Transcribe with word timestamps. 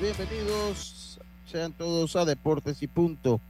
Bienvenidos, 0.00 1.18
sean 1.50 1.72
todos 1.72 2.14
a 2.16 2.24
Deportes 2.24 2.82
y 2.82 2.86
Punto. 2.86 3.40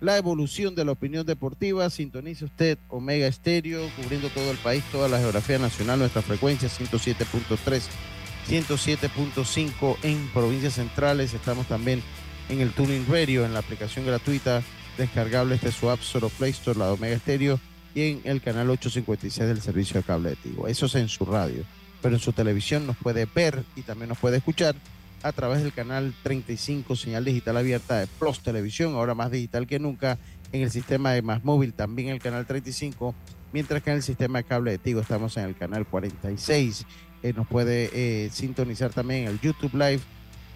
La 0.00 0.16
evolución 0.16 0.74
de 0.74 0.84
la 0.84 0.92
opinión 0.92 1.26
deportiva, 1.26 1.88
sintonice 1.90 2.44
usted 2.44 2.78
Omega 2.88 3.26
Estéreo, 3.26 3.88
cubriendo 3.96 4.28
todo 4.30 4.50
el 4.50 4.56
país, 4.58 4.82
toda 4.90 5.08
la 5.08 5.18
geografía 5.18 5.58
nacional, 5.58 5.98
nuestra 5.98 6.22
frecuencia 6.22 6.68
107.3, 6.68 7.82
107.5 8.48 9.96
en 10.02 10.28
provincias 10.32 10.74
centrales. 10.74 11.34
Estamos 11.34 11.66
también 11.66 12.02
en 12.48 12.60
el 12.60 12.72
Tuning 12.72 13.06
Radio, 13.08 13.44
en 13.44 13.52
la 13.52 13.60
aplicación 13.60 14.06
gratuita 14.06 14.62
descargable 14.96 15.54
este 15.54 15.72
su 15.72 15.90
App 15.90 16.00
Store 16.00 16.28
Play 16.36 16.50
Store, 16.50 16.78
la 16.78 16.92
Omega 16.92 17.14
Estéreo, 17.14 17.60
y 17.94 18.10
en 18.10 18.20
el 18.24 18.40
canal 18.40 18.70
856 18.70 19.48
del 19.48 19.60
servicio 19.60 20.00
de 20.00 20.02
cable 20.06 20.30
de 20.30 20.36
Tigo. 20.36 20.66
Eso 20.66 20.86
es 20.86 20.94
en 20.96 21.08
su 21.08 21.24
radio 21.24 21.64
pero 22.02 22.16
en 22.16 22.20
su 22.20 22.32
televisión 22.32 22.86
nos 22.86 22.96
puede 22.96 23.26
ver 23.32 23.62
y 23.76 23.82
también 23.82 24.08
nos 24.08 24.18
puede 24.18 24.38
escuchar 24.38 24.74
a 25.22 25.32
través 25.32 25.62
del 25.62 25.72
canal 25.72 26.14
35 26.22 26.96
señal 26.96 27.24
digital 27.24 27.56
abierta 27.56 27.98
de 27.98 28.06
Plus 28.06 28.40
Televisión, 28.40 28.94
ahora 28.94 29.14
más 29.14 29.30
digital 29.30 29.66
que 29.66 29.78
nunca, 29.78 30.18
en 30.52 30.62
el 30.62 30.70
sistema 30.70 31.12
de 31.12 31.22
Más 31.22 31.44
Móvil 31.44 31.72
también 31.72 32.08
el 32.08 32.18
canal 32.18 32.46
35, 32.46 33.14
mientras 33.52 33.82
que 33.82 33.90
en 33.90 33.96
el 33.96 34.02
sistema 34.02 34.38
de 34.38 34.44
cable 34.44 34.70
de 34.72 34.78
Tigo 34.78 35.00
estamos 35.00 35.36
en 35.36 35.44
el 35.44 35.56
canal 35.56 35.86
46. 35.86 36.86
Eh, 37.22 37.32
nos 37.32 37.46
puede 37.46 37.90
eh, 37.92 38.30
sintonizar 38.30 38.92
también 38.92 39.28
el 39.28 39.40
YouTube 39.40 39.74
Live 39.74 40.00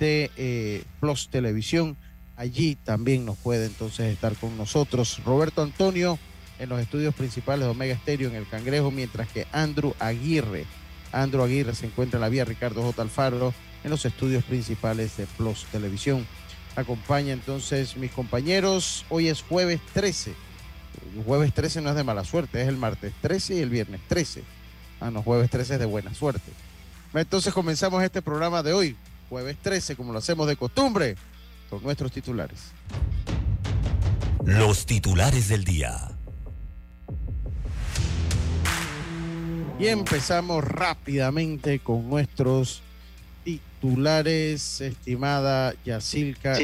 de 0.00 0.30
eh, 0.36 0.82
Plus 1.00 1.28
Televisión. 1.28 1.96
Allí 2.36 2.74
también 2.74 3.24
nos 3.24 3.38
puede 3.38 3.66
entonces 3.66 4.12
estar 4.12 4.34
con 4.36 4.56
nosotros 4.58 5.22
Roberto 5.24 5.62
Antonio 5.62 6.18
en 6.58 6.68
los 6.68 6.80
estudios 6.80 7.14
principales 7.14 7.64
de 7.64 7.70
Omega 7.70 7.96
Stereo 7.96 8.28
en 8.28 8.34
el 8.34 8.48
Cangrejo, 8.48 8.90
mientras 8.90 9.28
que 9.28 9.46
Andrew 9.52 9.94
Aguirre 9.98 10.66
Andro 11.12 11.44
Aguirre 11.44 11.74
se 11.74 11.86
encuentra 11.86 12.18
en 12.18 12.22
la 12.22 12.28
vía 12.28 12.44
Ricardo 12.44 12.82
J. 12.82 13.02
Alfaro 13.02 13.54
en 13.84 13.90
los 13.90 14.04
estudios 14.04 14.44
principales 14.44 15.16
de 15.16 15.26
Plus 15.26 15.64
Televisión. 15.70 16.26
Acompaña 16.76 17.32
entonces 17.32 17.96
mis 17.96 18.10
compañeros. 18.12 19.04
Hoy 19.08 19.28
es 19.28 19.42
jueves 19.42 19.80
13. 19.94 20.34
El 21.16 21.24
jueves 21.24 21.54
13 21.54 21.80
no 21.80 21.90
es 21.90 21.96
de 21.96 22.04
mala 22.04 22.24
suerte, 22.24 22.62
es 22.62 22.68
el 22.68 22.76
martes 22.76 23.12
13 23.22 23.56
y 23.56 23.60
el 23.60 23.70
viernes 23.70 24.00
13. 24.08 24.42
Ah, 25.00 25.10
no, 25.10 25.22
jueves 25.22 25.50
13 25.50 25.74
es 25.74 25.80
de 25.80 25.86
buena 25.86 26.14
suerte. 26.14 26.52
Entonces 27.14 27.52
comenzamos 27.54 28.02
este 28.02 28.20
programa 28.20 28.62
de 28.62 28.72
hoy, 28.72 28.96
jueves 29.28 29.56
13, 29.62 29.96
como 29.96 30.12
lo 30.12 30.18
hacemos 30.18 30.46
de 30.46 30.56
costumbre, 30.56 31.16
con 31.70 31.82
nuestros 31.82 32.12
titulares. 32.12 32.72
Los 34.44 34.86
titulares 34.86 35.48
del 35.48 35.64
día. 35.64 36.10
Y 39.78 39.88
empezamos 39.88 40.64
rápidamente 40.64 41.80
con 41.80 42.08
nuestros 42.08 42.82
titulares, 43.86 44.80
estimada 44.80 45.74
Yacilca. 45.84 46.58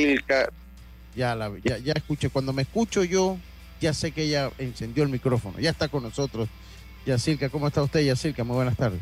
Ya, 1.15 1.35
la, 1.35 1.53
ya, 1.63 1.79
ya 1.79 1.93
escuché, 1.93 2.31
cuando 2.31 2.53
me 2.53 2.63
escucho 2.63 3.05
yo, 3.05 3.37
ya 3.81 3.93
sé 3.93 4.13
que 4.13 4.23
ella 4.23 4.51
encendió 4.59 5.03
el 5.05 5.11
micrófono, 5.11 5.59
ya 5.59 5.71
está 5.71 5.89
con 5.89 6.03
nosotros. 6.03 6.49
Yacilca, 7.05 7.49
¿cómo 7.49 7.69
está 7.69 7.83
usted, 7.83 8.01
Yacilca? 8.01 8.45
Muy 8.45 8.57
buenas 8.57 8.77
tardes. 8.77 9.01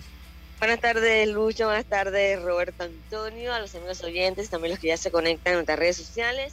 Buenas 0.58 0.80
tardes, 0.80 1.28
Lucho. 1.28 1.66
Buenas 1.66 1.86
tardes, 1.86 2.42
Roberto 2.42 2.84
Antonio, 2.84 3.54
a 3.54 3.60
los 3.60 3.74
amigos 3.74 4.02
oyentes, 4.02 4.50
también 4.50 4.72
los 4.72 4.80
que 4.80 4.88
ya 4.88 4.96
se 4.96 5.10
conectan 5.10 5.52
en 5.52 5.56
nuestras 5.58 5.78
redes 5.78 5.96
sociales. 5.96 6.52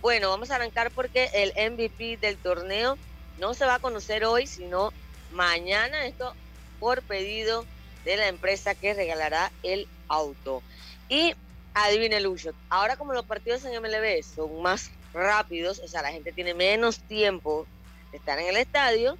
Bueno, 0.00 0.30
vamos 0.30 0.50
a 0.50 0.56
arrancar 0.56 0.90
porque 0.90 1.30
el 1.34 1.52
MVP 1.72 2.18
del 2.18 2.36
torneo 2.36 2.96
no 3.38 3.54
se 3.54 3.64
va 3.64 3.76
a 3.76 3.78
conocer 3.78 4.24
hoy, 4.24 4.46
sino 4.46 4.92
mañana. 5.32 6.06
Esto 6.06 6.34
por 6.78 7.02
pedido 7.02 7.66
de 8.04 8.16
la 8.16 8.28
empresa 8.28 8.74
que 8.74 8.94
regalará 8.94 9.52
el 9.62 9.88
auto. 10.08 10.62
Y 11.08 11.34
adivine 11.74 12.20
Lucho, 12.20 12.52
ahora 12.68 12.96
como 12.96 13.12
los 13.12 13.26
partidos 13.26 13.64
en 13.64 13.80
MLB 13.80 14.22
son 14.22 14.62
más 14.62 14.90
rápidos, 15.12 15.80
o 15.84 15.88
sea, 15.88 16.02
la 16.02 16.12
gente 16.12 16.32
tiene 16.32 16.54
menos 16.54 16.98
tiempo 17.00 17.66
de 18.10 18.18
estar 18.18 18.38
en 18.38 18.48
el 18.48 18.56
estadio, 18.56 19.16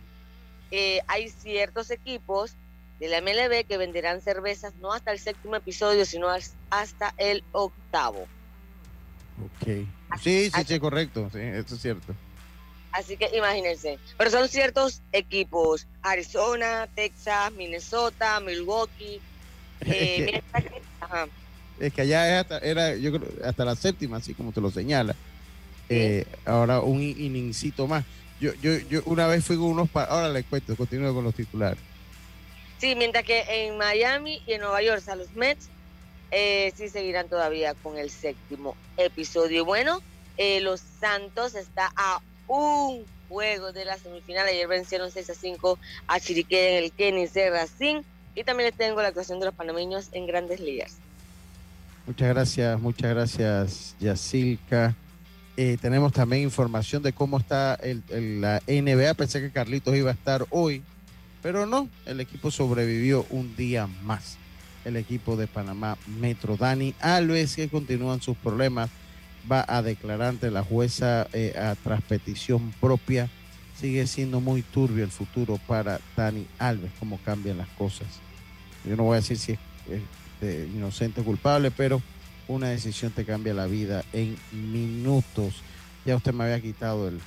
eh, 0.70 1.00
hay 1.06 1.28
ciertos 1.28 1.91
equipos 1.91 2.56
de 2.98 3.09
la 3.09 3.20
MLB 3.20 3.66
que 3.66 3.76
venderán 3.76 4.20
cervezas 4.20 4.75
no 4.76 4.93
hasta 4.93 5.12
el 5.12 5.19
séptimo 5.19 5.56
episodio, 5.56 6.04
sino 6.04 6.28
hasta 6.70 7.15
el 7.19 7.43
octavo. 7.53 8.26
Ok. 9.44 9.69
Sí, 10.20 10.50
sí, 10.50 10.64
sí, 10.66 10.78
correcto, 10.78 11.28
sí, 11.32 11.41
eso 11.41 11.75
es 11.75 11.82
cierto. 11.82 12.14
Así 12.93 13.16
que 13.16 13.31
imagínense. 13.37 13.99
Pero 14.16 14.31
son 14.31 14.49
ciertos 14.49 15.03
equipos: 15.12 15.87
Arizona, 16.03 16.88
Texas, 16.94 17.53
Minnesota, 17.53 18.38
Milwaukee. 18.41 19.20
Eh, 19.84 20.41
es, 21.81 21.93
que, 21.93 22.03
allá 22.03 22.41
hasta, 22.41 22.59
era, 22.59 22.94
yo 22.97 23.12
creo, 23.12 23.28
hasta 23.44 23.65
la 23.65 23.75
séptima, 23.75 24.19
así 24.19 24.34
como 24.34 24.53
te 24.53 24.60
lo 24.60 24.71
señala. 24.71 25.15
Eh, 25.88 26.25
ahora 26.44 26.81
un 26.81 27.03
inningsito 27.03 27.87
más. 27.87 28.05
Yo, 28.41 28.53
yo, 28.62 28.78
yo 28.88 29.03
una 29.06 29.27
vez 29.27 29.44
fui 29.44 29.56
con 29.56 29.66
unos. 29.66 29.88
Ahora 29.94 30.28
les 30.28 30.44
cuento, 30.47 30.77
continúo 30.77 31.15
con 31.15 31.25
los 31.25 31.34
titulares. 31.34 31.78
Sí, 32.78 32.94
mientras 32.97 33.25
que 33.25 33.44
en 33.49 33.78
Miami 33.78 34.43
y 34.47 34.55
en 34.55 34.61
Nueva 34.62 34.82
York, 34.82 35.06
a 35.09 35.15
los 35.15 35.32
Mets 35.34 35.69
eh, 36.32 36.72
sí 36.75 36.88
seguirán 36.88 37.28
todavía 37.28 37.75
con 37.75 37.99
el 37.99 38.11
séptimo 38.11 38.75
episodio. 38.97 39.65
Bueno, 39.65 40.00
eh, 40.38 40.61
los 40.61 40.81
Santos 40.99 41.55
está 41.55 41.93
a 41.94 42.21
un 42.49 43.05
juego 43.28 43.73
de 43.73 43.85
la 43.85 43.99
semifinal. 43.99 44.49
Ayer 44.49 44.67
vencieron 44.67 45.11
6 45.11 45.31
a 45.31 45.35
5 45.35 45.79
a 46.06 46.20
Chiriqué 46.20 46.79
en 46.79 46.85
el 46.85 46.93
Kenny 46.93 47.26
Serracín. 47.26 48.05
Y 48.35 48.44
también 48.44 48.70
les 48.70 48.79
tengo 48.79 49.02
la 49.02 49.08
actuación 49.08 49.41
de 49.41 49.46
los 49.46 49.55
panameños 49.55 50.08
en 50.12 50.26
grandes 50.26 50.58
ligas. 50.58 50.96
Muchas 52.06 52.28
gracias, 52.28 52.81
muchas 52.81 53.10
gracias, 53.10 53.96
Yacilca. 54.00 54.94
Eh, 55.56 55.76
tenemos 55.81 56.12
también 56.12 56.43
información 56.43 57.02
de 57.02 57.12
cómo 57.12 57.38
está 57.38 57.75
el, 57.75 58.02
la 58.40 58.60
NBA. 58.66 59.14
Pensé 59.14 59.40
que 59.40 59.50
Carlitos 59.50 59.94
iba 59.94 60.10
a 60.10 60.14
estar 60.14 60.44
hoy, 60.50 60.82
pero 61.43 61.66
no, 61.66 61.88
el 62.06 62.20
equipo 62.20 62.50
sobrevivió 62.50 63.26
un 63.31 63.54
día 63.54 63.87
más. 64.02 64.37
El 64.84 64.96
equipo 64.96 65.37
de 65.37 65.46
Panamá 65.46 65.96
Metro. 66.19 66.56
Dani 66.56 66.94
Alves, 67.00 67.54
que 67.54 67.69
continúan 67.69 68.20
sus 68.20 68.37
problemas 68.37 68.90
va 69.50 69.64
a 69.66 69.82
declarar 69.82 70.28
ante 70.28 70.50
la 70.50 70.62
jueza 70.62 71.26
eh, 71.32 71.55
a 71.56 71.75
tras 71.75 72.02
petición 72.02 72.72
propia. 72.81 73.28
Sigue 73.78 74.06
siendo 74.06 74.40
muy 74.40 74.62
turbio 74.62 75.05
el 75.05 75.10
futuro 75.10 75.58
para 75.66 76.00
Dani 76.16 76.46
Alves, 76.58 76.93
cómo 76.98 77.19
cambian 77.25 77.58
las 77.58 77.69
cosas. 77.70 78.06
Yo 78.84 78.96
no 78.96 79.05
voy 79.05 79.14
a 79.14 79.20
decir 79.20 79.38
si 79.38 79.52
es 79.52 79.58
inocente 80.43 81.23
culpable, 81.23 81.71
pero 81.71 82.03
una 82.49 82.69
decisión 82.69 83.12
te 83.12 83.25
cambia 83.25 83.55
la 83.55 83.67
vida 83.67 84.05
en 84.12 84.37
minutos. 84.53 85.62
Ya 86.05 86.17
usted 86.17 86.33
me 86.33 86.44
había 86.44 86.61
quitado 86.61 87.09
el, 87.09 87.21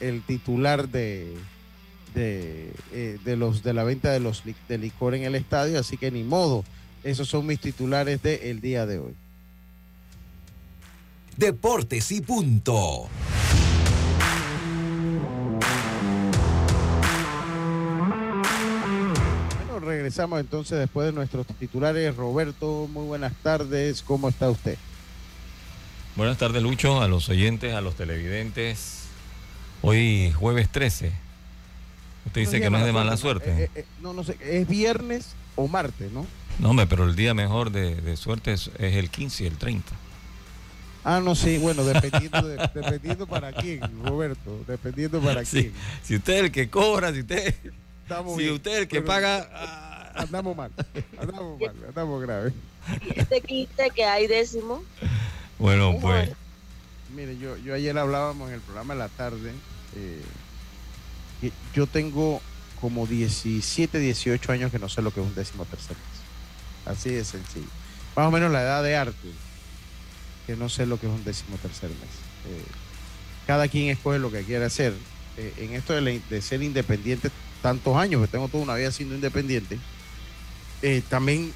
el, 0.00 0.22
titular 0.22 0.88
de, 0.88 1.34
de, 2.14 2.72
eh, 2.92 3.18
de, 3.24 3.36
los, 3.36 3.62
de 3.62 3.74
la 3.74 3.84
venta 3.84 4.10
de, 4.10 4.20
los, 4.20 4.42
de 4.44 4.78
licor 4.78 5.14
en 5.14 5.24
el 5.24 5.34
estadio, 5.34 5.78
así 5.78 5.96
que 5.96 6.10
ni 6.10 6.22
modo. 6.22 6.64
Esos 7.04 7.28
son 7.28 7.46
mis 7.46 7.60
titulares 7.60 8.22
del 8.22 8.60
día 8.60 8.86
de 8.86 8.98
hoy. 8.98 9.14
Deportes 11.36 12.10
y 12.12 12.20
punto. 12.20 13.08
Regresamos 20.06 20.38
entonces 20.38 20.78
después 20.78 21.06
de 21.06 21.12
nuestros 21.12 21.44
titulares. 21.58 22.14
Roberto, 22.14 22.88
muy 22.92 23.04
buenas 23.06 23.32
tardes. 23.42 24.02
¿Cómo 24.02 24.28
está 24.28 24.48
usted? 24.48 24.78
Buenas 26.14 26.38
tardes, 26.38 26.62
Lucho, 26.62 27.02
a 27.02 27.08
los 27.08 27.28
oyentes, 27.28 27.74
a 27.74 27.80
los 27.80 27.96
televidentes. 27.96 29.06
Hoy 29.82 30.30
jueves 30.30 30.68
13. 30.68 31.10
Usted 32.26 32.40
dice 32.40 32.60
que 32.60 32.70
no 32.70 32.78
es 32.78 32.84
de 32.84 32.92
mala 32.92 33.16
suerte. 33.16 33.64
Eh, 33.64 33.70
eh, 33.74 33.84
no, 34.00 34.12
no 34.12 34.22
sé, 34.22 34.38
es 34.40 34.68
viernes 34.68 35.34
o 35.56 35.66
martes, 35.66 36.12
¿no? 36.12 36.24
No, 36.60 36.88
pero 36.88 37.02
el 37.02 37.16
día 37.16 37.34
mejor 37.34 37.72
de, 37.72 38.16
suerte 38.16 38.52
es, 38.52 38.70
el 38.78 39.10
15 39.10 39.42
y 39.42 39.46
el 39.48 39.58
30. 39.58 39.90
Ah, 41.02 41.20
no, 41.20 41.34
sí, 41.34 41.58
bueno, 41.58 41.82
dependiendo, 41.82 42.46
dependiendo 42.74 43.26
para 43.26 43.52
quién, 43.52 43.80
Roberto, 44.04 44.56
dependiendo 44.68 45.20
para 45.20 45.42
quién. 45.42 45.72
Si 46.04 46.14
usted 46.14 46.34
es 46.34 46.40
el 46.42 46.52
que 46.52 46.70
cobra, 46.70 47.12
si 47.12 47.20
usted, 47.20 47.56
si 48.36 48.50
usted 48.50 48.70
es 48.70 48.78
el 48.78 48.88
que 48.88 49.02
paga... 49.02 49.50
Ah. 49.52 49.95
Andamos 50.16 50.56
mal, 50.56 50.72
andamos 51.20 51.60
mal, 51.60 51.76
andamos 51.88 52.22
grave. 52.22 52.52
Este 53.14 53.40
15 53.40 53.90
que 53.90 54.04
hay 54.04 54.26
décimo. 54.26 54.82
Bueno, 55.58 55.96
pues... 56.00 56.30
Mire, 57.14 57.38
yo, 57.38 57.56
yo 57.58 57.74
ayer 57.74 57.96
hablábamos 57.96 58.48
en 58.48 58.54
el 58.54 58.60
programa 58.60 58.94
de 58.94 58.98
la 58.98 59.08
tarde, 59.08 59.52
eh, 59.94 60.20
yo 61.74 61.86
tengo 61.86 62.40
como 62.80 63.06
17, 63.06 63.98
18 63.98 64.52
años 64.52 64.70
que 64.70 64.78
no 64.78 64.88
sé 64.88 65.02
lo 65.02 65.12
que 65.12 65.20
es 65.20 65.26
un 65.26 65.34
décimo 65.34 65.64
tercer 65.64 65.96
mes. 65.96 66.96
Así 66.96 67.10
de 67.10 67.24
sencillo. 67.24 67.66
Más 68.16 68.26
o 68.26 68.30
menos 68.30 68.50
la 68.50 68.62
edad 68.62 68.82
de 68.82 68.96
arte 68.96 69.28
que 70.46 70.56
no 70.56 70.68
sé 70.68 70.86
lo 70.86 70.98
que 71.00 71.06
es 71.06 71.12
un 71.12 71.24
décimo 71.24 71.56
tercer 71.58 71.90
mes. 71.90 71.98
Eh, 71.98 72.64
cada 73.46 73.68
quien 73.68 73.88
escoge 73.88 74.18
lo 74.18 74.30
que 74.30 74.44
quiere 74.44 74.64
hacer. 74.64 74.94
Eh, 75.36 75.52
en 75.58 75.74
esto 75.74 75.92
de, 75.92 76.42
ser 76.42 76.62
independiente 76.62 77.30
tantos 77.62 77.96
años, 77.96 78.22
que 78.22 78.28
tengo 78.28 78.48
toda 78.48 78.62
una 78.62 78.74
vida 78.74 78.92
siendo 78.92 79.14
independiente, 79.14 79.78
eh, 80.82 81.02
también, 81.08 81.52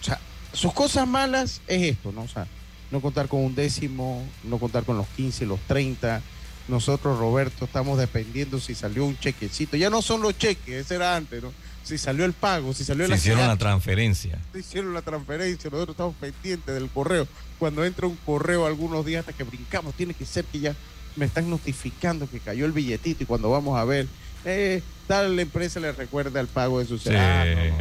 o 0.00 0.04
sea, 0.04 0.20
sus 0.52 0.72
cosas 0.72 1.06
malas 1.06 1.60
es 1.66 1.82
esto, 1.82 2.12
¿no? 2.12 2.22
O 2.22 2.28
sea, 2.28 2.46
no 2.90 3.00
contar 3.00 3.28
con 3.28 3.40
un 3.40 3.54
décimo, 3.54 4.26
no 4.44 4.58
contar 4.58 4.84
con 4.84 4.96
los 4.96 5.06
15, 5.08 5.46
los 5.46 5.60
30. 5.60 6.22
Nosotros, 6.68 7.18
Roberto, 7.18 7.66
estamos 7.66 7.98
dependiendo 7.98 8.58
si 8.58 8.74
salió 8.74 9.04
un 9.04 9.18
chequecito. 9.18 9.76
Ya 9.76 9.90
no 9.90 10.00
son 10.00 10.22
los 10.22 10.38
cheques, 10.38 10.86
ese 10.86 10.94
era 10.94 11.16
antes, 11.16 11.42
¿no? 11.42 11.52
Si 11.82 11.98
salió 11.98 12.24
el 12.24 12.32
pago, 12.32 12.72
si 12.72 12.82
salió 12.84 13.06
la... 13.06 13.16
hicieron 13.16 13.46
la 13.46 13.58
transferencia. 13.58 14.38
Se 14.52 14.60
hicieron 14.60 14.94
la 14.94 15.02
transferencia, 15.02 15.68
nosotros 15.68 15.94
estamos 15.94 16.14
pendientes 16.16 16.74
del 16.74 16.88
correo 16.88 17.28
cuando 17.58 17.84
entra 17.84 18.06
un 18.06 18.16
correo 18.16 18.66
algunos 18.66 19.04
días 19.06 19.20
hasta 19.20 19.32
que 19.32 19.44
brincamos, 19.44 19.94
tiene 19.94 20.14
que 20.14 20.26
ser 20.26 20.44
que 20.44 20.60
ya 20.60 20.74
me 21.16 21.26
están 21.26 21.48
notificando 21.48 22.28
que 22.28 22.40
cayó 22.40 22.66
el 22.66 22.72
billetito 22.72 23.22
y 23.22 23.26
cuando 23.26 23.50
vamos 23.50 23.78
a 23.78 23.84
ver, 23.84 24.08
eh, 24.44 24.82
tal 25.06 25.38
empresa 25.38 25.80
le 25.80 25.92
recuerda 25.92 26.40
el 26.40 26.46
pago 26.46 26.78
de 26.78 26.86
su 26.86 26.98
Sí, 26.98 27.10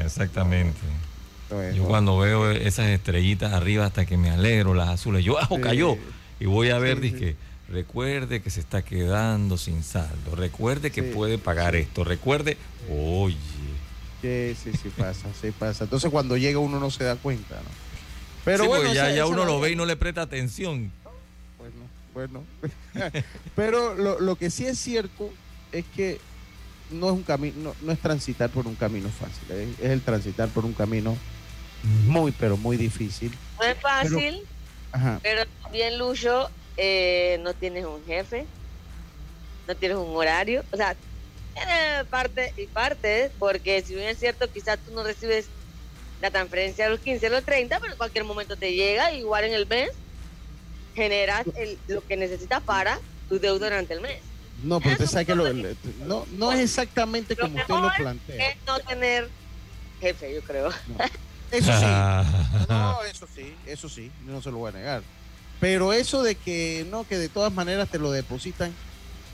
exactamente. 0.04 0.80
yo 1.76 1.86
cuando 1.86 2.18
veo 2.18 2.52
esas 2.52 2.88
estrellitas 2.88 3.54
arriba 3.54 3.86
hasta 3.86 4.06
que 4.06 4.18
me 4.18 4.30
alegro, 4.30 4.74
las 4.74 4.90
azules, 4.90 5.24
yo, 5.24 5.40
ajo, 5.40 5.60
cayó. 5.62 5.98
Y 6.40 6.46
voy 6.46 6.70
a 6.70 6.80
ver, 6.80 7.00
dije, 7.00 7.36
recuerde 7.70 8.42
que 8.42 8.50
se 8.50 8.60
está 8.60 8.82
quedando 8.82 9.58
sin 9.58 9.84
saldo, 9.84 10.36
recuerde 10.36 10.92
que 10.92 11.04
puede 11.04 11.38
pagar 11.38 11.76
esto, 11.76 12.04
recuerde, 12.04 12.58
oye. 12.92 13.38
Sí, 14.22 14.56
sí, 14.56 14.72
sí 14.82 14.90
pasa, 14.90 15.28
sí 15.42 15.52
pasa. 15.52 15.84
Entonces 15.84 16.10
cuando 16.10 16.38
llega 16.38 16.58
uno 16.58 16.80
no 16.80 16.90
se 16.90 17.04
da 17.04 17.18
cuenta, 17.18 17.56
¿no? 17.56 17.84
Pero 18.46 18.68
bueno, 18.68 18.94
ya, 18.94 19.10
ya 19.12 19.26
uno 19.26 19.46
lo 19.46 19.60
ve 19.60 19.72
y 19.72 19.76
no 19.76 19.86
le 19.86 19.96
presta 19.96 20.22
atención. 20.22 20.92
Bueno, 21.58 22.44
bueno. 22.62 23.14
Pero 23.56 24.20
lo, 24.20 24.36
que 24.36 24.50
sí 24.50 24.66
es 24.66 24.78
cierto 24.80 25.30
es 25.72 25.86
que 25.96 26.20
no 26.94 27.08
es 27.08 27.14
un 27.14 27.24
camino, 27.24 27.74
no, 27.82 27.92
es 27.92 28.00
transitar 28.00 28.50
por 28.50 28.68
un 28.68 28.76
camino 28.76 29.10
fácil, 29.10 29.44
¿eh? 29.50 29.68
es 29.80 29.92
el 29.92 30.02
transitar 30.02 30.50
por 30.50 30.66
un 30.66 30.74
camino 30.74 31.18
muy, 32.06 32.32
pero 32.32 32.56
muy 32.56 32.78
difícil. 32.78 33.34
No 33.60 33.66
es 33.66 33.78
fácil, 33.78 34.44
pero, 35.22 35.44
bien 35.72 35.98
Lucho, 35.98 36.50
eh, 36.78 37.40
no 37.42 37.54
tienes 37.54 37.86
un 37.86 38.04
jefe, 38.06 38.46
no 39.68 39.76
tienes 39.76 39.98
un 39.98 40.16
horario, 40.16 40.64
o 40.72 40.78
sea, 40.78 40.96
tiene 41.54 42.06
parte 42.10 42.54
y 42.58 42.68
parte, 42.68 43.32
porque 43.40 43.82
si 43.82 43.96
bien 43.96 44.08
es 44.08 44.20
cierto, 44.20 44.52
quizás 44.52 44.80
tú 44.80 44.94
no 44.94 45.04
recibes 45.04 45.48
la 46.22 46.32
transferencia 46.32 46.86
a 46.86 46.90
los 46.90 47.00
15, 47.00 47.28
a 47.28 47.30
los 47.30 47.44
30, 47.44 47.80
pero 47.80 47.92
en 47.92 47.98
cualquier 47.98 48.24
momento 48.24 48.56
te 48.56 48.74
llega, 48.74 49.12
igual 49.12 49.44
en 49.44 49.54
el 49.54 49.68
mes, 49.68 49.90
generas 50.96 51.46
lo 51.88 52.06
que 52.06 52.16
necesitas 52.16 52.62
para 52.64 53.00
tu 53.30 53.40
deuda 53.40 53.68
durante 53.68 53.94
el 53.94 54.02
mes. 54.02 54.20
No, 54.64 54.80
pero 54.80 54.94
usted 54.94 55.08
sabe 55.08 55.26
que 55.26 55.36
lo, 55.36 55.46
no, 56.06 56.26
no 56.32 56.52
es 56.52 56.60
exactamente 56.60 57.36
como 57.36 57.58
usted 57.58 57.74
lo 57.74 57.92
plantea. 57.96 58.50
Es 58.50 58.58
no 58.66 58.80
tener 58.80 59.30
jefe, 60.00 60.34
yo 60.34 60.42
creo. 60.42 60.70
Eso 61.52 61.72
sí, 61.72 61.86
no, 62.70 63.04
eso 63.04 63.28
sí, 63.36 63.54
eso 63.68 63.88
sí, 63.88 64.12
no 64.26 64.42
se 64.42 64.50
lo 64.50 64.58
voy 64.58 64.70
a 64.70 64.72
negar. 64.72 65.04
Pero 65.60 65.94
eso 65.94 66.24
de 66.24 66.34
que 66.34 66.84
no, 66.90 67.08
que 67.08 67.16
de 67.16 67.30
todas 67.30 67.54
maneras 67.54 67.88
te 67.90 68.00
lo 68.00 68.12
depositan, 68.12 68.74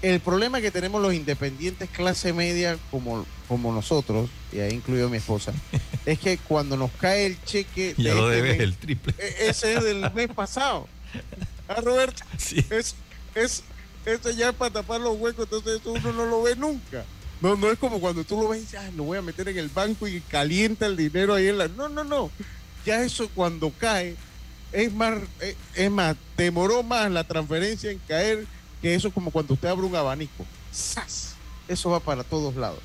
el 0.02 0.20
problema 0.20 0.60
que 0.60 0.70
tenemos 0.70 1.02
los 1.02 1.14
independientes 1.14 1.90
clase 1.90 2.34
media 2.34 2.78
como, 2.92 3.25
como 3.48 3.74
nosotros, 3.74 4.30
y 4.52 4.60
ahí 4.60 4.74
incluido 4.74 5.08
mi 5.08 5.18
esposa, 5.18 5.54
es 6.06 6.20
que 6.20 6.38
cuando 6.38 6.75
nos 6.75 6.92
cae 6.92 7.25
el 7.25 7.42
cheque... 7.46 7.96
Ya 7.98 8.14
lo 8.14 8.30
este 8.30 8.42
debes 8.42 8.60
el 8.60 8.75
triple. 8.75 9.14
E, 9.18 9.48
ese 9.50 9.75
es 9.75 9.84
del 9.86 10.12
mes 10.14 10.28
pasado. 10.28 10.90
¿Ah, 11.70 11.80
Roberto? 11.82 12.24
Sí. 12.38 12.66
Es, 12.70 12.96
es, 13.34 13.64
eso 14.14 14.30
ya 14.32 14.50
es 14.50 14.56
para 14.56 14.74
tapar 14.74 15.02
los 15.02 15.18
huecos, 15.18 15.46
entonces 15.46 15.82
eso 15.82 15.92
uno 15.92 16.14
no 16.14 16.26
lo 16.26 16.44
ve 16.44 16.56
nunca. 16.56 17.06
No, 17.42 17.56
no 17.56 17.72
es 17.72 17.80
como 17.80 18.00
cuando 18.00 18.24
tú 18.24 18.42
lo 18.42 18.50
ves 18.50 18.60
y 18.60 18.62
dices, 18.66 18.80
ah, 18.82 18.92
lo 18.96 19.04
voy 19.04 19.18
a 19.18 19.22
meter 19.22 19.48
en 19.48 19.58
el 19.58 19.70
banco 19.70 20.08
y 20.08 20.20
calienta 20.22 20.86
el 20.86 20.98
dinero 20.98 21.34
ahí 21.34 21.48
en 21.48 21.58
la... 21.58 21.68
No, 21.70 21.88
no, 21.88 22.04
no. 22.04 22.30
Ya 22.86 23.04
eso 23.04 23.30
cuando 23.34 23.72
cae, 23.78 24.18
es 24.72 24.94
más, 24.94 25.20
es, 25.40 25.56
es 25.76 25.90
más, 25.90 26.18
demoró 26.36 26.84
más 26.84 27.10
la 27.12 27.24
transferencia 27.24 27.92
en 27.92 28.00
caer 28.00 28.46
que 28.82 28.96
eso 28.96 29.08
es 29.08 29.14
como 29.14 29.32
cuando 29.32 29.54
usted 29.54 29.70
abre 29.70 29.86
un 29.86 29.96
abanico. 29.96 30.46
¡Sas! 30.72 31.36
Eso 31.68 31.89
va 31.89 32.00
para 32.00 32.24
todos 32.24 32.56
lados. 32.56 32.80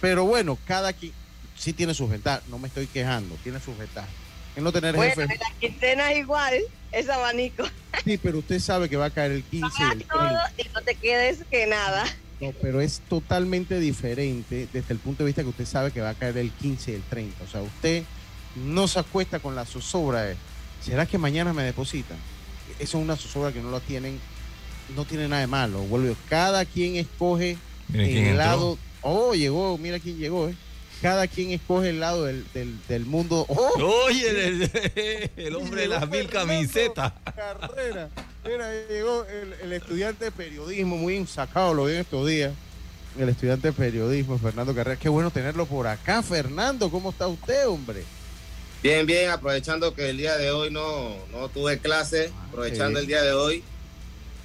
Pero 0.00 0.24
bueno, 0.24 0.58
cada 0.66 0.92
quien 0.92 1.12
sí 1.56 1.72
tiene 1.72 1.94
sus 1.94 2.10
ventajas. 2.10 2.42
No 2.48 2.58
me 2.58 2.68
estoy 2.68 2.86
quejando, 2.86 3.36
tiene 3.42 3.60
sus 3.60 3.76
ventajas. 3.76 4.10
En 4.56 4.64
no 4.64 4.72
tener 4.72 4.94
bueno, 4.94 5.14
jefe. 5.14 5.38
La 5.38 5.58
quincena 5.58 6.12
es 6.12 6.18
igual, 6.18 6.54
es 6.92 7.08
abanico. 7.08 7.64
Sí, 8.04 8.18
pero 8.18 8.38
usted 8.38 8.60
sabe 8.60 8.88
que 8.88 8.96
va 8.96 9.06
a 9.06 9.10
caer 9.10 9.32
el 9.32 9.42
15 9.42 9.66
y 9.66 9.92
el 9.92 10.04
30. 10.04 10.52
y 10.58 10.68
no 10.74 10.82
te 10.82 10.94
quedes 10.94 11.44
que 11.50 11.66
nada. 11.66 12.04
No, 12.40 12.52
pero 12.60 12.80
es 12.80 13.00
totalmente 13.08 13.78
diferente 13.80 14.68
desde 14.72 14.92
el 14.92 14.98
punto 14.98 15.22
de 15.22 15.28
vista 15.28 15.42
que 15.42 15.48
usted 15.48 15.64
sabe 15.64 15.90
que 15.90 16.00
va 16.00 16.10
a 16.10 16.14
caer 16.14 16.36
el 16.38 16.50
15 16.50 16.92
y 16.92 16.94
el 16.94 17.02
30. 17.02 17.44
O 17.44 17.46
sea, 17.46 17.62
usted 17.62 18.02
no 18.56 18.88
se 18.88 18.98
acuesta 18.98 19.38
con 19.38 19.54
la 19.56 19.64
zozobra. 19.64 20.34
¿Será 20.82 21.06
que 21.06 21.18
mañana 21.18 21.52
me 21.52 21.62
depositan? 21.62 22.18
Esa 22.78 22.98
es 22.98 23.02
una 23.02 23.16
zozobra 23.16 23.52
que 23.52 23.60
no 23.60 23.70
la 23.70 23.80
tienen 23.80 24.20
no 24.94 25.04
tiene 25.04 25.28
nada 25.28 25.40
de 25.40 25.46
malo. 25.46 25.80
Vuelve, 25.80 26.14
cada 26.28 26.64
quien 26.64 26.96
escoge 26.96 27.56
el 27.92 28.36
lado. 28.36 28.78
Oh, 29.00 29.34
llegó, 29.34 29.76
mira 29.78 29.98
quién 29.98 30.18
llegó, 30.18 30.48
eh. 30.48 30.54
Cada 31.04 31.28
quien 31.28 31.50
escoge 31.50 31.90
el 31.90 32.00
lado 32.00 32.24
del, 32.24 32.46
del, 32.54 33.04
mundo. 33.04 33.44
Oh, 33.50 34.06
Oye, 34.06 34.70
el, 35.36 35.54
hombre 35.54 35.82
de 35.82 35.88
las 35.88 36.08
mil 36.08 36.30
camisetas. 36.30 37.12
Carrera. 37.36 38.08
Mira, 38.42 38.70
llegó 38.88 39.26
el, 39.26 39.70
estudiante 39.74 40.24
de 40.24 40.30
periodismo, 40.30 40.96
muy 40.96 41.16
ensacado, 41.16 41.74
lo 41.74 41.84
vi 41.84 41.92
en 41.92 41.98
estos 41.98 42.26
días. 42.26 42.54
El 43.18 43.28
estudiante 43.28 43.68
de 43.68 43.72
periodismo, 43.74 44.38
Fernando 44.38 44.74
Carrera. 44.74 44.98
Qué 44.98 45.10
bueno 45.10 45.30
tenerlo 45.30 45.66
por 45.66 45.86
acá, 45.86 46.22
Fernando. 46.22 46.90
¿Cómo 46.90 47.10
está 47.10 47.26
usted, 47.26 47.68
hombre? 47.68 48.02
Bien, 48.82 49.04
bien, 49.04 49.28
aprovechando 49.28 49.94
que 49.94 50.08
el 50.08 50.16
día 50.16 50.38
de 50.38 50.52
hoy 50.52 50.70
no, 50.70 51.16
no 51.32 51.50
tuve 51.50 51.80
clase, 51.80 52.32
ah, 52.34 52.46
aprovechando 52.48 52.98
el 52.98 53.06
día 53.06 53.20
de 53.20 53.34
hoy 53.34 53.62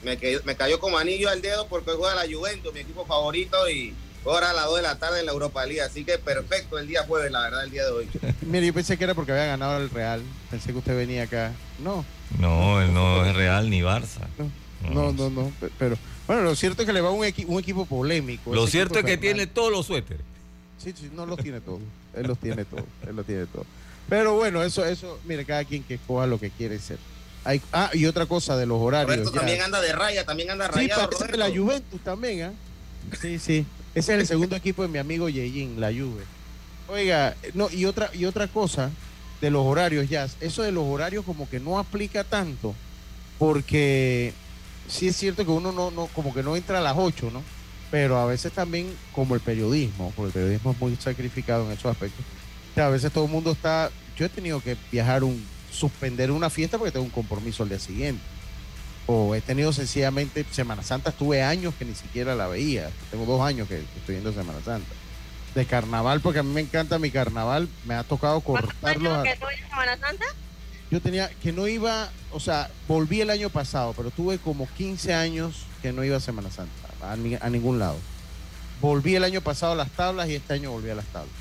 me, 0.03 0.17
me 0.43 0.55
cayó 0.57 0.77
como 0.81 0.97
anillo 0.97 1.29
al 1.29 1.41
dedo 1.41 1.67
porque 1.67 1.91
juega 1.91 2.15
la 2.15 2.29
Juventus, 2.29 2.73
mi 2.73 2.81
equipo 2.81 3.05
favorito, 3.05 3.69
y 3.69 3.93
ahora 4.25 4.51
a 4.51 4.53
las 4.53 4.65
2 4.65 4.77
de 4.77 4.81
la 4.81 4.97
tarde 4.97 5.19
en 5.19 5.25
la 5.25 5.31
Europa 5.31 5.65
League. 5.65 5.81
Así 5.81 6.03
que 6.03 6.17
perfecto 6.17 6.77
el 6.77 6.87
día 6.87 7.03
jueves, 7.05 7.31
la 7.31 7.41
verdad, 7.41 7.63
el 7.63 7.71
día 7.71 7.85
de 7.85 7.91
hoy. 7.91 8.09
Mire, 8.41 8.67
yo 8.67 8.73
pensé 8.73 8.97
que 8.97 9.03
era 9.03 9.13
porque 9.13 9.31
había 9.31 9.45
ganado 9.45 9.77
el 9.77 9.89
Real. 9.89 10.21
Pensé 10.49 10.71
que 10.71 10.77
usted 10.77 10.95
venía 10.95 11.23
acá. 11.23 11.53
No. 11.79 12.05
No, 12.39 12.81
él 12.81 12.93
no 12.93 13.25
es 13.25 13.35
Real 13.35 13.69
ni 13.69 13.81
Barça. 13.81 14.27
No, 14.91 15.11
no, 15.11 15.29
no. 15.29 15.51
Pero 15.77 15.97
bueno, 16.27 16.43
lo 16.43 16.55
cierto 16.55 16.83
es 16.83 16.85
que 16.85 16.93
le 16.93 17.01
va 17.01 17.11
un, 17.11 17.25
un 17.47 17.59
equipo 17.59 17.85
polémico. 17.85 18.53
Lo 18.53 18.67
cierto 18.67 18.99
es 18.99 19.05
que 19.05 19.17
tiene 19.17 19.47
todos 19.47 19.71
los 19.71 19.85
suéteres. 19.87 20.23
Sí, 20.77 20.93
sí, 20.95 21.09
no 21.13 21.25
los 21.25 21.37
tiene 21.39 21.59
todos. 21.59 21.81
Él 22.15 22.27
los 22.27 22.37
tiene 22.37 22.65
todos. 22.65 22.85
Él 23.07 23.15
los 23.15 23.25
tiene 23.25 23.45
todos. 23.47 23.65
Pero 24.07 24.35
bueno, 24.35 24.63
eso, 24.63 24.85
eso, 24.85 25.19
mire, 25.25 25.45
cada 25.45 25.63
quien 25.65 25.83
que 25.83 25.95
escoja 25.95 26.25
lo 26.25 26.39
que 26.39 26.49
quiere 26.49 26.79
ser. 26.79 26.97
Hay, 27.43 27.61
ah, 27.73 27.89
y 27.93 28.05
otra 28.05 28.25
cosa 28.25 28.57
de 28.57 28.65
los 28.65 28.79
horarios. 28.79 29.17
Roberto 29.17 29.31
también 29.31 29.61
anda 29.61 29.79
de 29.81 29.93
raya, 29.93 30.25
también 30.25 30.51
anda 30.51 30.67
rayado. 30.67 31.01
Sí, 31.01 31.07
parece 31.07 31.31
de 31.31 31.37
la 31.37 31.49
Juventus 31.49 32.01
también, 32.01 32.41
¿ah? 32.43 32.53
Sí, 33.21 33.39
sí. 33.39 33.65
Ese 33.95 34.13
es 34.13 34.19
el 34.21 34.27
segundo 34.27 34.55
equipo 34.55 34.81
de 34.83 34.87
mi 34.87 34.97
amigo 34.97 35.29
Yeyin, 35.29 35.79
la 35.79 35.87
Juve. 35.87 36.23
Oiga, 36.87 37.35
no, 37.53 37.69
y 37.71 37.85
otra, 37.85 38.09
y 38.13 38.25
otra 38.25 38.47
cosa 38.47 38.91
de 39.41 39.49
los 39.49 39.65
horarios, 39.65 40.09
ya, 40.09 40.27
eso 40.41 40.63
de 40.63 40.71
los 40.71 40.85
horarios 40.85 41.25
como 41.25 41.49
que 41.49 41.59
no 41.59 41.79
aplica 41.79 42.23
tanto, 42.23 42.75
porque 43.37 44.33
sí 44.87 45.07
es 45.07 45.15
cierto 45.15 45.45
que 45.45 45.51
uno 45.51 45.71
no, 45.71 45.91
no, 45.91 46.07
como 46.07 46.33
que 46.33 46.43
no 46.43 46.55
entra 46.55 46.79
a 46.79 46.81
las 46.81 46.95
8, 46.97 47.29
¿no? 47.31 47.41
Pero 47.91 48.17
a 48.17 48.25
veces 48.25 48.51
también, 48.51 48.93
como 49.13 49.35
el 49.35 49.41
periodismo, 49.41 50.13
porque 50.15 50.27
el 50.27 50.33
periodismo 50.33 50.71
es 50.71 50.79
muy 50.79 50.95
sacrificado 50.97 51.65
en 51.65 51.71
esos 51.71 51.91
aspectos, 51.91 52.25
a 52.75 52.89
veces 52.89 53.11
todo 53.11 53.25
el 53.25 53.31
mundo 53.31 53.51
está, 53.51 53.91
yo 54.17 54.25
he 54.25 54.29
tenido 54.29 54.61
que 54.61 54.77
viajar 54.91 55.23
un, 55.23 55.43
suspender 55.71 56.31
una 56.31 56.49
fiesta 56.49 56.77
porque 56.77 56.91
tengo 56.91 57.05
un 57.05 57.11
compromiso 57.11 57.63
al 57.63 57.69
día 57.69 57.79
siguiente. 57.79 58.21
O 59.11 59.33
he 59.33 59.41
tenido 59.41 59.73
sencillamente, 59.73 60.45
Semana 60.51 60.83
Santa 60.83 61.09
estuve 61.09 61.41
años 61.41 61.73
que 61.79 61.83
ni 61.83 61.95
siquiera 61.95 62.35
la 62.35 62.47
veía. 62.47 62.91
Tengo 63.09 63.25
dos 63.25 63.41
años 63.41 63.67
que 63.67 63.79
estoy 63.79 64.15
viendo 64.15 64.31
Semana 64.31 64.59
Santa. 64.63 64.87
De 65.55 65.65
carnaval, 65.65 66.21
porque 66.21 66.37
a 66.37 66.43
mí 66.43 66.53
me 66.53 66.61
encanta 66.61 66.99
mi 66.99 67.09
carnaval, 67.09 67.67
me 67.85 67.95
ha 67.95 68.03
tocado 68.03 68.39
cortarlo. 68.41 69.23
que 69.23 69.35
no 69.35 69.47
Semana 69.67 69.97
Santa? 69.97 70.25
Yo 70.91 71.01
tenía 71.01 71.27
que 71.41 71.51
no 71.51 71.67
iba, 71.67 72.11
o 72.31 72.39
sea, 72.39 72.69
volví 72.87 73.19
el 73.19 73.31
año 73.31 73.49
pasado, 73.49 73.95
pero 73.97 74.11
tuve 74.11 74.37
como 74.37 74.67
15 74.77 75.11
años 75.15 75.65
que 75.81 75.91
no 75.91 76.03
iba 76.03 76.17
a 76.17 76.19
Semana 76.19 76.51
Santa, 76.51 76.71
a, 77.01 77.13
a 77.13 77.49
ningún 77.49 77.79
lado. 77.79 77.97
Volví 78.79 79.15
el 79.15 79.23
año 79.23 79.41
pasado 79.41 79.71
a 79.71 79.75
las 79.75 79.89
tablas 79.89 80.29
y 80.29 80.35
este 80.35 80.53
año 80.53 80.69
volví 80.69 80.91
a 80.91 80.95
las 80.95 81.05
tablas. 81.05 81.33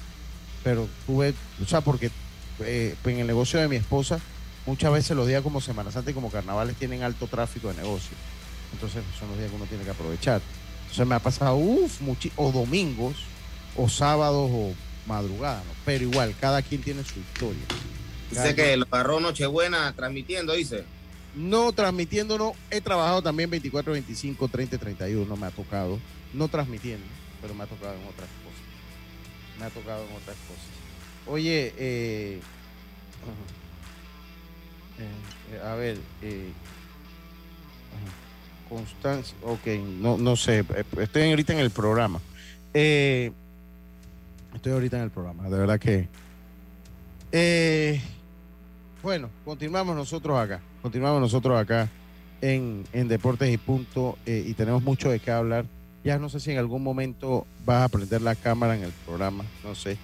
Pero 0.64 0.88
tuve, 1.06 1.34
o 1.62 1.66
sea, 1.66 1.82
porque 1.82 2.10
eh, 2.60 2.94
en 3.04 3.18
el 3.18 3.26
negocio 3.26 3.60
de 3.60 3.68
mi 3.68 3.76
esposa, 3.76 4.20
muchas 4.68 4.92
veces 4.92 5.16
los 5.16 5.26
días 5.26 5.42
como 5.42 5.62
Semana 5.62 5.90
Santa 5.90 6.10
y 6.10 6.14
como 6.14 6.30
carnavales 6.30 6.76
tienen 6.76 7.02
alto 7.02 7.26
tráfico 7.26 7.68
de 7.68 7.75
negocio. 7.75 8.14
Entonces 8.75 9.02
son 9.18 9.28
los 9.30 9.38
días 9.38 9.50
que 9.50 9.56
uno 9.56 9.64
tiene 9.64 9.82
que 9.82 9.90
aprovechar. 9.90 10.42
Entonces 10.82 11.06
me 11.06 11.14
ha 11.14 11.20
pasado, 11.20 11.56
uff, 11.56 12.00
o 12.37 12.52
domingos, 12.52 13.16
o 13.76 13.88
sábados, 13.88 14.50
o 14.52 14.75
madrugadas, 15.06 15.64
pero 15.87 16.04
igual, 16.04 16.34
cada 16.38 16.60
quien 16.60 16.82
tiene 16.82 17.02
su 17.02 17.18
historia. 17.18 17.64
Dice 18.30 18.54
que 18.54 18.76
lo 18.76 18.84
agarró 18.90 19.20
Nochebuena 19.20 19.94
transmitiendo, 19.96 20.52
dice. 20.52 20.84
No, 21.34 21.72
transmitiendo 21.72 22.37
no. 22.37 22.52
He 22.70 22.82
trabajado 22.82 23.22
también 23.22 23.48
24, 23.48 23.92
25, 23.92 24.48
30, 24.48 24.76
31, 24.76 25.37
me 25.37 25.46
ha 25.46 25.50
tocado. 25.50 25.98
No 26.34 26.48
transmitiendo, 26.48 27.06
pero 27.40 27.54
me 27.54 27.64
ha 27.64 27.66
tocado 27.66 27.94
en 27.94 28.02
otras 28.02 28.28
cosas. 28.44 29.58
Me 29.58 29.64
ha 29.64 29.70
tocado 29.70 30.04
en 30.04 30.14
otras 30.14 30.37
cosas. 30.46 31.26
Oye, 31.26 31.68
eh, 31.68 31.72
eh, 31.78 32.40
a 35.64 35.75
ver, 35.75 35.99
eh, 36.23 36.52
Constancia, 38.69 39.35
ok, 39.43 39.67
no, 40.00 40.19
no 40.19 40.37
sé, 40.37 40.64
estoy 40.99 41.31
ahorita 41.31 41.55
en 41.55 41.61
el 41.61 41.71
programa. 41.71 42.21
estoy 42.75 43.33
ahorita 44.67 44.99
en 44.99 45.05
el 45.05 45.11
programa, 45.11 45.49
de 45.49 45.59
verdad 45.59 45.81
que... 45.81 46.09
bueno, 49.02 49.31
continuamos 49.45 49.97
nosotros 49.97 50.38
acá, 50.38 50.61
continuamos 50.83 51.21
nosotros 51.21 51.59
acá 51.59 51.88
en, 52.43 52.85
en 52.93 53.09
Deportes 53.09 53.50
y 53.52 53.57
Punto 53.57 54.19
y 54.26 54.52
tenemos 54.55 54.83
mucho 54.83 55.11
de 55.11 55.19
qué 55.21 55.31
hablar. 55.31 55.64
Ya 56.05 56.19
no 56.19 56.28
sé 56.28 56.38
si 56.40 56.52
en 56.52 56.59
algún 56.59 56.83
momento 56.83 57.47
vas 57.64 57.83
a 57.83 57.88
prender 57.88 58.23
la 58.23 58.35
cámara 58.35 58.76
en 58.76 58.85
el 58.85 58.93
programa, 59.07 59.45
no 59.64 59.75
sé. 59.75 59.97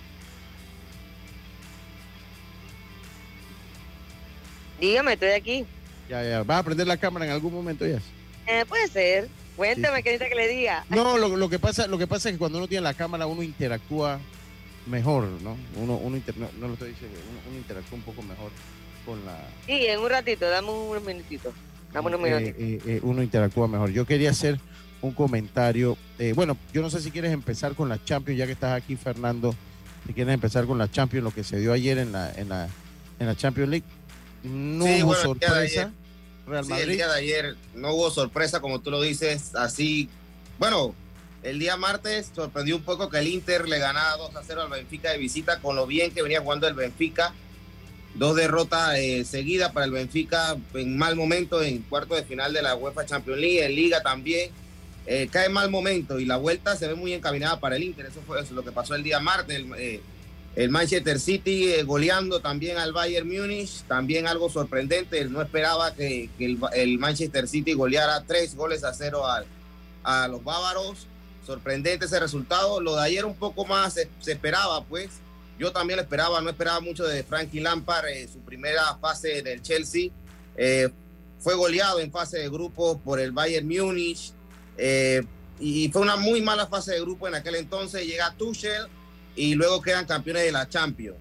Dígame, 4.85 5.15
estoy 5.15 5.31
aquí. 5.31 5.65
Ya, 6.11 6.23
ya. 6.23 6.43
¿Vas 6.43 6.61
a 6.61 6.63
prender 6.63 6.87
la 6.87 6.99
cámara 6.99 7.25
en 7.25 7.33
algún 7.33 7.55
momento 7.55 7.87
ya? 7.87 8.01
Eh, 8.47 8.67
puede 8.69 8.87
ser. 8.89 9.29
Cuéntame, 9.57 10.03
qué 10.03 10.11
necesita 10.11 10.29
que 10.29 10.35
le 10.35 10.49
diga. 10.49 10.85
No, 10.91 11.17
lo, 11.17 11.49
que 11.49 11.59
pasa, 11.59 11.87
lo 11.87 11.97
que 11.97 12.07
pasa 12.07 12.29
es 12.29 12.35
que 12.35 12.39
cuando 12.39 12.59
uno 12.59 12.69
tiene 12.69 12.83
la 12.83 12.93
cámara 12.93 13.27
uno 13.27 13.43
interactúa 13.43 14.21
mejor, 14.87 15.25
¿no? 15.43 15.57
Uno, 15.77 15.97
uno 15.97 16.21
no, 16.61 16.69
lo 16.69 16.75
estoy 16.75 16.91
diciendo, 16.91 17.19
uno, 17.49 17.57
interactúa 17.57 17.97
un 17.97 18.05
poco 18.05 18.21
mejor 18.21 18.51
con 19.07 19.25
la... 19.25 19.39
Sí, 19.65 19.87
en 19.87 20.01
un 20.01 20.11
ratito, 20.11 20.51
dame 20.51 20.69
un 20.69 21.07
minutito. 21.07 21.55
Dame 21.91 22.09
unos 22.09 22.21
eh, 22.21 22.55
minutitos. 22.55 22.89
Eh, 22.89 23.01
uno 23.05 23.23
interactúa 23.23 23.69
mejor. 23.69 23.91
Yo 23.91 24.05
quería 24.05 24.31
hacer 24.31 24.61
un 25.01 25.13
comentario. 25.13 25.97
bueno, 26.35 26.59
yo 26.75 26.83
no 26.83 26.91
sé 26.91 27.01
si 27.01 27.11
quieres 27.11 27.33
empezar 27.33 27.75
con 27.75 27.89
la 27.89 28.05
Champions, 28.05 28.39
ya 28.39 28.45
que 28.45 28.53
estás 28.53 28.77
aquí, 28.77 28.97
Fernando. 28.97 29.55
Si 30.07 30.13
quieres 30.13 30.35
empezar 30.35 30.67
con 30.67 30.77
la 30.77 30.91
Champions, 30.91 31.25
lo 31.25 31.31
que 31.31 31.43
se 31.43 31.59
dio 31.59 31.73
ayer 31.73 31.97
en 31.97 32.13
la, 32.13 32.31
en 32.35 32.51
la, 32.51 32.69
en 33.19 33.27
la 33.27 33.35
Champions 33.35 33.71
League. 33.71 33.87
No 34.45 34.85
hubo 34.85 35.15
sorpresa. 35.15 35.93
Real 36.47 36.67
Madrid. 36.67 36.85
el 36.85 36.97
día 36.97 37.09
de 37.09 37.19
ayer 37.19 37.57
no 37.75 37.95
hubo 37.95 38.11
sorpresa, 38.11 38.61
como 38.61 38.81
tú 38.81 38.91
lo 38.91 39.01
dices, 39.01 39.55
así. 39.55 40.11
Bueno, 40.59 40.95
el 41.43 41.59
día 41.59 41.77
martes 41.77 42.31
sorprendió 42.35 42.77
un 42.77 42.83
poco 42.83 43.09
que 43.09 43.19
el 43.19 43.29
Inter 43.29 43.67
le 43.69 43.79
ganara 43.79 44.17
2 44.17 44.37
a 44.37 44.43
0 44.45 44.63
al 44.63 44.69
Benfica 44.69 45.11
de 45.11 45.19
visita, 45.19 45.61
con 45.61 45.75
lo 45.75 45.87
bien 45.87 46.13
que 46.13 46.23
venía 46.23 46.43
jugando 46.43 46.69
el 46.69 46.75
Benfica. 46.75 47.33
Dos 48.15 48.37
derrotas 48.37 48.97
eh, 48.99 49.25
seguidas 49.25 49.73
para 49.73 49.87
el 49.87 49.93
Benfica 49.93 50.57
en 50.75 50.97
mal 50.97 51.17
momento 51.17 51.63
en 51.63 51.83
cuarto 51.83 52.15
de 52.15 52.25
final 52.25 52.53
de 52.53 52.63
la 52.63 52.77
UEFA 52.77 53.07
Champions 53.07 53.41
League, 53.41 53.65
en 53.65 53.75
Liga 53.75 54.03
también. 54.03 54.51
Eh, 55.07 55.29
cae 55.31 55.51
mal 55.51 55.71
momento 55.71 56.19
y 56.19 56.25
la 56.25 56.37
vuelta 56.37 56.77
se 56.77 56.87
ve 56.87 56.95
muy 56.95 57.13
encaminada 57.13 57.59
para 57.61 57.77
el 57.77 57.83
Inter. 57.83 58.07
Eso 58.07 58.23
fue 58.27 58.41
eso, 58.41 58.55
lo 58.55 58.65
que 58.65 58.73
pasó 58.73 58.95
el 58.95 59.03
día 59.03 59.19
martes. 59.21 59.57
El, 59.57 59.73
eh, 59.77 60.01
el 60.57 60.71
Manchester 60.71 61.19
City 61.19 61.73
eh, 61.73 61.83
goleando 61.83 62.41
también 62.41 62.79
al 62.79 62.93
Bayern 62.93 63.27
Múnich, 63.29 63.83
también 63.89 64.29
algo 64.29 64.49
sorprendente. 64.49 65.25
no 65.25 65.43
esperaba 65.43 65.95
que, 65.95 66.31
el, 66.39 66.99
Manchester 66.99 67.49
City 67.49 67.73
goleara 67.73 68.23
tres 68.23 68.55
goles 68.55 68.85
a 68.85 68.95
cero 68.95 69.25
a, 69.27 70.29
los 70.29 70.45
bávaros. 70.45 71.09
Sorprendente 71.45 72.07
ese 72.07 72.21
resultado. 72.21 72.81
Lo 72.81 72.97
de 72.97 73.03
ayer 73.03 73.25
un 73.25 73.35
poco 73.35 73.65
más 73.67 73.95
se, 73.95 74.09
esperaba, 74.27 74.85
pues. 74.85 75.11
Yo 75.59 75.73
también 75.73 75.97
lo 75.97 76.03
esperaba, 76.03 76.41
no 76.41 76.51
esperaba 76.51 76.81
mucho 76.81 77.05
de 77.05 77.23
Frankie 77.23 77.61
Lampard 77.61 78.07
en 78.09 78.33
su 78.33 78.39
primera 78.41 78.97
fase 79.01 79.43
del 79.43 79.61
Chelsea. 79.61 80.11
Eh, 80.57 80.89
fue 81.39 81.55
goleado 81.55 82.01
en 82.01 82.11
fase 82.11 82.39
de 82.39 82.49
grupo 82.49 82.99
por 83.01 83.19
el 83.19 83.33
Bayern 83.33 83.67
Múnich. 83.67 84.33
Eh, 84.79 85.25
y 85.59 85.89
fue 85.91 86.03
una 86.03 86.17
muy 86.17 86.43
mala 86.43 86.67
fase 86.67 86.93
de 86.93 87.01
grupo 87.01 87.27
en 87.27 87.35
aquel 87.35 87.57
entonces. 87.57 88.07
Llega 88.07 88.35
Tuchel 88.37 88.87
y 89.37 89.55
luego 89.55 89.83
quedan 89.83 90.07
campeones 90.07 90.45
de 90.45 90.53
la 90.53 90.69
Champions. 90.69 91.19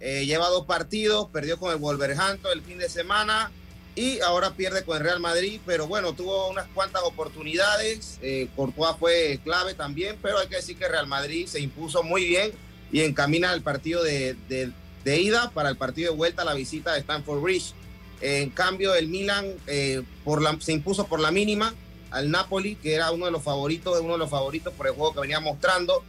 Eh, 0.00 0.24
lleva 0.24 0.48
dos 0.48 0.64
partidos, 0.64 1.28
perdió 1.30 1.58
con 1.58 1.72
el 1.72 1.76
Wolverhampton 1.76 2.52
el 2.52 2.62
fin 2.62 2.78
de 2.78 2.88
semana 2.88 3.50
y 3.94 4.20
ahora 4.20 4.52
pierde 4.52 4.82
con 4.84 4.96
el 4.96 5.02
Real 5.02 5.20
Madrid, 5.20 5.60
pero 5.66 5.86
bueno, 5.86 6.14
tuvo 6.14 6.48
unas 6.48 6.66
cuantas 6.68 7.02
oportunidades, 7.02 8.18
eh, 8.22 8.48
Courtois 8.56 8.96
fue 8.98 9.40
clave 9.44 9.74
también, 9.74 10.16
pero 10.22 10.38
hay 10.38 10.48
que 10.48 10.56
decir 10.56 10.76
que 10.76 10.88
Real 10.88 11.06
Madrid 11.06 11.46
se 11.46 11.60
impuso 11.60 12.02
muy 12.02 12.24
bien 12.24 12.52
y 12.92 13.00
encamina 13.00 13.52
el 13.52 13.62
partido 13.62 14.02
de, 14.02 14.36
ida 15.04 15.50
para 15.50 15.68
el 15.68 15.76
partido 15.76 16.12
de 16.12 16.16
vuelta 16.16 16.42
a 16.42 16.44
la 16.46 16.54
visita 16.54 16.94
de 16.94 17.00
Stanford 17.00 17.40
Bridge. 17.40 17.74
en 18.22 18.50
cambio, 18.50 18.94
el 18.94 19.08
Milan 19.08 19.54
eh, 19.66 20.02
por 20.24 20.40
la, 20.40 20.56
se 20.60 20.72
impuso 20.72 21.06
por 21.06 21.20
la 21.20 21.30
mínima 21.30 21.74
al 22.10 22.30
Napoli, 22.30 22.76
que 22.76 22.94
era 22.94 23.10
uno 23.10 23.26
de 23.26 23.32
los 23.32 23.42
favoritos, 23.42 24.00
uno 24.00 24.14
de 24.14 24.18
los 24.18 24.30
favoritos 24.30 24.72
por 24.74 24.86
el 24.86 24.94
juego 24.94 25.14
que 25.14 25.20
venía 25.20 25.40
mostrando 25.40 26.02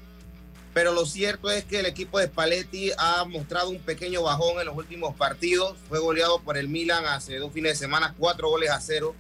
pero 0.73 0.93
lo 0.93 1.05
cierto 1.05 1.51
es 1.51 1.65
que 1.65 1.79
el 1.79 1.85
equipo 1.85 2.19
de 2.19 2.27
Spalletti 2.27 2.91
ha 2.97 3.25
mostrado 3.25 3.69
un 3.69 3.79
pequeño 3.79 4.23
bajón 4.23 4.59
en 4.59 4.67
los 4.67 4.77
últimos 4.77 5.15
partidos. 5.15 5.75
Fue 5.89 5.99
goleado 5.99 6.39
por 6.39 6.57
el 6.57 6.69
Milan 6.69 7.05
hace 7.05 7.37
dos 7.37 7.51
fines 7.51 7.73
de 7.73 7.85
semana, 7.85 8.15
cuatro 8.17 8.49
goles 8.49 8.69
a 8.69 8.79
cero 8.79 9.13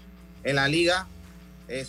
en 0.43 0.55
la 0.55 0.67
liga. 0.67 1.07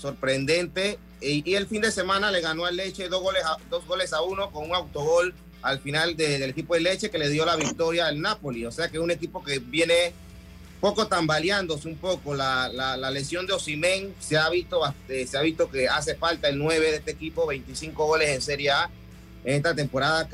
sorprendente. 0.00 0.99
Y, 1.21 1.54
el 1.54 1.69
fin 1.69 1.81
de 1.81 1.92
semana 1.92 2.33
le 2.33 2.40
ganó 2.40 2.64
al 2.64 2.76
Leche 2.76 3.09
dos 3.09 3.23
goles 3.23 3.45
a, 3.45 3.57
dos 3.71 3.87
goles 3.87 4.12
a 4.12 4.23
uno 4.23 4.50
con 4.50 4.69
un 4.69 4.75
autogol 4.75 5.33
al 5.62 5.78
final 5.78 6.16
del 6.16 6.42
equipo 6.42 6.75
de 6.75 6.81
Leche 6.81 7.11
que 7.11 7.19
le 7.19 7.28
dio 7.28 7.45
la 7.47 7.54
victoria 7.54 8.07
al 8.07 8.21
Napoli. 8.21 8.66
O 8.66 8.73
sea 8.73 8.88
que 8.88 8.97
es 8.97 9.02
un 9.02 9.12
equipo 9.12 9.45
que 9.45 9.61
viene 9.61 10.12
poco 10.81 11.07
tambaleándose 11.07 11.87
un 11.87 11.97
poco. 11.97 12.35
La, 12.35 12.69
la, 12.69 13.11
lesión 13.12 13.47
de 13.47 13.52
Osimen 13.52 14.12
se 14.19 14.37
ha 14.37 14.49
visto 14.50 14.81
eh, 15.09 15.25
se 15.28 15.38
ha 15.38 15.42
visto 15.42 15.71
que 15.71 15.88
hace 15.88 16.16
falta 16.16 16.49
el 16.49 16.59
9 16.59 16.90
de 16.90 16.97
este 16.97 17.12
equipo, 17.12 17.47
25 17.47 18.04
goles 18.04 18.28
en 18.31 18.42
Serie 18.42 18.73
A 18.73 18.90
en 19.45 19.57
esta 19.57 19.75
temporada. 19.75 20.29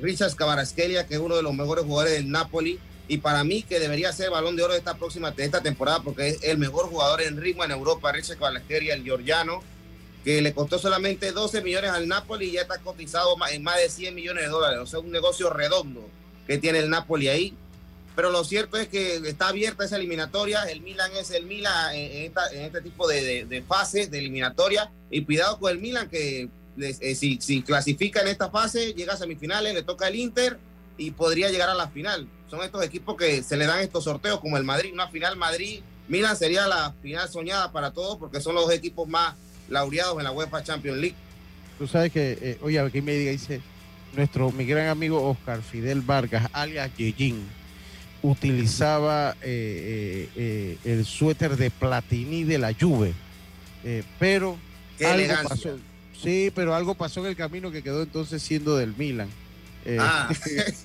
Richard 0.00 0.34
Cabarasquelia, 0.34 1.06
que 1.06 1.14
es 1.14 1.20
uno 1.20 1.36
de 1.36 1.42
los 1.42 1.54
mejores 1.54 1.84
jugadores 1.84 2.14
del 2.14 2.30
Napoli, 2.30 2.78
y 3.08 3.18
para 3.18 3.44
mí 3.44 3.62
que 3.62 3.80
debería 3.80 4.12
ser 4.12 4.30
balón 4.30 4.56
de 4.56 4.62
oro 4.62 4.72
de 4.72 4.78
esta 4.78 4.94
próxima 4.94 5.32
de 5.32 5.44
esta 5.44 5.60
temporada 5.60 6.02
porque 6.02 6.28
es 6.28 6.42
el 6.44 6.56
mejor 6.56 6.86
jugador 6.86 7.20
en 7.20 7.36
ritmo 7.40 7.64
en 7.64 7.72
Europa, 7.72 8.12
Richard 8.12 8.38
Cabarasquelia, 8.38 8.94
el 8.94 9.02
georgiano, 9.02 9.62
que 10.24 10.40
le 10.40 10.54
costó 10.54 10.78
solamente 10.78 11.32
12 11.32 11.62
millones 11.62 11.90
al 11.90 12.06
Napoli 12.08 12.46
y 12.46 12.52
ya 12.52 12.62
está 12.62 12.78
cotizado 12.78 13.36
en 13.50 13.62
más 13.62 13.76
de 13.78 13.90
100 13.90 14.14
millones 14.14 14.44
de 14.44 14.50
dólares. 14.50 14.78
O 14.80 14.86
sea, 14.86 15.00
un 15.00 15.10
negocio 15.10 15.50
redondo 15.50 16.08
que 16.46 16.58
tiene 16.58 16.78
el 16.78 16.90
Napoli 16.90 17.28
ahí. 17.28 17.56
Pero 18.14 18.30
lo 18.30 18.44
cierto 18.44 18.76
es 18.76 18.88
que 18.88 19.16
está 19.16 19.48
abierta 19.48 19.84
esa 19.84 19.96
eliminatoria. 19.96 20.64
El 20.64 20.82
Milan 20.82 21.10
es 21.18 21.30
el 21.30 21.46
Milan 21.46 21.94
en, 21.94 22.32
este 22.52 22.82
tipo 22.82 23.08
de, 23.08 23.22
de, 23.22 23.44
de 23.46 23.62
fases 23.62 24.10
de 24.10 24.18
eliminatoria. 24.18 24.92
Y 25.10 25.24
cuidado 25.24 25.58
con 25.58 25.72
el 25.72 25.78
Milan 25.78 26.08
que 26.08 26.48
eh, 26.78 27.14
si, 27.14 27.38
si, 27.40 27.62
clasifica 27.62 28.20
en 28.20 28.28
esta 28.28 28.50
fase, 28.50 28.94
llega 28.94 29.14
a 29.14 29.16
semifinales, 29.16 29.74
le 29.74 29.82
toca 29.82 30.08
el 30.08 30.16
Inter 30.16 30.58
y 30.96 31.10
podría 31.10 31.50
llegar 31.50 31.68
a 31.70 31.74
la 31.74 31.88
final. 31.88 32.28
Son 32.48 32.62
estos 32.62 32.84
equipos 32.84 33.16
que 33.16 33.42
se 33.42 33.56
le 33.56 33.66
dan 33.66 33.80
estos 33.80 34.04
sorteos, 34.04 34.40
como 34.40 34.56
el 34.56 34.64
Madrid, 34.64 34.92
una 34.92 35.08
final 35.08 35.36
Madrid 35.36 35.80
Milan 36.08 36.36
sería 36.36 36.66
la 36.66 36.94
final 37.02 37.28
soñada 37.28 37.72
para 37.72 37.90
todos 37.92 38.18
porque 38.18 38.40
son 38.40 38.54
los 38.54 38.70
equipos 38.70 39.08
más 39.08 39.34
laureados 39.68 40.18
en 40.18 40.24
la 40.24 40.32
UEFA 40.32 40.62
Champions 40.62 40.98
League. 40.98 41.16
Tú 41.78 41.86
sabes 41.86 42.12
que, 42.12 42.38
eh, 42.40 42.58
oye, 42.62 42.78
aquí 42.78 43.00
me 43.00 43.12
diga, 43.12 43.30
dice 43.30 43.60
nuestro, 44.14 44.50
mi 44.52 44.66
gran 44.66 44.88
amigo 44.88 45.26
Oscar 45.26 45.62
Fidel 45.62 46.02
Vargas, 46.02 46.50
alias 46.52 46.90
Yejin, 46.96 47.46
utilizaba 48.22 49.34
eh, 49.40 50.28
eh, 50.36 50.78
el 50.84 51.04
suéter 51.06 51.56
de 51.56 51.70
Platini 51.70 52.44
de 52.44 52.58
la 52.58 52.74
Juve, 52.78 53.14
pero 54.18 54.58
algo 55.02 55.48
pasó, 55.48 55.78
sí, 56.22 56.52
pero 56.54 56.74
algo 56.74 56.94
pasó 56.94 57.20
en 57.20 57.26
el 57.26 57.36
camino 57.36 57.70
que 57.70 57.82
quedó 57.82 58.02
entonces 58.02 58.42
siendo 58.42 58.76
del 58.76 58.94
Milan. 58.96 59.28
Ah. 59.98 60.30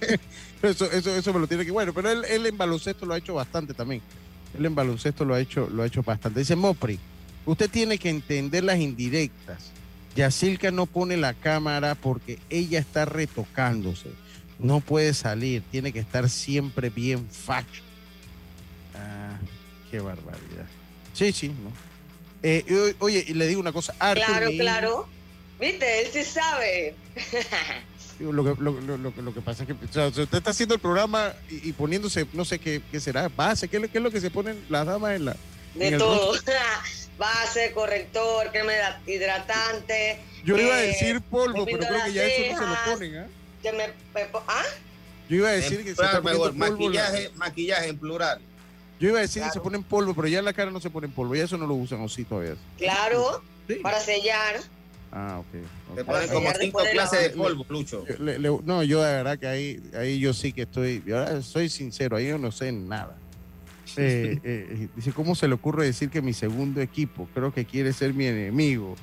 eso, 0.61 0.91
eso, 0.91 1.15
eso 1.15 1.33
me 1.33 1.39
lo 1.39 1.47
tiene 1.47 1.65
que, 1.65 1.71
bueno, 1.71 1.93
pero 1.93 2.09
él, 2.09 2.25
él 2.25 2.45
en 2.45 2.57
baloncesto 2.57 3.05
lo 3.05 3.13
ha 3.13 3.17
hecho 3.17 3.33
bastante 3.33 3.73
también. 3.73 4.01
Él 4.57 4.65
en 4.65 4.75
baloncesto 4.75 5.25
lo 5.25 5.35
ha 5.35 5.39
hecho, 5.39 5.69
lo 5.71 5.83
ha 5.83 5.87
hecho 5.87 6.03
bastante. 6.03 6.39
Dice 6.39 6.55
Mopri, 6.55 6.99
usted 7.45 7.69
tiene 7.69 7.97
que 7.97 8.09
entender 8.09 8.63
las 8.63 8.79
indirectas. 8.79 9.71
Yacilca 10.15 10.71
no 10.71 10.87
pone 10.87 11.15
la 11.15 11.33
cámara 11.33 11.93
porque 11.95 12.39
ella 12.49 12.79
está 12.79 13.05
retocándose. 13.05 14.09
No 14.57 14.79
puede 14.79 15.13
salir, 15.13 15.61
tiene 15.69 15.93
que 15.93 15.99
estar 15.99 16.27
siempre 16.29 16.89
bien 16.89 17.27
facho. 17.29 17.83
Ah, 18.95 19.37
qué 19.91 19.99
barbaridad. 19.99 20.65
Sí, 21.13 21.31
sí, 21.31 21.49
¿no? 21.49 21.71
Eh, 22.41 22.95
oye, 22.99 23.25
le 23.33 23.47
digo 23.47 23.61
una 23.61 23.71
cosa. 23.71 23.93
claro, 23.93 24.49
claro. 24.57 25.07
Viste, 25.59 26.01
él 26.01 26.07
sí 26.11 26.23
sabe. 26.23 26.95
Lo 28.19 28.43
que, 28.43 28.59
lo, 28.59 28.71
lo, 28.97 29.33
que 29.33 29.41
pasa 29.41 29.61
es 29.61 29.67
que 29.67 29.73
usted 29.73 30.37
está 30.37 30.49
haciendo 30.49 30.73
el 30.73 30.81
programa 30.81 31.33
y, 31.49 31.71
poniéndose, 31.73 32.25
no 32.33 32.45
sé 32.45 32.57
qué, 32.57 32.81
qué 32.91 32.99
será, 32.99 33.29
base, 33.29 33.67
¿qué, 33.67 33.79
¿qué, 33.79 33.99
es 33.99 34.03
lo 34.03 34.09
que 34.09 34.19
se 34.19 34.31
ponen 34.31 34.59
las 34.69 34.87
damas 34.87 35.15
en 35.15 35.25
la... 35.25 35.35
De 35.75 35.99
todo. 35.99 36.33
base, 37.19 37.71
corrector, 37.73 38.49
crema 38.51 38.73
hidratante. 39.05 40.19
Yo 40.43 40.57
iba 40.57 40.75
a 40.75 40.83
eh, 40.83 40.87
decir 40.87 41.21
polvo, 41.21 41.65
pero 41.65 41.79
creo 41.79 42.05
que 42.05 42.13
ya 42.13 42.25
eso 42.25 42.53
no 42.53 42.59
se 42.59 42.65
lo 42.65 42.93
ponen, 42.93 43.15
¿eh? 43.15 43.27
¿Ah? 44.47 44.63
Yo 45.29 45.35
iba 45.35 45.49
a 45.49 45.51
decir 45.51 45.83
que 45.83 45.95
se 45.95 46.03
está 46.03 46.21
polvo 46.21 46.53
maquillaje, 46.53 47.31
maquillaje 47.35 47.89
en 47.89 47.97
plural. 47.97 48.39
Yo 48.99 49.09
iba 49.09 49.19
a 49.19 49.21
decir 49.21 49.43
que 49.43 49.51
se 49.51 49.59
ponen 49.59 49.83
polvo, 49.83 50.15
pero 50.15 50.27
ya 50.27 50.39
en 50.39 50.45
la 50.45 50.53
cara 50.53 50.71
no 50.71 50.79
se 50.79 50.89
ponen 50.89 51.11
polvo, 51.11 51.35
ya 51.35 51.43
eso 51.43 51.57
no 51.57 51.67
lo 51.67 51.75
usan 51.75 52.01
o 52.01 52.09
sí 52.09 52.23
todavía. 52.23 52.55
Claro, 52.77 53.43
para 53.83 53.99
sellar. 53.99 54.59
Ah, 55.17 55.39
ok. 55.39 55.95
Te 55.95 56.05
ponen 56.05 56.29
como 56.29 56.49
cinco 56.59 56.79
clases 56.91 57.21
de 57.23 57.29
polvo, 57.31 57.65
Lucho. 57.69 58.05
no, 58.63 58.83
yo 58.83 59.01
de 59.01 59.13
verdad 59.13 59.39
que 59.39 59.47
ahí, 59.47 59.81
ahí 59.97 60.19
yo 60.19 60.31
sí 60.31 60.53
que 60.53 60.63
estoy, 60.63 61.01
yo 61.07 61.41
soy 61.41 61.69
sincero, 61.69 62.17
ahí 62.17 62.27
yo 62.27 62.37
no 62.37 62.51
sé 62.51 62.71
nada. 62.71 63.17
Eh, 63.95 64.39
eh, 64.43 64.87
dice, 64.95 65.11
¿cómo 65.13 65.33
se 65.33 65.47
le 65.47 65.55
ocurre 65.55 65.85
decir 65.85 66.11
que 66.11 66.21
mi 66.21 66.33
segundo 66.33 66.81
equipo 66.81 67.27
creo 67.33 67.51
que 67.51 67.65
quiere 67.65 67.93
ser 67.93 68.13
mi 68.13 68.27
enemigo? 68.27 68.95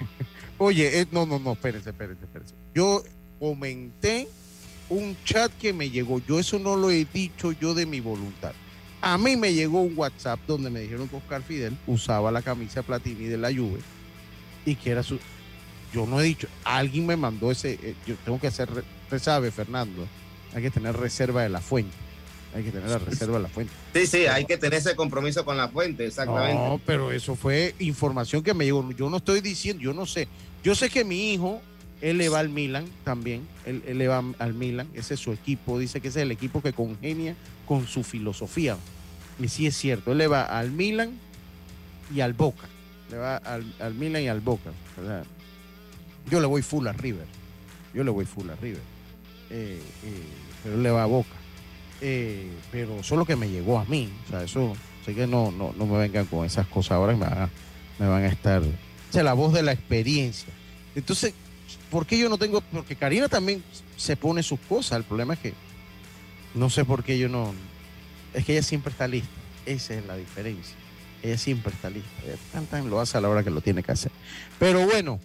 Oye, 0.58 1.00
eh, 1.00 1.06
no, 1.12 1.24
no, 1.24 1.38
no, 1.38 1.52
espérense, 1.52 1.90
espérense, 1.90 2.24
espérense. 2.24 2.54
Yo 2.74 3.04
comenté 3.38 4.26
un 4.88 5.16
chat 5.24 5.52
que 5.60 5.72
me 5.72 5.88
llegó, 5.88 6.18
yo 6.26 6.40
eso 6.40 6.58
no 6.58 6.74
lo 6.74 6.90
he 6.90 7.04
dicho 7.04 7.52
yo 7.52 7.74
de 7.74 7.86
mi 7.86 8.00
voluntad. 8.00 8.54
A 9.00 9.18
mí 9.18 9.36
me 9.36 9.54
llegó 9.54 9.82
un 9.82 9.96
WhatsApp 9.96 10.40
donde 10.48 10.68
me 10.68 10.80
dijeron 10.80 11.06
que 11.06 11.14
Oscar 11.14 11.42
Fidel 11.42 11.76
usaba 11.86 12.32
la 12.32 12.42
camisa 12.42 12.82
Platini 12.82 13.26
de 13.26 13.36
la 13.36 13.54
Juve 13.54 13.78
y 14.66 14.74
que 14.76 14.90
era 14.90 15.02
su, 15.02 15.18
yo 15.94 16.06
no 16.06 16.20
he 16.20 16.24
dicho, 16.24 16.48
alguien 16.64 17.06
me 17.06 17.16
mandó 17.16 17.52
ese, 17.52 17.78
eh, 17.80 17.94
yo 18.06 18.16
tengo 18.24 18.40
que 18.40 18.48
hacer, 18.48 18.68
usted 19.04 19.18
sabe, 19.20 19.52
Fernando, 19.52 20.06
hay 20.52 20.62
que 20.62 20.70
tener 20.70 20.96
reserva 20.96 21.42
de 21.42 21.48
la 21.48 21.60
fuente. 21.60 21.94
Hay 22.54 22.62
que 22.62 22.70
tener 22.70 22.88
la 22.88 22.98
reserva 22.98 23.36
de 23.38 23.42
la 23.42 23.48
fuente. 23.48 23.72
Sí, 23.94 24.06
sí, 24.06 24.26
hay 24.26 24.44
que 24.44 24.56
tener 24.56 24.78
ese 24.78 24.94
compromiso 24.94 25.44
con 25.44 25.56
la 25.56 25.68
fuente, 25.68 26.06
exactamente. 26.06 26.54
No, 26.54 26.80
pero 26.86 27.10
eso 27.10 27.34
fue 27.34 27.74
información 27.80 28.44
que 28.44 28.54
me 28.54 28.64
llegó. 28.64 28.88
Yo 28.92 29.10
no 29.10 29.16
estoy 29.16 29.40
diciendo, 29.40 29.82
yo 29.82 29.92
no 29.92 30.06
sé. 30.06 30.28
Yo 30.62 30.76
sé 30.76 30.88
que 30.88 31.04
mi 31.04 31.32
hijo, 31.32 31.60
él 32.00 32.18
le 32.18 32.28
va 32.28 32.38
al 32.38 32.50
Milan 32.50 32.86
también. 33.02 33.46
Él, 33.66 33.82
le 33.98 34.06
va 34.06 34.22
al 34.38 34.54
Milan. 34.54 34.88
Ese 34.94 35.14
es 35.14 35.20
su 35.20 35.32
equipo. 35.32 35.80
Dice 35.80 36.00
que 36.00 36.08
ese 36.08 36.20
es 36.20 36.22
el 36.22 36.30
equipo 36.30 36.62
que 36.62 36.72
congenia 36.72 37.34
con 37.66 37.88
su 37.88 38.04
filosofía. 38.04 38.76
Y 39.40 39.48
sí 39.48 39.66
es 39.66 39.76
cierto. 39.76 40.12
Él 40.12 40.18
le 40.18 40.28
va 40.28 40.44
al 40.44 40.70
Milan 40.70 41.18
y 42.14 42.20
al 42.20 42.34
Boca. 42.34 42.68
Le 43.10 43.16
va 43.16 43.38
al, 43.38 43.64
al 43.80 43.94
Milan 43.94 44.22
y 44.22 44.28
al 44.28 44.40
Boca. 44.40 44.70
Yo 46.30 46.40
le 46.40 46.46
voy 46.46 46.62
full 46.62 46.86
a 46.86 46.92
River. 46.92 47.26
Yo 47.92 48.04
le 48.04 48.10
voy 48.10 48.24
full 48.24 48.48
a 48.50 48.56
River. 48.56 48.82
Eh, 49.50 49.80
eh, 50.04 50.22
pero 50.62 50.76
le 50.78 50.90
va 50.90 51.02
a 51.02 51.06
Boca. 51.06 51.36
Eh, 52.00 52.50
pero 52.72 53.02
solo 53.02 53.24
que 53.24 53.36
me 53.36 53.48
llegó 53.48 53.78
a 53.78 53.84
mí. 53.84 54.10
O 54.26 54.30
sea, 54.30 54.42
eso, 54.42 54.74
sé 55.04 55.14
que 55.14 55.26
no, 55.26 55.50
no, 55.50 55.72
no 55.76 55.86
me 55.86 55.98
vengan 55.98 56.26
con 56.26 56.44
esas 56.44 56.66
cosas 56.66 56.92
ahora 56.92 57.12
a, 57.12 57.48
me 57.98 58.08
van 58.08 58.24
a 58.24 58.28
estar. 58.28 58.62
O 58.62 59.12
sea, 59.12 59.22
la 59.22 59.34
voz 59.34 59.52
de 59.52 59.62
la 59.62 59.72
experiencia. 59.72 60.52
Entonces, 60.94 61.34
¿por 61.90 62.06
qué 62.06 62.18
yo 62.18 62.28
no 62.28 62.38
tengo? 62.38 62.60
Porque 62.60 62.96
Karina 62.96 63.28
también 63.28 63.62
se 63.96 64.16
pone 64.16 64.42
sus 64.42 64.60
cosas. 64.60 64.98
El 64.98 65.04
problema 65.04 65.34
es 65.34 65.40
que 65.40 65.54
no 66.54 66.70
sé 66.70 66.84
por 66.84 67.04
qué 67.04 67.18
yo 67.18 67.28
no. 67.28 67.54
Es 68.32 68.44
que 68.44 68.52
ella 68.52 68.62
siempre 68.62 68.90
está 68.90 69.06
lista. 69.06 69.28
Esa 69.66 69.94
es 69.94 70.06
la 70.06 70.16
diferencia. 70.16 70.74
Ella 71.22 71.38
siempre 71.38 71.72
está 71.72 71.90
lista. 71.90 72.10
Ella 72.24 72.82
lo 72.82 73.00
hace 73.00 73.16
a 73.16 73.20
la 73.20 73.28
hora 73.28 73.42
que 73.42 73.50
lo 73.50 73.60
tiene 73.60 73.82
que 73.82 73.92
hacer. 73.92 74.12
Pero 74.58 74.84
bueno, 74.84 75.20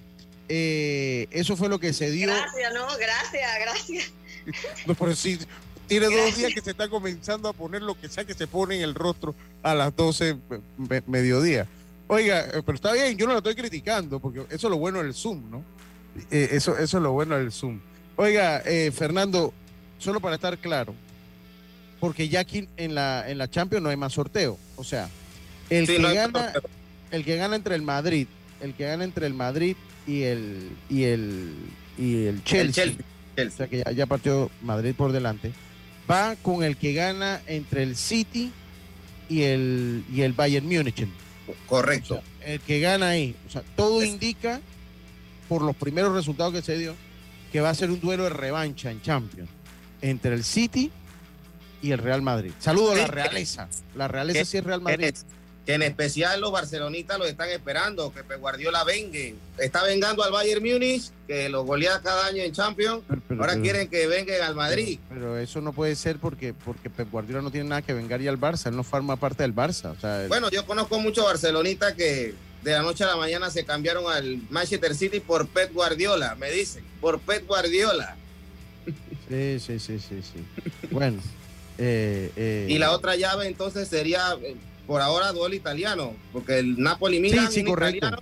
eh, 0.50 1.28
eso 1.30 1.56
fue 1.56 1.70
lo 1.70 1.80
que 1.80 1.94
se 1.94 2.10
dio. 2.10 2.28
Gracias, 2.28 2.74
no, 2.74 2.88
gracias, 2.98 3.60
gracias. 3.62 4.12
No, 4.88 5.16
sí, 5.16 5.38
tiene 5.86 6.08
dos 6.08 6.36
días 6.36 6.54
que 6.56 6.62
se 6.62 6.72
está 6.72 6.90
comenzando 6.90 7.48
a 7.48 7.54
poner 7.54 7.84
lo 7.84 8.00
que 8.00 8.10
sea 8.10 8.26
que 8.26 8.34
se 8.34 8.48
pone 8.48 8.78
en 8.78 8.82
el 8.82 8.96
rostro 8.96 9.36
a 9.62 9.76
las 9.76 9.96
12 9.96 10.38
mediodía. 11.06 11.68
Oiga, 12.08 12.48
eh, 12.52 12.64
pero 12.66 12.76
está 12.76 12.92
bien, 12.94 13.16
yo 13.16 13.28
no 13.28 13.34
lo 13.34 13.38
estoy 13.38 13.54
criticando, 13.54 14.20
porque 14.20 14.40
eso 14.50 14.68
es 14.68 14.72
lo 14.72 14.78
bueno 14.78 15.04
del 15.04 15.14
Zoom, 15.14 15.52
¿no? 15.52 15.64
Eh, 16.32 16.50
eso, 16.54 16.76
eso 16.78 16.98
es 16.98 17.04
lo 17.04 17.12
bueno 17.12 17.38
del 17.38 17.52
Zoom. 17.52 17.80
Oiga, 18.16 18.64
Fernando, 18.92 19.54
solo 20.00 20.20
para 20.20 20.36
estar 20.36 20.58
claro, 20.58 20.96
porque 22.00 22.28
ya 22.28 22.40
aquí 22.40 22.68
en 22.76 22.96
la, 22.96 23.30
en 23.30 23.38
la 23.38 23.50
Champions 23.50 23.84
no 23.84 23.90
hay 23.90 23.98
más 23.98 24.14
sorteo. 24.14 24.58
O 24.78 24.84
sea, 24.84 25.10
el, 25.70 25.86
que 25.86 26.02
gana, 26.02 26.54
el 27.12 27.24
que 27.24 27.36
gana 27.36 27.56
entre 27.56 27.76
el 27.76 27.84
Madrid, 27.84 28.28
el 28.62 28.74
que 28.74 28.86
gana 28.86 29.04
entre 29.04 29.28
el 29.28 29.36
Madrid 29.36 29.76
y 30.10 30.24
el 30.24 30.72
y 30.90 31.04
el 31.04 31.54
y 31.98 32.26
el 32.26 32.44
Chelsea, 32.44 32.94
o 33.38 33.50
sea 33.52 33.68
que 33.68 33.84
ya, 33.96 34.06
partió 34.08 34.50
Madrid 34.62 34.96
por 34.98 35.12
delante, 35.12 35.52
va 36.10 36.36
con 36.38 36.64
el 36.64 36.78
que 36.78 36.94
gana 36.94 37.42
entre 37.46 37.84
el 37.84 37.96
City 37.96 38.52
y 39.30 39.44
el 39.44 40.04
y 40.12 40.22
el 40.22 40.34
Bayern 40.34 40.66
Múnich. 40.66 41.08
Correcto. 41.68 42.22
el 42.46 42.60
que 42.60 42.80
gana 42.80 43.10
ahí, 43.10 43.36
o 43.48 43.52
sea, 43.52 43.64
todo 43.76 44.04
indica 44.04 44.62
por 45.48 45.62
los 45.64 45.76
primeros 45.76 46.14
resultados 46.14 46.54
que 46.54 46.62
se 46.62 46.78
dio 46.78 46.96
que 47.52 47.62
va 47.62 47.72
a 47.72 47.76
ser 47.76 47.90
un 47.90 48.00
duelo 48.00 48.26
de 48.26 48.30
revancha 48.30 48.92
en 48.92 49.02
Champions 49.02 49.50
entre 50.02 50.36
el 50.36 50.44
City 50.44 50.92
y 51.82 51.92
el 51.92 52.00
Real 52.00 52.22
Madrid. 52.22 52.52
Saludo 52.60 52.92
a 52.92 52.96
la 52.96 53.08
realeza. 53.08 53.68
La 53.96 54.08
realeza 54.08 54.46
sí 54.46 54.58
es 54.58 54.64
Real 54.64 54.82
Madrid 54.82 55.16
que 55.70 55.76
en 55.76 55.84
especial 55.84 56.42
los 56.42 56.52
barcelonistas 56.52 57.20
lo 57.20 57.26
están 57.26 57.48
esperando, 57.50 58.12
que 58.12 58.24
Guardiola 58.38 58.84
vengue. 58.84 59.36
Está 59.60 59.84
vengando 59.84 60.24
al 60.24 60.32
Bayern 60.32 60.64
Múnich, 60.64 61.12
que 61.28 61.48
lo 61.48 61.64
golea 61.64 62.02
cada 62.02 62.26
año 62.26 62.42
en 62.42 62.52
Champions. 62.52 63.04
Ahora 63.30 63.56
quieren 63.62 63.88
que 63.88 64.08
vengan 64.08 64.42
al 64.42 64.56
Madrid. 64.56 64.98
Pero, 65.10 65.38
eso 65.38 65.62
no 65.62 65.72
puede 65.72 65.96
ser 65.96 66.18
porque, 66.18 66.56
porque 66.56 66.90
Pep 66.90 67.12
Guardiola 67.12 67.44
no 67.44 67.52
tiene 67.52 67.70
nada 67.70 67.84
que 67.84 67.94
vengar 67.94 68.20
ya 68.20 68.32
al 68.32 68.40
Barça, 68.40 68.70
él 68.70 68.78
no 68.78 68.84
forma 68.84 69.18
parte 69.18 69.44
del 69.44 69.54
Barça. 69.54 69.94
Bueno, 70.28 70.50
yo 70.50 70.66
conozco 70.66 71.00
muchos 71.00 71.24
barcelonistas 71.24 71.94
que 71.94 72.34
de 72.64 72.72
la 72.72 72.82
noche 72.82 73.04
a 73.04 73.08
la 73.08 73.18
mañana 73.18 73.52
se 73.52 73.64
cambiaron 73.64 74.12
al 74.12 74.42
Manchester 74.50 74.96
City 74.96 75.20
por 75.20 75.48
Pep 75.50 75.72
Guardiola, 75.72 76.34
me 76.34 76.50
dicen, 76.50 76.84
por 77.00 77.20
Pep 77.20 77.46
Guardiola. 77.46 78.16
Sí, 79.30 79.60
sí, 79.60 79.78
sí, 79.78 80.00
sí, 80.00 80.24
sí. 80.24 80.88
Bueno. 80.90 81.22
Eh, 81.82 82.32
eh, 82.36 82.66
y 82.68 82.78
la 82.78 82.92
otra 82.92 83.16
llave 83.16 83.48
entonces 83.48 83.88
sería 83.88 84.36
eh, 84.44 84.58
por 84.90 85.02
ahora 85.04 85.32
duelo 85.32 85.54
italiano, 85.54 86.16
porque 86.34 86.58
el 86.58 86.82
Napoli 86.82 87.20
Milan 87.20 87.52
sí, 87.52 87.60
italiano 87.60 88.18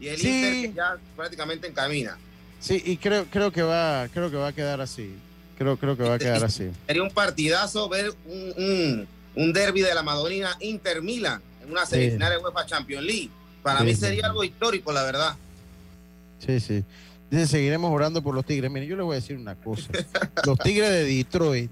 y 0.00 0.08
el 0.08 0.26
Inter 0.26 0.72
ya 0.72 0.96
prácticamente 1.14 1.66
encamina. 1.66 2.16
Sí, 2.60 2.82
y 2.82 2.96
creo, 2.96 3.26
creo 3.26 3.52
que 3.52 3.60
va, 3.60 4.08
creo 4.08 4.30
que 4.30 4.38
va 4.38 4.48
a 4.48 4.52
quedar 4.54 4.80
así. 4.80 5.14
Creo, 5.58 5.76
creo 5.76 5.98
que 5.98 6.04
va 6.04 6.14
a 6.14 6.18
quedar 6.18 6.42
así. 6.42 6.70
Sería 6.86 7.02
un 7.02 7.10
partidazo 7.10 7.90
ver 7.90 8.14
un, 8.24 9.06
un, 9.34 9.52
derby 9.52 9.82
de 9.82 9.94
la 9.94 10.02
Madonina 10.02 10.56
Inter 10.60 11.02
Milan 11.02 11.42
en 11.62 11.72
una 11.72 11.84
semifinal 11.84 12.32
de 12.32 12.38
UEFA 12.38 12.64
Champions 12.64 13.04
League. 13.04 13.30
Para 13.62 13.80
mí 13.80 13.94
sería 13.94 14.28
algo 14.28 14.42
histórico, 14.42 14.90
la 14.92 15.02
verdad. 15.02 15.36
Sí, 16.38 16.58
sí. 16.58 16.84
Dice, 17.30 17.46
seguiremos 17.48 17.92
orando 17.92 18.22
por 18.22 18.34
los 18.34 18.46
Tigres. 18.46 18.70
Mire, 18.70 18.86
yo 18.86 18.96
le 18.96 19.02
voy 19.02 19.12
a 19.12 19.16
decir 19.16 19.36
una 19.36 19.56
cosa. 19.56 19.90
Los 20.46 20.58
Tigres 20.58 20.88
de 20.88 21.04
Detroit 21.04 21.70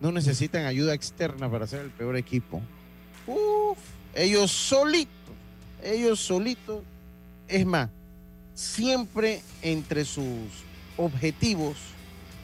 no 0.00 0.10
necesitan 0.10 0.64
ayuda 0.64 0.94
externa 0.94 1.50
para 1.50 1.66
ser 1.66 1.80
el 1.80 1.90
peor 1.90 2.16
equipo. 2.16 2.62
Uf, 3.26 3.36
ellos 4.14 4.50
solitos, 4.50 5.12
ellos 5.82 6.20
solitos. 6.20 6.82
Es 7.48 7.66
más, 7.66 7.90
siempre 8.54 9.42
entre 9.62 10.04
sus 10.04 10.26
objetivos 10.96 11.76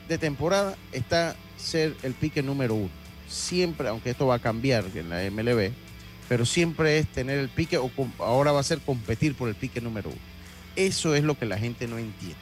de 0.08 0.18
temporada 0.18 0.76
está 0.92 1.36
ser 1.56 1.96
el 2.02 2.14
pique 2.14 2.42
número 2.42 2.74
uno. 2.74 2.90
Siempre, 3.28 3.88
aunque 3.88 4.10
esto 4.10 4.26
va 4.26 4.36
a 4.36 4.38
cambiar 4.40 4.84
en 4.94 5.08
la 5.08 5.30
MLB, 5.30 5.72
pero 6.28 6.44
siempre 6.44 6.98
es 6.98 7.06
tener 7.08 7.38
el 7.38 7.48
pique, 7.48 7.78
o 7.78 7.90
ahora 8.18 8.52
va 8.52 8.60
a 8.60 8.64
ser 8.64 8.80
competir 8.80 9.34
por 9.34 9.48
el 9.48 9.54
pique 9.54 9.80
número 9.80 10.10
uno. 10.10 10.18
Eso 10.76 11.14
es 11.14 11.22
lo 11.22 11.38
que 11.38 11.46
la 11.46 11.58
gente 11.58 11.86
no 11.86 11.98
entiende. 11.98 12.36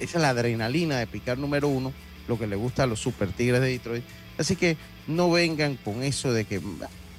Esa 0.00 0.18
es 0.18 0.22
la 0.22 0.30
adrenalina 0.30 0.98
de 0.98 1.06
picar 1.06 1.38
número 1.38 1.68
uno, 1.68 1.92
lo 2.28 2.38
que 2.38 2.46
le 2.46 2.56
gusta 2.56 2.84
a 2.84 2.86
los 2.86 3.00
Super 3.00 3.32
Tigres 3.32 3.60
de 3.60 3.68
Detroit. 3.68 4.04
Así 4.38 4.56
que 4.56 4.76
no 5.06 5.30
vengan 5.30 5.76
con 5.76 6.02
eso 6.02 6.32
de 6.32 6.44
que 6.44 6.60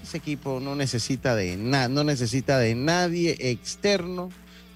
ese 0.03 0.17
equipo 0.17 0.59
no 0.59 0.75
necesita 0.75 1.35
de 1.35 1.55
nada, 1.57 1.87
no 1.87 2.03
necesita 2.03 2.59
de 2.59 2.75
nadie 2.75 3.35
externo. 3.39 4.29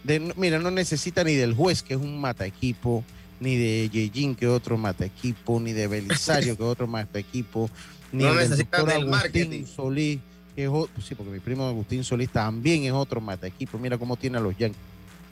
De, 0.03 0.19
mira, 0.37 0.57
no 0.57 0.71
necesita 0.71 1.23
ni 1.23 1.35
del 1.35 1.53
juez, 1.53 1.83
que 1.83 1.93
es 1.95 1.99
un 1.99 2.19
mata 2.19 2.45
equipo, 2.45 3.03
ni 3.41 3.57
de 3.57 3.89
Yejin, 3.89 4.35
que 4.35 4.45
es 4.45 4.51
otro 4.51 4.77
mata 4.77 5.05
equipo, 5.05 5.59
ni 5.59 5.73
de 5.73 5.87
Belisario, 5.87 6.55
que 6.55 6.63
es 6.63 6.69
otro 6.69 6.87
mata 6.87 7.19
equipo, 7.19 7.69
ni 8.13 8.23
no 8.23 8.33
necesita 8.33 8.83
del 8.83 9.05
marketing. 9.05 9.65
Solís, 9.65 10.19
que 10.55 10.63
es 10.63 10.69
otro, 10.71 11.01
sí, 11.01 11.13
porque 11.13 11.31
mi 11.31 11.39
primo 11.39 11.67
Agustín 11.67 12.05
Solís 12.05 12.29
también 12.29 12.85
es 12.85 12.93
otro 12.93 13.19
mata 13.19 13.47
equipo. 13.47 13.77
Mira 13.77 13.97
cómo 13.97 14.15
tiene 14.15 14.37
a 14.37 14.41
los 14.41 14.57
Yankees. 14.57 14.81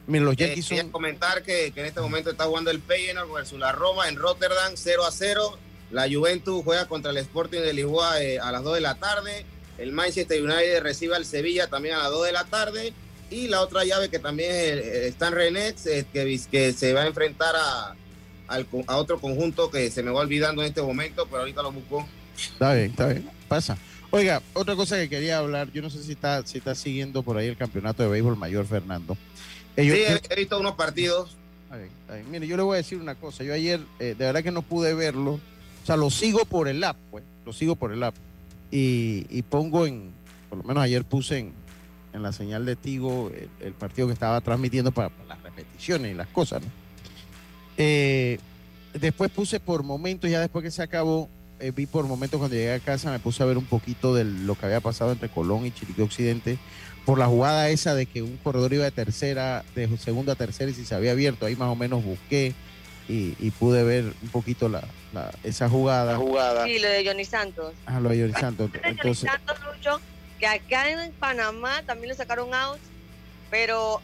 Mira, 0.07 0.25
los 0.25 0.35
Yankees 0.35 0.65
son... 0.65 0.89
comentar 0.91 1.41
que, 1.41 1.71
que, 1.71 1.79
en 1.79 1.85
este 1.87 2.01
momento 2.01 2.29
está 2.29 2.43
jugando 2.45 2.69
el 2.69 2.81
Feyenoord 2.81 3.31
versus 3.31 3.57
la 3.57 3.71
Roma 3.71 4.09
en 4.09 4.17
Rotterdam 4.17 4.73
0 4.75 5.05
a 5.05 5.11
0. 5.11 5.57
La 5.91 6.09
Juventus 6.09 6.63
juega 6.65 6.85
contra 6.87 7.11
el 7.11 7.17
Sporting 7.17 7.61
de 7.61 7.73
Lisboa 7.73 8.21
eh, 8.21 8.39
a 8.39 8.51
las 8.51 8.61
2 8.61 8.75
de 8.75 8.81
la 8.81 8.95
tarde. 8.95 9.45
El 9.77 9.91
Manchester 9.91 10.41
United 10.41 10.81
recibe 10.81 11.15
al 11.15 11.25
Sevilla 11.25 11.67
también 11.67 11.95
a 11.95 12.03
las 12.03 12.11
2 12.11 12.25
de 12.25 12.31
la 12.31 12.45
tarde. 12.45 12.93
Y 13.29 13.47
la 13.47 13.61
otra 13.61 13.83
llave 13.83 14.09
que 14.09 14.19
también 14.19 14.51
está 14.51 15.27
en 15.29 15.33
Renex, 15.33 15.85
eh, 15.87 16.05
que, 16.13 16.39
que 16.49 16.73
se 16.73 16.93
va 16.93 17.01
a 17.01 17.07
enfrentar 17.07 17.55
a, 17.55 17.95
a 18.47 18.97
otro 18.97 19.19
conjunto 19.19 19.71
que 19.71 19.89
se 19.89 20.03
me 20.03 20.11
va 20.11 20.21
olvidando 20.21 20.61
en 20.61 20.69
este 20.69 20.81
momento, 20.81 21.25
pero 21.25 21.39
ahorita 21.39 21.61
lo 21.63 21.71
busco. 21.71 22.07
Está 22.37 22.73
bien, 22.73 22.91
está 22.91 23.07
bien, 23.07 23.29
pasa. 23.47 23.77
Oiga, 24.11 24.41
otra 24.53 24.75
cosa 24.75 24.97
que 24.97 25.09
quería 25.09 25.39
hablar, 25.39 25.71
yo 25.71 25.81
no 25.81 25.89
sé 25.89 26.03
si 26.03 26.11
está, 26.13 26.45
si 26.45 26.59
está 26.59 26.75
siguiendo 26.75 27.23
por 27.23 27.37
ahí 27.37 27.47
el 27.47 27.57
campeonato 27.57 28.03
de 28.03 28.09
béisbol 28.09 28.37
mayor, 28.37 28.65
Fernando. 28.65 29.17
sí, 29.75 29.91
he, 29.91 30.35
visto 30.35 30.59
unos 30.59 30.75
partidos. 30.75 31.35
Está 31.63 31.77
bien, 31.77 31.89
está 32.01 32.13
bien. 32.13 32.31
Mire, 32.31 32.47
yo 32.47 32.57
le 32.57 32.63
voy 32.63 32.75
a 32.75 32.77
decir 32.77 32.99
una 32.99 33.15
cosa, 33.15 33.43
yo 33.43 33.53
ayer 33.53 33.81
eh, 33.99 34.15
de 34.17 34.25
verdad 34.25 34.43
que 34.43 34.51
no 34.51 34.61
pude 34.61 34.93
verlo, 34.93 35.31
o 35.31 35.85
sea, 35.85 35.97
lo 35.97 36.09
sigo 36.11 36.45
por 36.45 36.67
el 36.67 36.83
app, 36.83 36.97
pues, 37.11 37.23
lo 37.45 37.53
sigo 37.53 37.75
por 37.75 37.91
el 37.91 38.03
app 38.03 38.15
y, 38.71 39.41
pongo 39.43 39.85
en, 39.85 40.11
por 40.49 40.57
lo 40.57 40.63
menos 40.63 40.83
ayer 40.83 41.03
puse 41.03 41.39
en, 41.39 41.53
en 42.13 42.23
la 42.23 42.31
señal 42.31 42.65
de 42.65 42.75
Tigo 42.75 43.31
el, 43.59 43.73
partido 43.73 44.07
que 44.07 44.13
estaba 44.13 44.41
transmitiendo 44.41 44.91
para, 44.91 45.11
las 45.27 45.41
repeticiones 45.41 46.11
y 46.11 46.15
las 46.15 46.27
cosas, 46.27 46.61
¿no? 46.61 46.67
Eh, 47.77 48.39
después 48.93 49.29
puse 49.31 49.59
por 49.59 49.83
momentos, 49.83 50.29
ya 50.29 50.39
después 50.39 50.63
que 50.63 50.71
se 50.71 50.81
acabó, 50.81 51.29
eh, 51.59 51.71
vi 51.75 51.85
por 51.85 52.05
momentos 52.05 52.37
cuando 52.37 52.55
llegué 52.55 52.73
a 52.73 52.79
casa, 52.79 53.11
me 53.11 53.19
puse 53.19 53.43
a 53.43 53.45
ver 53.45 53.57
un 53.57 53.65
poquito 53.65 54.13
de 54.13 54.23
lo 54.23 54.55
que 54.55 54.65
había 54.65 54.79
pasado 54.79 55.11
entre 55.11 55.29
Colón 55.29 55.65
y 55.65 55.71
Chiriquí 55.71 56.01
Occidente, 56.01 56.57
por 57.05 57.19
la 57.19 57.27
jugada 57.27 57.69
esa 57.69 57.93
de 57.93 58.05
que 58.05 58.21
un 58.21 58.37
corredor 58.37 58.73
iba 58.73 58.85
de 58.85 58.91
tercera, 58.91 59.63
de 59.75 59.97
segunda 59.97 60.33
a 60.33 60.35
tercera 60.35 60.71
y 60.71 60.73
si 60.73 60.85
se 60.85 60.95
había 60.95 61.11
abierto, 61.11 61.45
ahí 61.45 61.55
más 61.55 61.69
o 61.69 61.75
menos 61.75 62.03
busqué 62.03 62.53
y, 63.07 63.51
pude 63.51 63.83
ver 63.83 64.05
un 64.21 64.29
poquito 64.29 64.69
la, 64.69 64.83
esa 65.43 65.69
jugada. 65.69 66.17
jugada. 66.17 66.65
Sí, 66.65 66.79
lo 66.79 66.89
de 66.89 67.05
Johnny 67.05 67.25
Santos. 67.25 67.73
Ah, 67.85 67.99
lo 67.99 68.09
de 68.09 68.21
Johnny 68.21 68.33
Santos. 68.33 68.71
Entonces, 68.83 69.29
Santos, 69.29 70.01
que 70.39 70.47
acá 70.47 70.89
en 70.89 71.11
Panamá 71.13 71.83
también 71.83 72.09
le 72.09 72.15
sacaron 72.15 72.53
out, 72.53 72.79
pero 73.49 74.01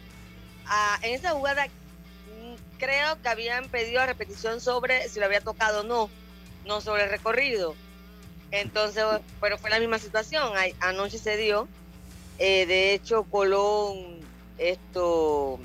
ah, 0.67 0.99
en 1.01 1.15
esa 1.15 1.31
jugada 1.31 1.65
mm, 1.65 2.77
creo 2.77 3.21
que 3.21 3.29
habían 3.29 3.67
pedido 3.69 4.01
a 4.01 4.05
repetición 4.05 4.61
sobre 4.61 5.09
si 5.09 5.19
lo 5.19 5.25
había 5.25 5.41
tocado 5.41 5.81
o 5.81 5.83
no, 5.83 6.09
no 6.65 6.81
sobre 6.81 7.03
el 7.03 7.09
recorrido. 7.09 7.75
Entonces, 8.51 9.03
pero 9.39 9.57
fue 9.57 9.69
la 9.69 9.79
misma 9.79 9.97
situación. 9.97 10.51
Anoche 10.81 11.17
se 11.17 11.37
dio. 11.37 11.67
Eh, 12.37 12.65
de 12.65 12.93
hecho, 12.93 13.23
Colón 13.23 14.19
esto 14.57 15.59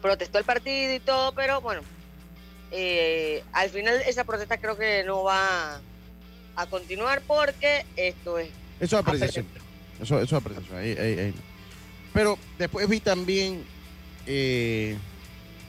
protestó 0.00 0.38
el 0.38 0.44
partido 0.44 0.94
y 0.94 1.00
todo, 1.00 1.32
pero 1.32 1.60
bueno, 1.60 1.82
eh, 2.70 3.42
al 3.52 3.70
final 3.70 4.00
esa 4.06 4.24
protesta 4.24 4.58
creo 4.58 4.76
que 4.76 5.04
no 5.04 5.24
va 5.24 5.80
a 6.56 6.66
continuar 6.66 7.22
porque 7.26 7.84
esto 7.96 8.38
es... 8.38 8.48
Eso 8.80 8.96
es 8.96 9.06
apreciación. 9.06 9.46
Eso, 10.00 10.20
eso 10.20 10.36
es 10.36 10.42
apreciación. 10.44 11.34
Pero 12.12 12.38
después 12.58 12.88
vi 12.88 13.00
también 13.00 13.64
eh, 14.26 14.96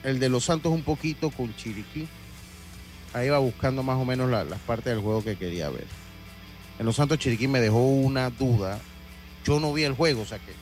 el 0.04 0.20
de 0.20 0.30
los 0.30 0.46
Santos 0.46 0.72
un 0.72 0.84
poquito 0.84 1.30
con 1.32 1.56
Chiriquí. 1.56 2.08
Ahí 3.14 3.30
va 3.30 3.40
buscando 3.40 3.84
más 3.84 3.98
o 3.98 4.06
menos 4.06 4.30
las 4.30 4.60
partes 4.62 4.86
del 4.86 5.02
juego 5.02 5.24
que 5.24 5.36
quería 5.36 5.70
ver. 5.70 5.88
En 6.78 6.86
los 6.86 6.96
Santos 6.96 7.20
Chiriquí 7.20 7.48
me 7.48 7.60
dejó 7.60 7.88
una 7.88 8.30
duda. 8.30 8.80
Yo 9.46 9.60
no 9.60 9.74
vi 9.74 9.84
el 9.84 9.94
juego, 9.94 10.22
o 10.22 10.26
sea 10.26 10.38
que 10.40 10.54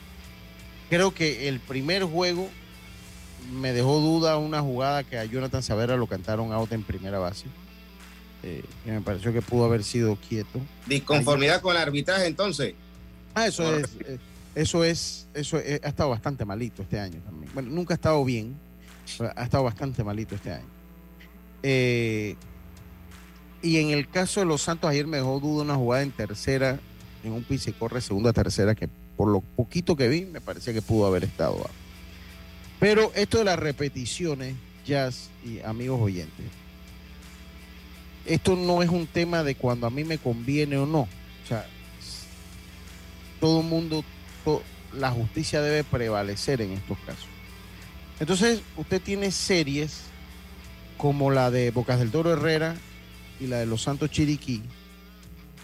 creo 0.88 1.12
que 1.12 1.48
el 1.48 1.60
primer 1.60 2.04
juego 2.04 2.48
me 3.52 3.72
dejó 3.72 4.00
duda 4.00 4.36
una 4.36 4.60
jugada 4.60 5.04
que 5.04 5.18
a 5.18 5.24
Jonathan 5.24 5.62
Savera 5.62 5.96
lo 5.96 6.06
cantaron 6.06 6.52
out 6.52 6.72
en 6.72 6.82
primera 6.82 7.18
base. 7.18 7.46
Eh, 8.42 8.62
me 8.86 9.00
pareció 9.00 9.32
que 9.32 9.42
pudo 9.42 9.64
haber 9.64 9.82
sido 9.82 10.16
quieto. 10.16 10.60
¿Disconformidad 10.86 11.60
con 11.60 11.74
el 11.74 11.82
arbitraje 11.82 12.26
entonces? 12.26 12.74
Ah, 13.34 13.46
eso 13.46 13.76
es, 13.76 13.96
eh, 14.06 14.18
eso 14.54 14.84
es, 14.84 15.28
eso 15.34 15.56
ha 15.56 15.88
estado 15.88 16.10
bastante 16.10 16.44
malito 16.44 16.82
este 16.82 16.98
año 17.00 17.20
también. 17.24 17.50
Bueno, 17.52 17.70
nunca 17.70 17.94
ha 17.94 17.96
estado 17.96 18.24
bien, 18.24 18.56
ha 19.36 19.44
estado 19.44 19.64
bastante 19.64 20.04
malito 20.04 20.34
este 20.34 20.52
año. 20.52 20.66
Eh, 21.62 22.36
y 23.62 23.78
en 23.78 23.90
el 23.90 24.08
caso 24.08 24.40
de 24.40 24.46
los 24.46 24.62
Santos, 24.62 24.88
ayer 24.88 25.06
me 25.06 25.16
dejó 25.16 25.40
duda 25.40 25.62
una 25.64 25.74
jugada 25.74 26.02
en 26.02 26.12
tercera, 26.12 26.78
en 27.24 27.32
un 27.32 27.42
pise 27.42 27.72
corre 27.72 28.00
segunda 28.00 28.32
tercera, 28.32 28.74
que 28.74 28.88
por 29.16 29.28
lo 29.28 29.40
poquito 29.40 29.96
que 29.96 30.08
vi, 30.08 30.24
me 30.26 30.40
parecía 30.40 30.72
que 30.72 30.82
pudo 30.82 31.06
haber 31.06 31.24
estado 31.24 31.54
out. 31.54 31.87
Pero 32.80 33.12
esto 33.14 33.38
de 33.38 33.44
las 33.44 33.58
repeticiones, 33.58 34.54
Jazz 34.86 35.30
y 35.44 35.60
amigos 35.60 36.00
oyentes, 36.00 36.46
esto 38.24 38.56
no 38.56 38.82
es 38.82 38.88
un 38.88 39.06
tema 39.06 39.42
de 39.42 39.54
cuando 39.54 39.86
a 39.86 39.90
mí 39.90 40.04
me 40.04 40.18
conviene 40.18 40.76
o 40.76 40.86
no. 40.86 41.00
O 41.00 41.46
sea, 41.48 41.66
todo 43.40 43.62
mundo, 43.62 44.04
la 44.92 45.10
justicia 45.10 45.60
debe 45.60 45.82
prevalecer 45.84 46.60
en 46.60 46.72
estos 46.72 46.98
casos. 47.00 47.26
Entonces, 48.20 48.60
usted 48.76 49.00
tiene 49.00 49.30
series 49.30 50.02
como 50.96 51.30
la 51.30 51.50
de 51.50 51.70
Bocas 51.70 51.98
del 51.98 52.10
Toro 52.10 52.32
Herrera 52.32 52.76
y 53.40 53.46
la 53.46 53.58
de 53.58 53.66
Los 53.66 53.82
Santos 53.82 54.10
Chiriquí, 54.10 54.62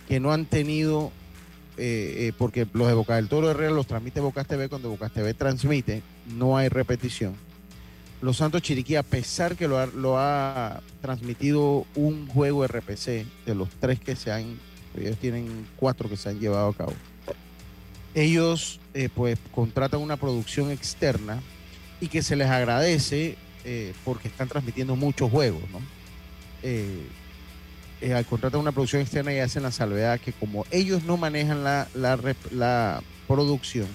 que 0.09 0.21
no 0.21 0.33
han 0.33 0.47
tenido 0.47 1.13
eh, 1.77 2.29
eh, 2.29 2.33
porque 2.39 2.67
los 2.73 2.87
de 2.87 2.95
Boca 2.95 3.17
del 3.17 3.29
Toro 3.29 3.51
Herrera 3.51 3.73
los 3.73 3.87
transmite 3.87 4.21
Bocas 4.21 4.47
TV, 4.47 4.69
cuando 4.69 4.91
Bocas 4.91 5.13
TV 5.13 5.35
transmite, 5.35 6.03
no 6.37 6.57
hay 6.57 6.69
repetición. 6.69 7.35
Los 8.23 8.37
Santos 8.37 8.63
Chiriquí, 8.63 8.97
a 8.97 9.03
pesar 9.03 9.57
que 9.57 9.67
lo 9.67 10.19
ha, 10.19 10.81
transmitido 11.03 11.85
un 11.95 12.29
juego 12.29 12.67
RPC 12.67 13.27
de 13.45 13.55
los 13.55 13.69
tres 13.81 14.01
que 14.01 14.17
se 14.17 14.31
han, 14.31 14.59
ellos 14.97 15.19
tienen 15.19 15.67
cuatro 15.77 16.09
que 16.09 16.17
se 16.17 16.29
han 16.29 16.39
llevado 16.39 16.69
a 16.69 16.75
cabo. 16.75 16.95
Ellos 18.15 18.81
eh, 18.95 19.09
pues 19.13 19.39
contratan 19.53 20.01
una 20.01 20.17
producción 20.17 20.71
externa 20.71 21.43
y 22.01 22.07
que 22.07 22.23
se 22.23 22.37
les 22.37 22.49
agradece 22.49 23.37
porque 24.05 24.29
están 24.29 24.47
transmitiendo 24.47 24.95
muchos 24.95 25.31
juegos, 25.31 25.63
¿no? 25.73 25.81
Eh, 28.05 28.13
al 28.13 28.27
contratar 28.27 28.61
una 28.61 28.71
producción 28.71 29.01
externa 29.01 29.33
y 29.33 29.39
hacen 29.39 29.63
la 29.63 29.71
salvedad 29.71 30.21
que 30.21 30.35
como 30.35 30.67
ellos 30.71 31.05
no 31.05 31.17
manejan 31.17 31.65
la, 31.65 31.89
la, 31.95 33.03
producción, 33.27 33.87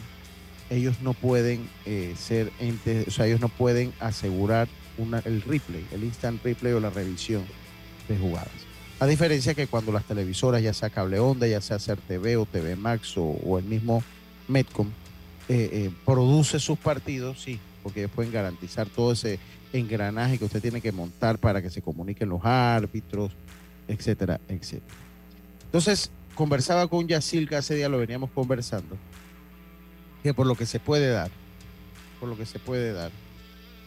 ellos 0.72 0.96
no 1.04 1.14
pueden 1.14 1.70
eh, 1.86 2.16
ser 2.18 2.52
entes, 2.60 3.08
o 3.08 3.12
sea, 3.12 3.28
ellos 3.28 3.40
no 3.40 3.50
pueden 3.50 3.94
asegurar 4.00 4.68
una, 4.98 5.20
el 5.20 5.44
replay, 5.44 5.86
el 5.92 6.04
instant 6.04 6.44
replay 6.44 6.74
o 6.74 6.80
la 6.80 6.90
revisión 6.90 7.44
de 8.08 8.18
jugadas. 8.18 8.50
A 9.00 9.06
diferencia 9.06 9.54
que 9.54 9.68
cuando 9.68 9.92
las 9.92 10.06
televisoras, 10.06 10.64
ya 10.64 10.74
sea 10.74 10.90
cable 10.90 11.20
onda, 11.20 11.46
ya 11.46 11.62
sea 11.62 11.78
TV 11.96 12.36
o 12.36 12.48
TV 12.48 12.76
Max 12.76 13.14
o, 13.16 13.60
el 13.60 13.66
mismo 13.66 14.04
Metcom, 14.48 14.88
eh, 15.48 15.70
eh, 15.72 15.92
produce 16.04 16.60
sus 16.60 16.80
partidos, 16.80 17.44
sí, 17.44 17.60
porque 17.84 18.00
ellos 18.00 18.12
pueden 18.16 18.32
garantizar 18.32 18.88
todo 18.88 19.12
ese 19.12 19.38
engranaje 19.72 20.40
que 20.40 20.46
usted 20.46 20.64
tiene 20.64 20.82
que 20.82 20.92
montar 20.92 21.38
para 21.38 21.62
que 21.62 21.70
se 21.70 21.84
comuniquen 21.84 22.30
los 22.30 22.44
árbitros, 22.44 23.32
etcétera, 23.90 24.40
etcétera. 24.48 24.96
Entonces, 25.66 26.12
conversaba 26.36 26.88
con 26.88 27.08
Yacil, 27.08 27.50
que 27.50 27.56
hace 27.56 27.76
día 27.76 27.90
lo 27.90 27.98
veníamos 27.98 28.30
conversando, 28.32 28.98
que 30.24 30.34
por 30.34 30.48
lo 30.48 30.56
que 30.56 30.66
se 30.66 30.80
puede 30.80 31.10
dar, 31.10 31.30
por 32.20 32.30
lo 32.30 32.38
que 32.38 32.46
se 32.46 32.60
puede 32.60 32.94
dar, 32.94 33.12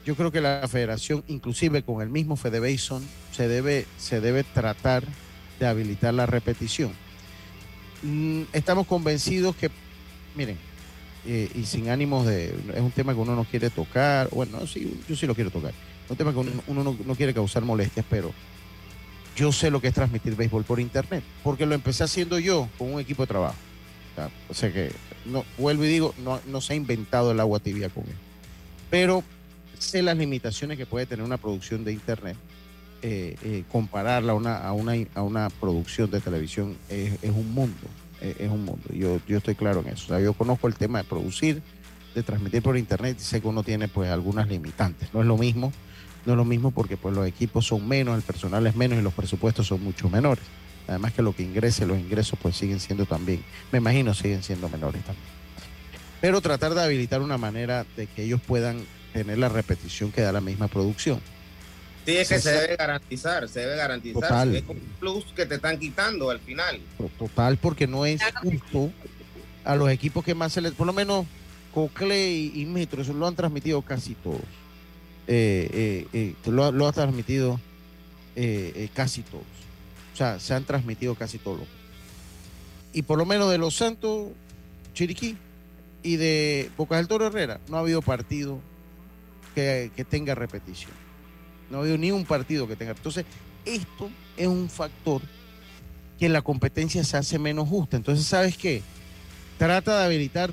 yo 0.04 0.16
creo 0.16 0.32
que 0.32 0.40
la 0.40 0.66
federación, 0.68 1.22
inclusive 1.28 1.82
con 1.82 2.02
el 2.02 2.08
mismo 2.08 2.36
Fede 2.36 2.58
Bason, 2.58 3.06
se 3.30 3.46
debe, 3.46 3.86
se 3.98 4.20
debe 4.20 4.42
tratar 4.42 5.04
de 5.60 5.66
habilitar 5.66 6.12
la 6.12 6.26
repetición. 6.26 6.92
Mm, 8.02 8.42
estamos 8.52 8.86
convencidos 8.88 9.54
que, 9.54 9.70
miren, 10.34 10.58
eh, 11.24 11.48
y 11.54 11.64
sin 11.64 11.88
ánimos 11.88 12.26
de, 12.26 12.52
es 12.74 12.80
un 12.80 12.90
tema 12.90 13.14
que 13.14 13.20
uno 13.20 13.36
no 13.36 13.44
quiere 13.44 13.70
tocar, 13.70 14.28
bueno, 14.30 14.66
sí, 14.66 15.00
yo 15.08 15.14
sí 15.14 15.24
lo 15.24 15.36
quiero 15.36 15.52
tocar, 15.52 15.70
es 15.70 16.10
un 16.10 16.16
tema 16.16 16.32
que 16.32 16.38
uno, 16.66 16.96
no 17.06 17.14
quiere 17.14 17.32
causar 17.32 17.62
molestias, 17.62 18.04
pero 18.10 18.32
yo 19.36 19.52
sé 19.52 19.70
lo 19.70 19.80
que 19.80 19.88
es 19.88 19.94
transmitir 19.94 20.36
béisbol 20.36 20.64
por 20.64 20.80
internet, 20.80 21.22
porque 21.42 21.66
lo 21.66 21.74
empecé 21.74 22.04
haciendo 22.04 22.38
yo 22.38 22.68
con 22.78 22.92
un 22.92 23.00
equipo 23.00 23.22
de 23.22 23.28
trabajo. 23.28 23.56
O 24.48 24.54
sea 24.54 24.72
que, 24.72 24.92
no, 25.24 25.44
vuelvo 25.56 25.84
y 25.84 25.88
digo, 25.88 26.14
no, 26.22 26.40
no 26.46 26.60
se 26.60 26.74
ha 26.74 26.76
inventado 26.76 27.32
el 27.32 27.40
agua 27.40 27.60
tibia 27.60 27.88
con 27.88 28.04
él. 28.04 28.14
Pero 28.90 29.24
sé 29.78 30.02
las 30.02 30.16
limitaciones 30.16 30.78
que 30.78 30.86
puede 30.86 31.06
tener 31.06 31.24
una 31.24 31.38
producción 31.38 31.84
de 31.84 31.92
Internet. 31.92 32.36
Eh, 33.04 33.36
eh, 33.42 33.64
compararla 33.72 34.30
a 34.30 34.36
una, 34.36 34.56
a, 34.58 34.72
una, 34.72 34.92
a 35.14 35.22
una 35.22 35.50
producción 35.50 36.08
de 36.08 36.20
televisión 36.20 36.76
es, 36.88 37.18
un 37.24 37.52
mundo. 37.52 37.88
Es, 38.20 38.38
es, 38.38 38.48
un 38.48 38.64
mundo. 38.64 38.84
Yo, 38.92 39.18
yo 39.26 39.38
estoy 39.38 39.56
claro 39.56 39.80
en 39.80 39.88
eso. 39.88 40.04
O 40.04 40.08
sea, 40.08 40.20
yo 40.20 40.34
conozco 40.34 40.68
el 40.68 40.76
tema 40.76 40.98
de 40.98 41.04
producir, 41.04 41.62
de 42.14 42.22
transmitir 42.22 42.62
por 42.62 42.78
Internet 42.78 43.16
y 43.18 43.24
sé 43.24 43.40
que 43.40 43.48
uno 43.48 43.64
tiene 43.64 43.88
pues 43.88 44.08
algunas 44.08 44.46
limitantes. 44.46 45.12
No 45.12 45.20
es 45.20 45.26
lo 45.26 45.36
mismo. 45.36 45.72
No 46.24 46.32
es 46.32 46.36
lo 46.36 46.44
mismo 46.44 46.70
porque 46.70 46.96
pues 46.96 47.14
los 47.14 47.26
equipos 47.26 47.66
son 47.66 47.86
menos, 47.86 48.16
el 48.16 48.22
personal 48.22 48.66
es 48.66 48.76
menos 48.76 48.98
y 48.98 49.02
los 49.02 49.12
presupuestos 49.12 49.66
son 49.66 49.82
mucho 49.82 50.08
menores. 50.08 50.44
Además 50.86 51.12
que 51.12 51.22
lo 51.22 51.34
que 51.34 51.42
ingrese, 51.42 51.86
los 51.86 51.98
ingresos 51.98 52.38
pues 52.40 52.56
siguen 52.56 52.80
siendo 52.80 53.06
también, 53.06 53.42
me 53.70 53.78
imagino, 53.78 54.14
siguen 54.14 54.42
siendo 54.42 54.68
menores 54.68 55.02
también. 55.04 55.26
Pero 56.20 56.40
tratar 56.40 56.74
de 56.74 56.82
habilitar 56.82 57.20
una 57.20 57.38
manera 57.38 57.84
de 57.96 58.06
que 58.06 58.24
ellos 58.24 58.40
puedan 58.40 58.84
tener 59.12 59.38
la 59.38 59.48
repetición 59.48 60.12
que 60.12 60.20
da 60.20 60.32
la 60.32 60.40
misma 60.40 60.68
producción. 60.68 61.20
Sí, 62.04 62.16
es 62.16 62.28
que 62.28 62.36
se, 62.36 62.42
se 62.42 62.52
debe 62.52 62.76
garantizar, 62.76 63.48
se 63.48 63.60
debe 63.60 63.76
garantizar. 63.76 64.22
Total. 64.22 64.56
Es 64.56 64.64
un 64.68 64.80
plus 64.98 65.24
que 65.36 65.46
te 65.46 65.56
están 65.56 65.78
quitando 65.78 66.30
al 66.30 66.40
final. 66.40 66.80
Total, 67.18 67.56
porque 67.56 67.86
no 67.86 68.06
es 68.06 68.20
justo 68.42 68.90
a 69.64 69.76
los 69.76 69.90
equipos 69.90 70.24
que 70.24 70.34
más 70.34 70.52
se 70.52 70.60
les, 70.60 70.72
por 70.72 70.86
lo 70.86 70.92
menos 70.92 71.26
Cocle 71.72 72.30
y, 72.30 72.52
y 72.60 72.66
Metro, 72.66 73.02
eso 73.02 73.12
lo 73.12 73.26
han 73.26 73.36
transmitido 73.36 73.82
casi 73.82 74.14
todos. 74.14 74.40
Eh, 75.26 76.06
eh, 76.12 76.34
eh, 76.44 76.50
lo, 76.50 76.86
ha 76.86 76.92
transmitido 76.92 77.60
casi 78.94 79.22
todos. 79.22 79.44
O 80.12 80.16
sea, 80.16 80.40
se 80.40 80.54
han 80.54 80.64
transmitido 80.64 81.14
casi 81.14 81.38
todos. 81.38 81.66
Y 82.92 83.02
por 83.02 83.18
lo 83.18 83.24
menos 83.24 83.50
de 83.50 83.58
Los 83.58 83.76
Santos, 83.76 84.28
Chiriquí 84.94 85.36
y 86.02 86.16
de 86.16 86.70
Bocas 86.76 86.98
del 86.98 87.08
Toro 87.08 87.26
Herrera, 87.26 87.60
no 87.68 87.76
ha 87.76 87.80
habido 87.80 88.02
partido 88.02 88.60
que, 89.54 89.90
que, 89.96 90.04
tenga 90.04 90.34
repetición. 90.34 90.90
No 91.70 91.78
ha 91.78 91.80
habido 91.82 91.96
ni 91.96 92.10
un 92.10 92.24
partido 92.24 92.66
que 92.66 92.76
tenga. 92.76 92.92
Entonces, 92.92 93.24
esto 93.64 94.10
es 94.36 94.46
un 94.46 94.68
factor 94.68 95.22
que 96.18 96.28
la 96.28 96.42
competencia 96.42 97.02
se 97.04 97.16
hace 97.16 97.38
menos 97.38 97.68
justa. 97.68 97.96
Entonces, 97.96 98.26
¿sabes 98.26 98.56
qué? 98.56 98.82
Trata 99.58 100.00
de 100.00 100.04
habilitar 100.04 100.52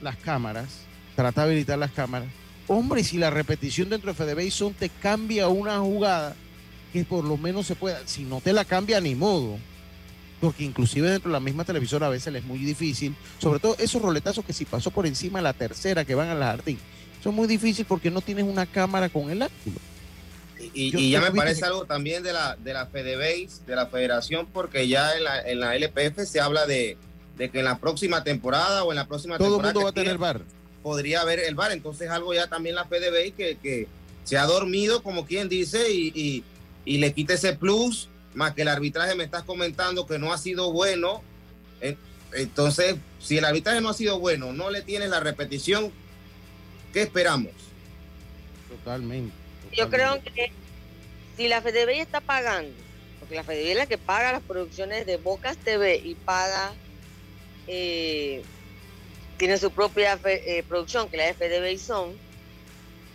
las 0.00 0.16
cámaras, 0.16 0.68
trata 1.16 1.42
de 1.42 1.48
habilitar 1.48 1.78
las 1.78 1.90
cámaras. 1.90 2.28
Hombre, 2.66 3.04
si 3.04 3.18
la 3.18 3.30
repetición 3.30 3.90
dentro 3.90 4.12
de 4.12 4.16
FDB 4.16 4.50
son 4.50 4.74
te 4.74 4.88
cambia 4.88 5.48
una 5.48 5.78
jugada, 5.78 6.34
que 6.92 7.04
por 7.04 7.24
lo 7.24 7.36
menos 7.36 7.66
se 7.66 7.74
pueda, 7.74 8.00
si 8.06 8.22
no 8.22 8.40
te 8.40 8.52
la 8.52 8.64
cambia 8.64 9.00
ni 9.00 9.14
modo, 9.14 9.58
porque 10.40 10.64
inclusive 10.64 11.10
dentro 11.10 11.30
de 11.30 11.34
la 11.34 11.40
misma 11.40 11.64
televisora 11.64 12.06
a 12.06 12.10
veces 12.10 12.34
es 12.34 12.44
muy 12.44 12.58
difícil, 12.58 13.14
sobre 13.38 13.58
todo 13.60 13.76
esos 13.78 14.00
roletazos 14.00 14.44
que 14.44 14.52
si 14.52 14.64
pasó 14.64 14.90
por 14.90 15.06
encima 15.06 15.40
de 15.40 15.42
la 15.42 15.52
tercera 15.52 16.04
que 16.04 16.14
van 16.14 16.28
al 16.28 16.40
jardín, 16.40 16.78
son 17.22 17.34
muy 17.34 17.46
difíciles 17.46 17.86
porque 17.86 18.10
no 18.10 18.20
tienes 18.20 18.44
una 18.44 18.66
cámara 18.66 19.08
con 19.08 19.30
el 19.30 19.42
ángulo. 19.42 19.80
Y, 20.72 20.96
y 20.96 21.10
ya 21.10 21.20
me 21.20 21.32
parece 21.32 21.60
que... 21.60 21.66
algo 21.66 21.84
también 21.84 22.22
de 22.22 22.32
la, 22.32 22.56
de 22.56 22.72
la 22.72 22.86
FedeBase, 22.86 23.64
de 23.66 23.76
la 23.76 23.86
federación, 23.86 24.46
porque 24.46 24.88
ya 24.88 25.16
en 25.16 25.24
la, 25.24 25.40
en 25.42 25.60
la 25.60 25.76
LPF 25.76 26.24
se 26.24 26.40
habla 26.40 26.66
de, 26.66 26.96
de, 27.36 27.50
que 27.50 27.58
en 27.58 27.64
la 27.66 27.78
próxima 27.78 28.24
temporada 28.24 28.84
o 28.84 28.92
en 28.92 28.96
la 28.96 29.06
próxima 29.06 29.36
Todo 29.36 29.48
temporada... 29.48 29.70
el 29.70 29.74
mundo 29.74 29.84
va 29.84 29.90
a 29.90 29.92
tener 29.92 30.16
bar. 30.18 30.42
Podría 30.84 31.22
haber 31.22 31.40
el 31.40 31.56
bar, 31.56 31.72
entonces 31.72 32.08
algo 32.10 32.32
ya 32.32 32.46
también 32.46 32.76
la 32.76 32.84
FedeBase 32.84 33.32
que, 33.32 33.56
que 33.60 33.88
se 34.22 34.38
ha 34.38 34.44
dormido, 34.44 35.02
como 35.02 35.26
quien 35.26 35.48
dice, 35.48 35.90
y, 35.90 36.12
y, 36.14 36.44
y 36.84 36.98
le 36.98 37.12
quita 37.12 37.34
ese 37.34 37.56
plus, 37.56 38.08
más 38.34 38.54
que 38.54 38.62
el 38.62 38.68
arbitraje 38.68 39.16
me 39.16 39.24
estás 39.24 39.42
comentando 39.42 40.06
que 40.06 40.18
no 40.18 40.32
ha 40.32 40.38
sido 40.38 40.72
bueno. 40.72 41.22
Entonces, 42.32 42.96
si 43.20 43.38
el 43.38 43.44
arbitraje 43.44 43.80
no 43.80 43.88
ha 43.88 43.94
sido 43.94 44.18
bueno, 44.18 44.52
no 44.52 44.70
le 44.70 44.82
tienes 44.82 45.08
la 45.08 45.20
repetición, 45.20 45.92
¿qué 46.92 47.02
esperamos? 47.02 47.52
Totalmente. 48.68 49.32
totalmente. 49.70 49.76
Yo 49.76 49.88
creo 49.88 50.22
que 50.22 50.52
si 51.36 51.48
la 51.48 51.62
FedeBay 51.62 52.00
está 52.00 52.20
pagando, 52.20 52.74
porque 53.20 53.36
la 53.36 53.44
FedeBay 53.44 53.70
es 53.70 53.76
la 53.76 53.86
que 53.86 53.98
paga 53.98 54.32
las 54.32 54.42
producciones 54.42 55.06
de 55.06 55.16
Bocas 55.16 55.56
TV 55.56 55.96
y 56.04 56.16
paga, 56.16 56.72
eh, 57.68 58.42
tiene 59.36 59.58
su 59.58 59.70
propia 59.70 60.16
fe, 60.16 60.58
eh, 60.58 60.62
producción, 60.62 61.08
que 61.08 61.16
la 61.16 61.24
de 61.24 61.34
FedeBay 61.34 61.78
son, 61.78 62.16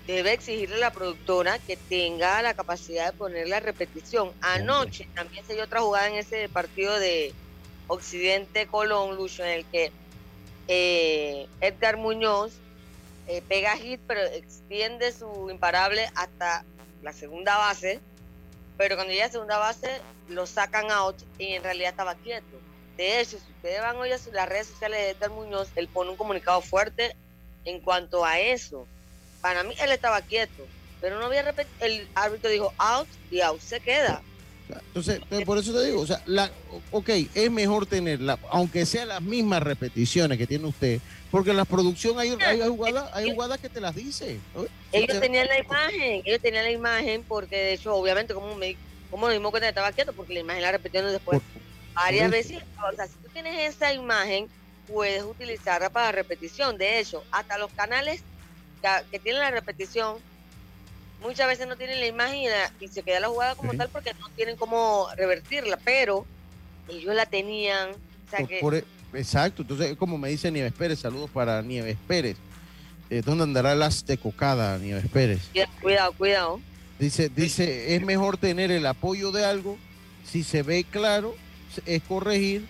debe 0.07 0.33
exigirle 0.33 0.77
a 0.77 0.79
la 0.79 0.91
productora 0.91 1.59
que 1.59 1.77
tenga 1.77 2.41
la 2.41 2.53
capacidad 2.53 3.11
de 3.11 3.17
poner 3.17 3.47
la 3.47 3.59
repetición. 3.59 4.31
Anoche 4.41 5.07
también 5.13 5.45
se 5.45 5.53
dio 5.53 5.63
otra 5.63 5.81
jugada 5.81 6.07
en 6.07 6.15
ese 6.15 6.49
partido 6.49 6.99
de 6.99 7.33
Occidente 7.87 8.67
Colón, 8.67 9.15
Lucho, 9.15 9.43
en 9.43 9.51
el 9.51 9.65
que 9.65 9.91
eh, 10.67 11.47
Edgar 11.61 11.97
Muñoz 11.97 12.53
eh, 13.27 13.43
pega 13.47 13.77
hit, 13.77 14.01
pero 14.07 14.21
extiende 14.21 15.11
su 15.11 15.49
imparable 15.49 16.09
hasta 16.15 16.65
la 17.03 17.13
segunda 17.13 17.57
base, 17.57 17.99
pero 18.77 18.95
cuando 18.95 19.13
llega 19.13 19.25
a 19.25 19.29
segunda 19.29 19.57
base 19.57 20.01
lo 20.29 20.45
sacan 20.45 20.89
out 20.91 21.15
y 21.37 21.53
en 21.53 21.63
realidad 21.63 21.91
estaba 21.91 22.15
quieto. 22.15 22.59
De 22.99 23.21
hecho, 23.21 23.37
si 23.37 23.53
ustedes 23.53 23.79
van 23.79 23.95
hoy 23.95 24.11
a 24.11 24.17
las 24.33 24.49
redes 24.49 24.67
sociales 24.67 24.99
de 24.99 25.09
Edgar 25.11 25.29
Muñoz, 25.29 25.69
él 25.77 25.87
pone 25.87 26.09
un 26.11 26.17
comunicado 26.17 26.59
fuerte 26.59 27.15
en 27.63 27.79
cuanto 27.79 28.25
a 28.25 28.41
eso. 28.41 28.85
Para 29.39 29.63
mí 29.63 29.73
él 29.81 29.93
estaba 29.93 30.19
quieto, 30.21 30.67
pero 30.99 31.17
no 31.17 31.27
había 31.27 31.43
repetido. 31.43 31.73
El 31.79 32.05
árbitro 32.13 32.49
dijo 32.49 32.73
out 32.77 33.07
y 33.31 33.39
out 33.39 33.61
se 33.61 33.79
queda. 33.79 34.21
Entonces, 34.87 35.21
por 35.45 35.57
eso 35.57 35.71
te 35.71 35.85
digo, 35.85 36.01
o 36.01 36.05
sea, 36.05 36.21
la, 36.25 36.51
ok, 36.91 37.09
es 37.33 37.49
mejor 37.49 37.85
tenerla, 37.85 38.37
aunque 38.49 38.85
sean 38.85 39.07
las 39.07 39.21
mismas 39.21 39.63
repeticiones 39.63 40.37
que 40.37 40.45
tiene 40.45 40.67
usted, 40.67 40.99
porque 41.31 41.51
en 41.51 41.57
la 41.57 41.63
producción 41.63 42.19
hay, 42.19 42.37
hay 42.45 42.61
jugadas 42.67 43.09
hay 43.13 43.31
jugadas 43.31 43.61
que 43.61 43.69
te 43.69 43.79
las 43.79 43.95
dice. 43.95 44.41
Ellos 44.91 45.21
tenían 45.21 45.47
la 45.47 45.57
imagen, 45.57 46.21
ellos 46.25 46.41
tenían 46.41 46.65
la 46.65 46.71
imagen, 46.71 47.23
porque 47.25 47.55
de 47.55 47.73
hecho, 47.75 47.95
obviamente, 47.95 48.33
como, 48.33 48.55
me, 48.55 48.75
como 49.09 49.27
lo 49.27 49.33
mismo 49.33 49.53
que 49.53 49.61
te 49.61 49.69
estaba 49.69 49.93
quieto, 49.93 50.11
porque 50.11 50.33
la 50.33 50.41
imagen 50.41 50.63
la 50.63 50.73
repitieron 50.73 51.13
después 51.13 51.39
por, 51.39 51.68
varias 51.93 52.31
veces. 52.31 52.59
O 52.91 52.95
sea, 52.95 53.07
si 53.07 53.13
tú 53.15 53.29
tienes 53.33 53.75
esa 53.75 53.93
imagen, 53.93 54.47
puedes 54.87 55.23
utilizarla 55.23 55.89
para 55.89 56.11
repetición. 56.11 56.77
De 56.77 56.99
hecho, 56.99 57.23
hasta 57.31 57.57
los 57.57 57.71
canales 57.73 58.21
que, 59.11 59.19
tienen 59.19 59.41
la 59.41 59.51
repetición 59.51 60.17
muchas 61.21 61.47
veces 61.47 61.67
no 61.67 61.75
tienen 61.75 61.99
la 61.99 62.07
imagen 62.07 62.37
y, 62.37 62.47
la, 62.47 62.71
y 62.79 62.87
se 62.87 63.03
queda 63.03 63.19
la 63.19 63.27
jugada 63.27 63.55
como 63.55 63.71
sí. 63.71 63.77
tal 63.77 63.89
porque 63.89 64.13
no 64.13 64.29
tienen 64.29 64.55
cómo 64.55 65.07
revertirla, 65.15 65.77
pero 65.77 66.25
ellos 66.87 67.13
la 67.13 67.25
tenían. 67.25 67.89
O 67.91 68.29
sea 68.29 68.39
por, 68.39 68.47
que... 68.47 68.59
por, 68.59 68.75
e, 68.75 68.85
exacto, 69.13 69.61
entonces 69.61 69.97
como 69.97 70.17
me 70.17 70.29
dice 70.29 70.51
Nieves 70.51 70.73
Pérez, 70.73 70.99
saludos 70.99 71.29
para 71.29 71.61
Nieves 71.61 71.97
Pérez. 72.07 72.37
Eh, 73.09 73.23
¿Dónde 73.25 73.43
andará 73.43 73.73
el 73.73 73.81
as 73.81 74.05
de 74.05 74.17
cocada, 74.17 74.77
Nieves 74.77 75.07
Pérez? 75.11 75.41
Cuidado, 75.81 76.13
cuidado. 76.13 76.61
Dice, 76.99 77.29
dice, 77.29 77.95
es 77.95 78.01
mejor 78.03 78.37
tener 78.37 78.71
el 78.71 78.85
apoyo 78.85 79.31
de 79.31 79.45
algo, 79.45 79.77
si 80.25 80.43
se 80.43 80.63
ve 80.63 80.83
claro, 80.83 81.35
es 81.85 82.01
corregir 82.03 82.65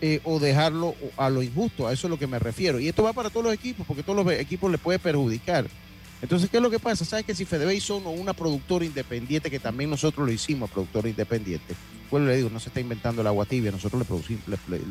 eh, 0.00 0.20
o 0.24 0.38
dejarlo 0.38 0.94
a 1.16 1.28
lo 1.28 1.42
injusto, 1.42 1.88
a 1.88 1.92
eso 1.92 2.06
es 2.06 2.10
lo 2.10 2.18
que 2.18 2.26
me 2.26 2.38
refiero. 2.38 2.78
Y 2.78 2.88
esto 2.88 3.02
va 3.02 3.12
para 3.12 3.30
todos 3.30 3.44
los 3.44 3.54
equipos, 3.54 3.86
porque 3.86 4.02
todos 4.02 4.24
los 4.24 4.32
equipos 4.34 4.70
les 4.70 4.80
puede 4.80 4.98
perjudicar. 4.98 5.66
Entonces, 6.20 6.50
¿qué 6.50 6.56
es 6.56 6.62
lo 6.62 6.70
que 6.70 6.78
pasa? 6.78 7.04
¿Sabes 7.04 7.24
que 7.24 7.34
si 7.34 7.44
FedeBay 7.44 7.80
son 7.80 8.06
una 8.06 8.32
productora 8.32 8.84
independiente, 8.84 9.50
que 9.50 9.60
también 9.60 9.90
nosotros 9.90 10.26
lo 10.26 10.32
hicimos, 10.32 10.70
productora 10.70 11.08
independiente? 11.08 11.74
Pues 12.10 12.22
le 12.24 12.36
digo, 12.36 12.50
no 12.50 12.58
se 12.60 12.68
está 12.68 12.80
inventando 12.80 13.22
el 13.22 13.26
agua 13.26 13.44
tibia, 13.44 13.70
nosotros 13.70 14.00
le, 14.00 14.04
producimos, 14.04 14.42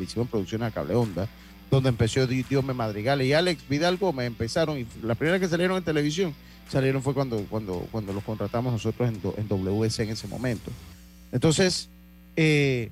hicimos 0.02 0.30
producción 0.30 0.64
a 0.64 0.72
Cable 0.72 0.96
Onda, 0.96 1.28
donde 1.70 1.90
empezó 1.90 2.26
Dios 2.28 2.64
me 2.64 2.74
Madrigal 2.74 3.22
y 3.22 3.34
Alex 3.34 3.68
Vidal 3.68 3.98
Gómez 3.98 4.28
empezaron, 4.28 4.78
y 4.78 4.88
la 5.04 5.16
primera 5.16 5.40
que 5.40 5.48
salieron 5.48 5.78
en 5.78 5.84
televisión, 5.84 6.34
salieron 6.70 7.02
fue 7.02 7.14
cuando, 7.14 7.40
cuando, 7.50 7.88
cuando 7.92 8.14
los 8.14 8.24
contratamos 8.24 8.72
nosotros 8.72 9.10
en, 9.10 9.20
en 9.38 9.48
WS 9.48 10.00
en 10.00 10.10
ese 10.10 10.28
momento. 10.28 10.72
Entonces, 11.32 11.90
eh, 12.38 12.90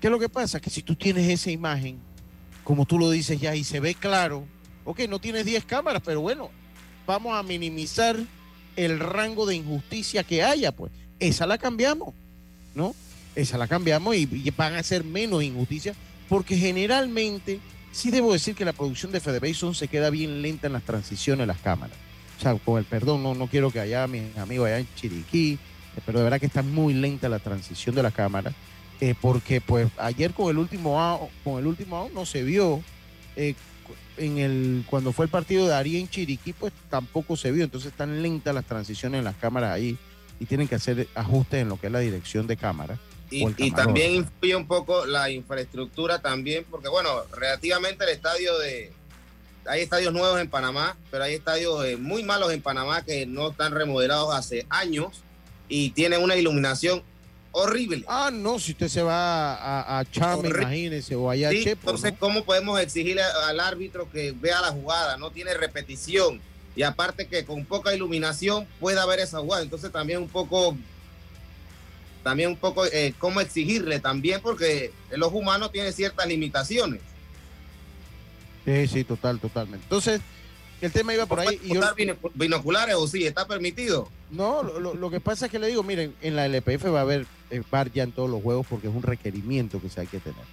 ¿qué 0.00 0.06
es 0.08 0.10
lo 0.10 0.18
que 0.18 0.28
pasa? 0.28 0.60
Que 0.60 0.70
si 0.70 0.82
tú 0.82 0.94
tienes 0.94 1.28
esa 1.28 1.50
imagen, 1.50 1.98
como 2.64 2.84
tú 2.86 2.98
lo 2.98 3.10
dices 3.10 3.40
ya, 3.40 3.54
y 3.54 3.64
se 3.64 3.80
ve 3.80 3.94
claro, 3.94 4.44
ok, 4.84 5.00
no 5.08 5.18
tienes 5.18 5.44
10 5.44 5.64
cámaras, 5.64 6.02
pero 6.04 6.20
bueno, 6.20 6.50
vamos 7.06 7.36
a 7.36 7.42
minimizar 7.42 8.16
el 8.76 8.98
rango 8.98 9.46
de 9.46 9.56
injusticia 9.56 10.24
que 10.24 10.42
haya, 10.42 10.72
pues. 10.72 10.92
Esa 11.18 11.46
la 11.46 11.58
cambiamos, 11.58 12.14
¿no? 12.74 12.94
Esa 13.34 13.56
la 13.58 13.66
cambiamos 13.66 14.14
y, 14.16 14.26
van 14.56 14.74
a 14.74 14.82
ser 14.82 15.04
menos 15.04 15.42
injusticia, 15.42 15.94
porque 16.28 16.56
generalmente, 16.56 17.60
sí 17.92 18.10
debo 18.10 18.32
decir 18.32 18.54
que 18.54 18.64
la 18.64 18.72
producción 18.72 19.12
de 19.12 19.20
Fede 19.20 19.40
Bason 19.40 19.74
se 19.74 19.88
queda 19.88 20.10
bien 20.10 20.42
lenta 20.42 20.66
en 20.66 20.74
las 20.74 20.82
transiciones 20.82 21.44
de 21.44 21.46
las 21.46 21.60
cámaras. 21.60 21.96
O 22.38 22.42
sea, 22.42 22.54
con 22.54 22.78
el 22.78 22.84
perdón, 22.84 23.22
no, 23.22 23.34
no 23.34 23.46
quiero 23.46 23.70
que 23.70 23.80
haya 23.80 24.06
mis 24.06 24.36
amigos 24.36 24.66
allá 24.66 24.78
en 24.78 24.88
Chiriquí, 24.94 25.58
pero 26.04 26.18
de 26.18 26.24
verdad 26.24 26.38
que 26.38 26.46
está 26.46 26.62
muy 26.62 26.92
lenta 26.92 27.28
la 27.28 27.38
transición 27.38 27.94
de 27.94 28.02
la 28.02 28.10
cámara, 28.10 28.52
eh, 29.00 29.14
porque 29.20 29.60
pues 29.60 29.88
ayer 29.98 30.32
con 30.32 30.50
el 30.50 30.58
último 30.58 31.00
out, 31.00 31.30
con 31.44 31.58
el 31.58 31.66
último 31.66 31.96
out 31.96 32.12
no 32.12 32.26
se 32.26 32.42
vio. 32.42 32.82
Eh, 33.36 33.54
en 34.16 34.38
el 34.38 34.84
cuando 34.88 35.12
fue 35.12 35.26
el 35.26 35.30
partido 35.30 35.66
de 35.66 35.74
Ari 35.74 35.98
en 35.98 36.08
Chiriquí, 36.08 36.52
pues 36.54 36.72
tampoco 36.88 37.36
se 37.36 37.50
vio. 37.50 37.64
Entonces 37.64 37.92
están 37.92 38.22
lentas 38.22 38.54
las 38.54 38.64
transiciones 38.64 39.18
en 39.18 39.24
las 39.24 39.36
cámaras 39.36 39.72
ahí 39.72 39.98
y 40.40 40.46
tienen 40.46 40.68
que 40.68 40.74
hacer 40.74 41.08
ajustes 41.14 41.62
en 41.62 41.68
lo 41.68 41.78
que 41.78 41.86
es 41.86 41.92
la 41.92 42.00
dirección 42.00 42.46
de 42.46 42.56
cámara. 42.56 42.98
y, 43.30 43.70
también 43.72 44.12
influye 44.12 44.54
un 44.54 44.66
poco 44.66 45.04
la 45.04 45.30
infraestructura 45.30 46.20
también, 46.20 46.64
porque 46.70 46.88
bueno, 46.88 47.10
relativamente 47.32 48.04
el 48.04 48.10
estadio 48.10 48.56
de... 48.58 48.92
Hay 49.68 49.80
estadios 49.80 50.12
nuevos 50.12 50.40
en 50.40 50.48
Panamá, 50.48 50.96
pero 51.10 51.24
hay 51.24 51.34
estadios 51.34 51.84
eh, 51.84 51.96
muy 51.96 52.22
malos 52.22 52.52
en 52.52 52.62
Panamá 52.62 53.04
que 53.04 53.26
no 53.26 53.50
están 53.50 53.72
remodelados 53.72 54.32
hace 54.32 54.64
años 54.70 55.24
y 55.68 55.90
tienen 55.90 56.22
una 56.22 56.36
iluminación 56.36 57.02
horrible. 57.56 58.04
Ah, 58.06 58.30
no, 58.32 58.58
si 58.58 58.72
usted 58.72 58.88
se 58.88 59.02
va 59.02 59.54
a, 59.54 60.00
a 60.00 60.04
imagínese, 60.44 61.14
o 61.14 61.30
allá 61.30 61.48
a 61.48 61.52
Chepo, 61.52 61.90
Entonces, 61.90 62.12
¿cómo 62.18 62.44
podemos 62.44 62.78
exigirle 62.80 63.22
al 63.22 63.60
árbitro 63.60 64.10
que 64.10 64.32
vea 64.32 64.60
la 64.60 64.68
jugada? 64.68 65.16
No 65.16 65.30
tiene 65.30 65.54
repetición. 65.54 66.40
Y 66.74 66.82
aparte 66.82 67.26
que 67.26 67.46
con 67.46 67.64
poca 67.64 67.94
iluminación 67.94 68.66
pueda 68.78 69.02
haber 69.02 69.20
esa 69.20 69.40
jugada. 69.40 69.62
Entonces 69.62 69.90
también 69.90 70.20
un 70.20 70.28
poco 70.28 70.76
también 72.22 72.50
un 72.50 72.56
poco 72.56 72.84
eh, 72.86 73.14
cómo 73.18 73.40
exigirle 73.40 74.00
también, 74.00 74.40
porque 74.42 74.92
el 75.10 75.22
ojo 75.22 75.38
humano 75.38 75.70
tiene 75.70 75.92
ciertas 75.92 76.26
limitaciones. 76.26 77.00
Sí, 78.64 78.88
sí, 78.88 79.04
total, 79.04 79.38
totalmente. 79.38 79.84
Entonces, 79.84 80.20
el 80.80 80.92
tema 80.92 81.14
iba 81.14 81.24
por 81.24 81.40
ahí. 81.40 81.60
Y 81.62 81.78
binoculares 82.34 82.96
o 82.96 83.06
sí? 83.06 83.24
¿Está 83.24 83.46
permitido? 83.46 84.10
No, 84.30 84.62
lo, 84.62 85.10
que 85.10 85.20
pasa 85.20 85.46
es 85.46 85.52
que 85.52 85.58
le 85.58 85.68
digo, 85.68 85.84
miren, 85.84 86.14
en 86.20 86.34
la 86.36 86.46
LPF 86.46 86.86
va 86.86 86.98
a 86.98 87.02
haber 87.02 87.26
eh, 87.50 87.62
bar 87.70 87.92
ya 87.92 88.02
en 88.02 88.12
todos 88.12 88.28
los 88.30 88.42
juegos 88.42 88.66
porque 88.68 88.88
es 88.88 88.94
un 88.94 89.02
requerimiento 89.02 89.80
que 89.80 89.88
se 89.88 90.00
hay 90.00 90.06
que 90.06 90.20
tener. 90.20 90.44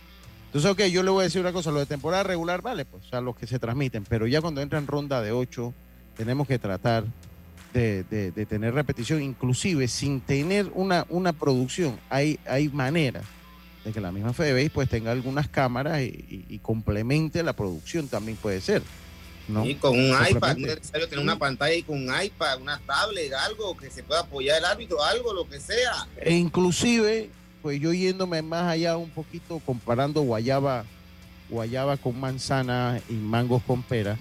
Entonces, 0.48 0.70
ok, 0.70 0.82
yo 0.92 1.02
le 1.02 1.10
voy 1.10 1.22
a 1.22 1.24
decir 1.24 1.42
una 1.42 1.52
cosa, 1.52 1.72
lo 1.72 1.80
de 1.80 1.88
temporada 1.88 2.24
regular, 2.24 2.62
vale, 2.62 2.86
pues, 2.86 3.06
sea, 3.08 3.22
los 3.22 3.36
que 3.36 3.48
se 3.48 3.58
transmiten, 3.58 4.04
pero 4.08 4.28
ya 4.28 4.40
cuando 4.40 4.62
entra 4.62 4.78
en 4.78 4.86
ronda 4.86 5.22
de 5.22 5.32
ocho, 5.32 5.74
tenemos 6.16 6.48
que 6.48 6.60
tratar 6.60 7.06
de, 7.74 8.46
tener 8.48 8.74
repetición, 8.74 9.22
inclusive 9.22 9.88
sin 9.88 10.22
tener 10.22 10.72
una, 10.76 11.06
una 11.10 11.34
producción. 11.34 12.00
Hay, 12.10 12.40
hay 12.46 12.70
maneras 12.70 13.24
de 13.84 13.92
que 13.92 14.00
la 14.00 14.12
misma 14.12 14.34
FedeBase 14.34 14.70
pues 14.70 14.90
tenga 14.90 15.12
algunas 15.12 15.48
cámaras 15.48 16.02
y, 16.02 16.60
complemente 16.62 17.44
la 17.44 17.54
producción 17.54 18.08
también 18.08 18.38
puede 18.38 18.62
ser. 18.62 18.82
¿No? 19.48 19.66
Y 19.66 19.76
con 19.76 19.98
un 19.98 20.16
iPad, 20.30 20.58
no 20.58 20.68
es 20.68 20.76
necesario 20.78 21.08
tener 21.08 21.24
una 21.24 21.38
pantalla 21.38 21.74
y 21.74 21.84
con 21.84 21.98
un 21.98 22.14
iPad, 22.22 22.62
una 22.62 22.80
tablet, 22.80 23.34
algo 23.34 23.76
que 23.78 23.90
se 23.90 24.04
pueda 24.04 24.22
apoyar 24.22 24.60
el 24.60 24.66
árbitro, 24.66 25.04
algo, 25.04 25.34
lo 25.34 25.48
que 25.48 25.60
sea. 25.60 26.08
E 26.18 26.34
inclusive, 26.34 27.30
pues 27.62 27.80
yo 27.80 27.94
yéndome 27.94 28.42
más 28.42 28.72
allá 28.72 28.98
un 28.98 29.10
poquito, 29.10 29.60
comparando 29.66 30.22
guayaba, 30.22 30.86
guayaba 31.50 31.98
con 31.98 32.20
manzana 32.20 33.02
y 33.10 33.14
mangos 33.14 33.62
con 33.64 33.84
pera, 33.84 34.18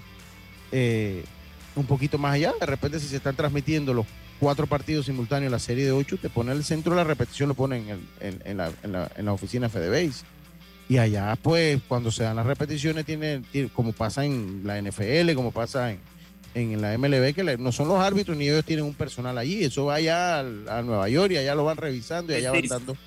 eh, 0.71 1.23
un 1.75 1.85
poquito 1.85 2.17
más 2.17 2.35
allá. 2.35 2.53
De 2.59 2.65
repente, 2.65 2.99
si 2.99 3.07
se 3.07 3.17
están 3.17 3.35
transmitiendo 3.35 3.93
los 3.93 4.05
cuatro 4.39 4.67
partidos 4.67 5.05
simultáneos 5.05 5.51
la 5.51 5.59
serie 5.59 5.85
de 5.85 5.91
ocho, 5.91 6.17
te 6.17 6.29
pone 6.29 6.51
el 6.51 6.63
centro 6.63 6.91
de 6.91 6.97
la 6.97 7.03
repetición, 7.05 7.49
lo 7.49 7.55
pone 7.55 7.77
en, 7.77 8.41
en, 8.43 8.57
la, 8.57 8.71
en 8.83 9.25
la, 9.25 9.33
oficina 9.33 9.69
FedeBase. 9.69 10.25
Y 10.89 10.97
allá, 10.97 11.37
pues, 11.41 11.81
cuando 11.87 12.11
se 12.11 12.23
dan 12.23 12.35
las 12.35 12.45
repeticiones, 12.45 13.05
tiene, 13.05 13.41
como 13.73 13.93
pasa 13.93 14.25
en 14.25 14.61
la 14.65 14.81
NFL, 14.81 15.33
como 15.33 15.51
pasa 15.51 15.91
en, 15.91 15.99
en 16.53 16.81
la 16.81 16.97
MLB, 16.97 17.33
que 17.33 17.57
no 17.57 17.71
son 17.71 17.87
los 17.87 17.99
árbitros 17.99 18.37
ni 18.37 18.49
ellos 18.49 18.65
tienen 18.65 18.85
un 18.85 18.93
personal 18.93 19.37
allí. 19.37 19.63
Eso 19.63 19.85
va 19.85 19.95
allá 19.95 20.39
a, 20.39 20.81
Nueva 20.81 21.07
York 21.09 21.31
y 21.31 21.37
allá 21.37 21.55
lo 21.55 21.63
van 21.63 21.77
revisando 21.77 22.33
y 22.33 22.35
allá 22.37 22.51
van 22.51 22.67
dando. 22.67 22.97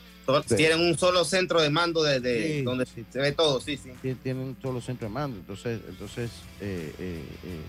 Tienen 0.57 0.81
un 0.81 0.99
solo 0.99 1.25
centro 1.25 1.63
de 1.63 1.71
mando 1.71 2.03
desde 2.03 2.65
donde 2.65 2.85
se 2.87 3.19
ve 3.21 3.31
todo, 3.31 3.61
sí, 3.61 3.77
sí. 3.77 3.91
Tienen 4.23 4.43
un 4.43 4.57
solo 4.61 4.81
centro 4.81 5.07
de 5.07 5.15
mando. 5.15 5.39
Entonces, 5.39 5.81
entonces 5.89 6.31
eh, 6.61 6.93
eh, 6.99 7.23
eh 7.45 7.61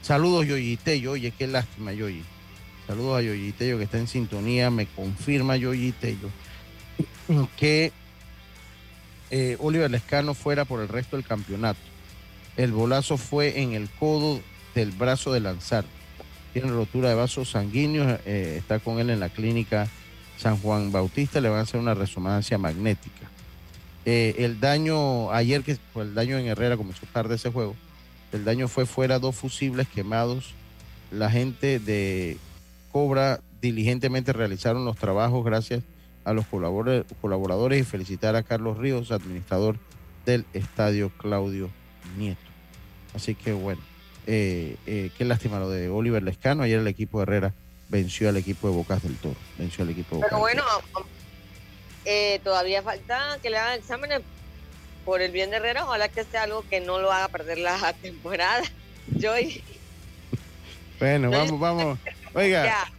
Saludos, 0.00 0.46
Yoyitello. 0.46 1.12
Oye, 1.12 1.32
qué 1.36 1.48
lástima, 1.48 1.92
Yoyi. 1.92 2.22
Saludos 2.86 3.18
a 3.18 3.22
Yoyitello 3.22 3.76
que 3.76 3.84
está 3.84 3.98
en 3.98 4.06
sintonía. 4.06 4.70
Me 4.70 4.86
confirma 4.86 5.56
Yoyitello 5.56 6.30
que 7.56 7.92
eh, 9.30 9.56
Oliver 9.60 9.90
Lescano 9.90 10.34
fuera 10.34 10.64
por 10.64 10.80
el 10.80 10.88
resto 10.88 11.16
del 11.16 11.26
campeonato. 11.26 11.80
El 12.56 12.72
bolazo 12.72 13.16
fue 13.16 13.60
en 13.60 13.72
el 13.72 13.90
codo 13.90 14.40
del 14.74 14.90
brazo 14.92 15.32
de 15.32 15.40
lanzar. 15.40 15.84
Tiene 16.52 16.70
rotura 16.70 17.08
de 17.08 17.14
vasos 17.14 17.50
sanguíneos. 17.50 18.20
Eh, 18.24 18.56
está 18.58 18.78
con 18.78 18.98
él 18.98 19.10
en 19.10 19.20
la 19.20 19.28
clínica 19.28 19.88
San 20.38 20.56
Juan 20.58 20.90
Bautista. 20.92 21.40
Le 21.40 21.48
van 21.48 21.58
a 21.58 21.62
hacer 21.62 21.80
una 21.80 21.94
resonancia 21.94 22.56
magnética. 22.56 23.28
Eh, 24.04 24.36
el 24.38 24.60
daño 24.60 25.30
ayer, 25.32 25.62
que 25.62 25.76
fue 25.92 26.04
el 26.04 26.14
daño 26.14 26.38
en 26.38 26.46
Herrera, 26.46 26.76
comenzó 26.76 27.04
tarde 27.12 27.34
ese 27.34 27.50
juego 27.50 27.76
el 28.32 28.44
daño 28.44 28.68
fue 28.68 28.86
fuera 28.86 29.18
dos 29.18 29.36
fusibles 29.36 29.88
quemados. 29.88 30.52
La 31.10 31.30
gente 31.30 31.78
de 31.78 32.38
Cobra 32.92 33.40
diligentemente 33.60 34.32
realizaron 34.32 34.84
los 34.84 34.96
trabajos 34.96 35.44
gracias 35.44 35.80
a 35.80 35.84
los 36.32 36.46
colaboradores 36.46 37.80
y 37.80 37.84
felicitar 37.84 38.36
a 38.36 38.42
Carlos 38.42 38.78
Ríos, 38.78 39.12
administrador 39.12 39.76
del 40.24 40.44
estadio 40.52 41.10
Claudio 41.18 41.70
Nieto. 42.16 42.40
Así 43.14 43.34
que 43.34 43.52
bueno, 43.52 43.80
eh, 44.26 44.76
eh, 44.86 45.10
qué 45.16 45.24
lástima 45.24 45.58
lo 45.58 45.70
de 45.70 45.88
Oliver 45.88 46.22
Lescano. 46.22 46.64
Ayer 46.64 46.80
el 46.80 46.88
equipo 46.88 47.18
de 47.18 47.22
Herrera 47.22 47.54
venció 47.88 48.28
al 48.28 48.36
equipo 48.36 48.68
de 48.68 48.74
Bocas 48.74 49.02
del 49.02 49.16
Toro. 49.16 49.36
Venció 49.56 49.84
al 49.84 49.90
equipo 49.90 50.16
de 50.16 50.22
Pero 50.22 50.38
bueno, 50.38 50.64
eh, 52.04 52.40
todavía 52.42 52.82
falta 52.82 53.38
que 53.42 53.50
le 53.50 53.58
hagan 53.58 53.78
exámenes 53.78 54.22
por 55.04 55.22
el 55.22 55.30
bien 55.30 55.50
de 55.50 55.56
Herrera, 55.56 55.84
ojalá 55.84 56.08
que 56.08 56.24
sea 56.24 56.42
algo 56.42 56.64
que 56.68 56.80
no 56.80 56.98
lo 56.98 57.12
haga 57.12 57.28
perder 57.28 57.58
la 57.58 57.92
temporada. 58.02 58.62
Bueno, 60.98 61.30
vamos, 61.30 61.60
vamos. 61.60 61.98
Oiga. 62.34 62.90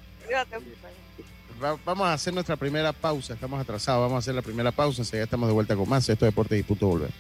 Vamos 1.59 2.07
a 2.07 2.13
hacer 2.13 2.33
nuestra 2.33 2.55
primera 2.55 2.93
pausa. 2.93 3.33
Estamos 3.33 3.59
atrasados. 3.59 4.01
Vamos 4.01 4.15
a 4.15 4.19
hacer 4.19 4.35
la 4.35 4.41
primera 4.41 4.71
pausa. 4.71 5.03
ya 5.03 5.23
estamos 5.23 5.47
de 5.47 5.53
vuelta 5.53 5.75
con 5.75 5.87
más. 5.87 6.07
Esto 6.07 6.25
es 6.25 6.31
Deporte 6.31 6.57
y 6.57 6.63
Punto 6.63 6.87
Volver. 6.87 7.11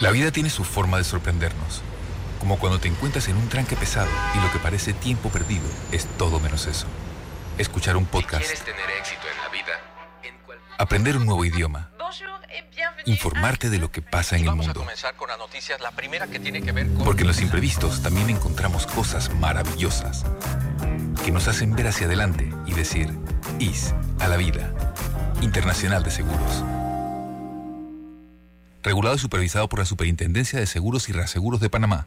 La 0.00 0.10
vida 0.10 0.30
tiene 0.30 0.48
su 0.48 0.64
forma 0.64 0.98
de 0.98 1.04
sorprendernos. 1.04 1.82
Como 2.38 2.58
cuando 2.58 2.80
te 2.80 2.88
encuentras 2.88 3.28
en 3.28 3.36
un 3.36 3.48
tranque 3.48 3.76
pesado 3.76 4.08
y 4.34 4.40
lo 4.40 4.50
que 4.50 4.58
parece 4.58 4.94
tiempo 4.94 5.28
perdido 5.28 5.64
es 5.92 6.06
todo 6.16 6.40
menos 6.40 6.66
eso. 6.66 6.86
Escuchar 7.58 7.98
un 7.98 8.06
podcast. 8.06 8.42
quieres 8.42 8.64
tener 8.64 8.90
éxito 8.98 9.26
en 9.26 9.40
aprender 10.80 11.14
un 11.18 11.26
nuevo 11.26 11.44
idioma, 11.44 11.90
informarte 13.06 13.70
de 13.70 13.78
lo 13.78 13.90
que 13.90 14.02
pasa 14.02 14.36
en 14.36 14.48
el 14.48 14.54
mundo. 14.54 14.86
Porque 17.04 17.22
en 17.22 17.28
los 17.28 17.40
imprevistos 17.40 18.02
también 18.02 18.30
encontramos 18.30 18.86
cosas 18.86 19.32
maravillosas 19.34 20.24
que 21.24 21.30
nos 21.30 21.48
hacen 21.48 21.74
ver 21.74 21.88
hacia 21.88 22.06
adelante 22.06 22.50
y 22.66 22.72
decir, 22.72 23.10
IS 23.58 23.94
a 24.18 24.28
la 24.28 24.36
vida. 24.36 24.72
Internacional 25.42 26.02
de 26.02 26.10
Seguros. 26.10 26.64
Regulado 28.82 29.16
y 29.16 29.18
supervisado 29.18 29.68
por 29.68 29.78
la 29.78 29.84
Superintendencia 29.84 30.58
de 30.58 30.66
Seguros 30.66 31.08
y 31.08 31.12
Reaseguros 31.12 31.60
de 31.60 31.70
Panamá. 31.70 32.06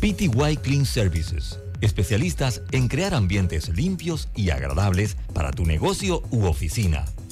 PTY 0.00 0.58
Clean 0.62 0.86
Services. 0.86 1.58
Especialistas 1.80 2.62
en 2.72 2.88
crear 2.88 3.14
ambientes 3.14 3.70
limpios 3.70 4.28
y 4.34 4.50
agradables 4.50 5.16
para 5.32 5.50
tu 5.50 5.64
negocio 5.64 6.22
u 6.30 6.44
oficina 6.44 7.06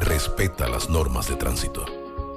respeta 0.00 0.68
las 0.68 0.88
normas 0.88 1.28
de 1.28 1.36
tránsito. 1.36 1.84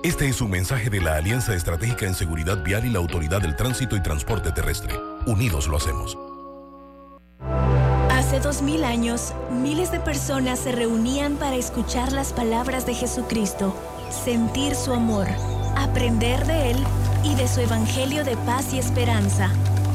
Este 0.03 0.27
es 0.27 0.41
un 0.41 0.51
mensaje 0.51 0.89
de 0.89 0.99
la 0.99 1.15
Alianza 1.15 1.55
Estratégica 1.55 2.05
en 2.05 2.13
Seguridad 2.13 2.61
Vial 2.61 2.85
y 2.85 2.89
la 2.89 2.99
Autoridad 2.99 3.41
del 3.41 3.55
Tránsito 3.55 3.95
y 3.95 4.03
Transporte 4.03 4.51
Terrestre. 4.51 4.93
Unidos 5.25 5.67
lo 5.67 5.77
hacemos. 5.77 6.17
Hace 8.09 8.41
dos 8.41 8.61
mil 8.61 8.83
años, 8.83 9.33
miles 9.49 9.91
de 9.91 9.99
personas 10.01 10.59
se 10.59 10.73
reunían 10.73 11.35
para 11.35 11.55
escuchar 11.55 12.11
las 12.11 12.33
palabras 12.33 12.85
de 12.85 12.95
Jesucristo, 12.95 13.73
sentir 14.25 14.75
su 14.75 14.91
amor, 14.91 15.27
aprender 15.77 16.45
de 16.45 16.71
Él 16.71 16.77
y 17.23 17.35
de 17.35 17.47
su 17.47 17.61
Evangelio 17.61 18.25
de 18.25 18.35
paz 18.37 18.73
y 18.73 18.79
esperanza. 18.79 19.49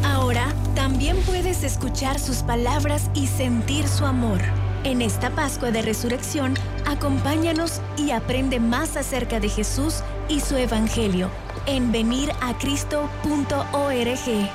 Ahora, 0.04 0.46
también 0.74 1.18
puedes 1.26 1.62
escuchar 1.64 2.18
sus 2.18 2.38
palabras 2.38 3.10
y 3.14 3.26
sentir 3.26 3.86
su 3.86 4.06
amor. 4.06 4.40
En 4.88 5.02
esta 5.02 5.28
Pascua 5.28 5.70
de 5.70 5.82
Resurrección, 5.82 6.54
acompáñanos 6.86 7.82
y 7.98 8.12
aprende 8.12 8.58
más 8.58 8.96
acerca 8.96 9.38
de 9.38 9.50
Jesús 9.50 9.96
y 10.30 10.40
su 10.40 10.56
Evangelio 10.56 11.30
en 11.66 11.92
veniracristo.org. 11.92 14.50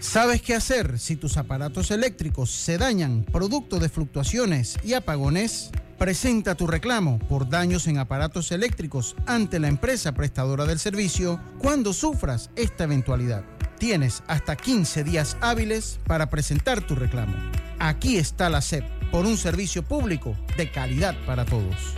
¿Sabes 0.00 0.42
qué 0.42 0.56
hacer 0.56 0.98
si 0.98 1.14
tus 1.14 1.36
aparatos 1.36 1.92
eléctricos 1.92 2.50
se 2.50 2.76
dañan 2.76 3.22
producto 3.22 3.78
de 3.78 3.88
fluctuaciones 3.88 4.76
y 4.82 4.94
apagones? 4.94 5.70
Presenta 5.96 6.56
tu 6.56 6.66
reclamo 6.66 7.20
por 7.20 7.48
daños 7.48 7.86
en 7.86 7.98
aparatos 7.98 8.50
eléctricos 8.50 9.14
ante 9.26 9.60
la 9.60 9.68
empresa 9.68 10.10
prestadora 10.10 10.64
del 10.64 10.80
servicio 10.80 11.40
cuando 11.60 11.92
sufras 11.92 12.50
esta 12.56 12.82
eventualidad. 12.82 13.44
Tienes 13.78 14.24
hasta 14.26 14.56
15 14.56 15.04
días 15.04 15.36
hábiles 15.40 16.00
para 16.06 16.28
presentar 16.28 16.80
tu 16.80 16.96
reclamo. 16.96 17.36
Aquí 17.78 18.16
está 18.16 18.50
la 18.50 18.60
SEP 18.60 18.84
por 19.12 19.24
un 19.24 19.36
servicio 19.36 19.84
público 19.84 20.36
de 20.56 20.70
calidad 20.70 21.14
para 21.26 21.44
todos. 21.44 21.94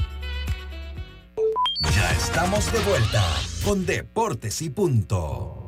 Ya 1.80 2.12
estamos 2.12 2.70
de 2.72 2.78
vuelta 2.80 3.24
con 3.64 3.86
Deportes 3.86 4.60
y 4.60 4.68
Punto. 4.68 5.59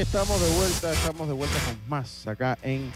Estamos 0.00 0.40
de 0.40 0.56
vuelta, 0.56 0.92
estamos 0.92 1.28
de 1.28 1.34
vuelta 1.34 1.56
con 1.66 1.76
más 1.90 2.26
acá 2.26 2.56
en 2.62 2.90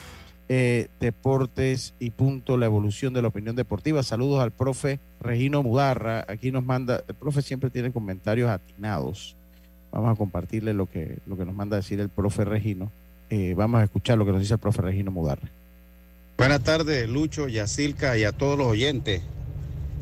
eh, 0.49 0.89
Deportes 1.01 1.93
y 2.01 2.11
Punto, 2.11 2.57
la 2.57 2.65
evolución 2.65 3.13
de 3.13 3.21
la 3.21 3.29
opinión 3.29 3.55
deportiva. 3.57 4.03
Saludos 4.03 4.43
al 4.43 4.53
profe 4.53 5.01
Regino 5.21 5.63
Mudarra. 5.63 6.25
Aquí 6.29 6.51
nos 6.51 6.65
manda, 6.65 7.05
el 7.07 7.15
profe 7.15 7.43
siempre 7.43 7.69
tiene 7.69 7.93
comentarios 7.93 8.49
atinados. 8.49 9.37
Vamos 9.93 10.15
a 10.15 10.17
compartirle 10.17 10.73
lo 10.73 10.87
que, 10.87 11.19
lo 11.27 11.37
que 11.37 11.45
nos 11.45 11.55
manda 11.55 11.77
a 11.77 11.81
decir 11.81 12.01
el 12.01 12.09
profe 12.09 12.47
Regino. 12.47 12.91
Eh, 13.29 13.53
vamos 13.55 13.83
a 13.83 13.85
escuchar 13.85 14.17
lo 14.17 14.25
que 14.25 14.33
nos 14.33 14.41
dice 14.41 14.55
el 14.55 14.61
profe 14.61 14.81
Regino 14.81 15.11
Mudarra. 15.11 15.51
Buenas 16.39 16.63
tardes, 16.63 17.07
Lucho, 17.07 17.49
Yacilca 17.49 18.17
y 18.17 18.25
a 18.25 18.33
todos 18.33 18.57
los 18.57 18.69
oyentes. 18.69 19.21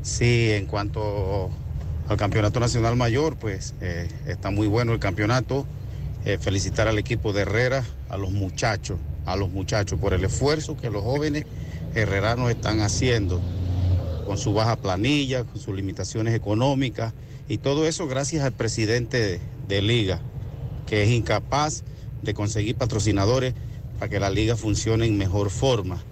Sí, 0.02 0.52
en 0.52 0.66
cuanto 0.66 1.50
al 2.08 2.16
Campeonato 2.16 2.60
Nacional 2.60 2.94
Mayor, 2.94 3.36
pues 3.36 3.74
eh, 3.80 4.08
está 4.28 4.50
muy 4.52 4.68
bueno 4.68 4.92
el 4.92 5.00
campeonato. 5.00 5.66
Eh, 6.24 6.38
felicitar 6.38 6.86
al 6.86 6.98
equipo 6.98 7.32
de 7.32 7.42
Herrera, 7.42 7.84
a 8.08 8.16
los 8.16 8.30
muchachos, 8.30 8.98
a 9.26 9.34
los 9.34 9.50
muchachos 9.50 9.98
por 9.98 10.14
el 10.14 10.24
esfuerzo 10.24 10.76
que 10.76 10.88
los 10.88 11.02
jóvenes 11.02 11.46
herreranos 11.96 12.48
están 12.48 12.80
haciendo 12.80 13.40
con 14.24 14.38
su 14.38 14.54
baja 14.54 14.76
planilla, 14.76 15.42
con 15.42 15.60
sus 15.60 15.74
limitaciones 15.74 16.34
económicas 16.34 17.12
y 17.48 17.58
todo 17.58 17.88
eso 17.88 18.06
gracias 18.06 18.44
al 18.44 18.52
presidente 18.52 19.40
de, 19.66 19.82
liga, 19.82 20.20
que 20.86 21.02
es 21.02 21.10
incapaz 21.10 21.82
de 22.22 22.34
conseguir 22.34 22.76
patrocinadores 22.76 23.54
para 23.98 24.08
que 24.08 24.20
la 24.20 24.30
liga 24.30 24.56
funcione 24.56 25.06
en 25.06 25.18
mejor 25.18 25.50
forma. 25.50 26.04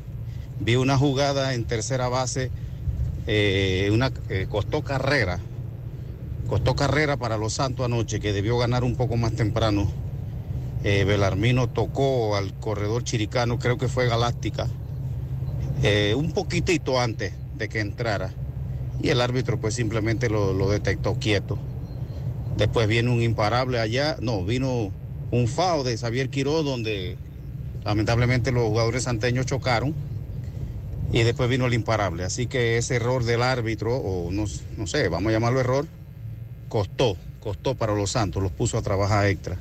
Vi 0.58 0.74
una 0.74 0.98
jugada 0.98 1.54
en 1.54 1.64
tercera 1.66 2.08
base, 2.08 2.50
eh, 3.28 3.88
una, 3.92 4.10
eh, 4.28 4.46
costó 4.50 4.82
carrera, 4.82 5.38
costó 6.50 6.74
carrera 6.74 7.16
para 7.16 7.38
los 7.38 7.52
Santos 7.52 7.86
anoche, 7.86 8.18
que 8.18 8.32
debió 8.32 8.58
ganar 8.58 8.82
un 8.82 8.96
poco 8.96 9.16
más 9.16 9.32
temprano. 9.36 9.88
Eh, 10.82 11.04
Belarmino 11.04 11.68
tocó 11.68 12.34
al 12.34 12.54
corredor 12.54 13.04
chiricano, 13.04 13.60
creo 13.60 13.78
que 13.78 13.86
fue 13.86 14.08
Galáctica, 14.08 14.66
eh, 15.84 16.14
un 16.16 16.32
poquitito 16.32 17.00
antes 17.00 17.34
de 17.56 17.68
que 17.68 17.78
entrara. 17.78 18.32
Y 19.00 19.10
el 19.10 19.20
árbitro 19.20 19.60
pues 19.60 19.74
simplemente 19.74 20.28
lo, 20.28 20.68
detectó 20.68 21.14
quieto. 21.20 21.56
Después 22.56 22.88
viene 22.88 23.12
un 23.12 23.22
imparable 23.22 23.78
allá, 23.78 24.16
no, 24.20 24.44
vino 24.44 24.90
un 25.30 25.46
FAO 25.46 25.84
de 25.84 25.96
Xavier 25.96 26.30
Quiró 26.30 26.64
donde 26.64 27.16
lamentablemente 27.84 28.50
los 28.50 28.64
jugadores 28.64 29.04
santeños 29.04 29.46
chocaron 29.46 29.94
y 31.12 31.22
después 31.22 31.48
vino 31.48 31.66
el 31.66 31.74
imparable. 31.74 32.24
Así 32.24 32.48
que 32.48 32.76
ese 32.76 32.96
error 32.96 33.22
del 33.22 33.42
árbitro, 33.42 33.96
o 33.96 34.32
no, 34.32 34.46
no 34.76 34.86
sé, 34.88 35.08
vamos 35.08 35.30
a 35.30 35.32
llamarlo 35.32 35.60
error, 35.60 35.86
costó, 36.70 37.18
costó 37.40 37.74
para 37.74 37.94
los 37.94 38.12
Santos, 38.12 38.42
los 38.42 38.52
puso 38.52 38.78
a 38.78 38.82
trabajar 38.82 39.26
extra. 39.26 39.58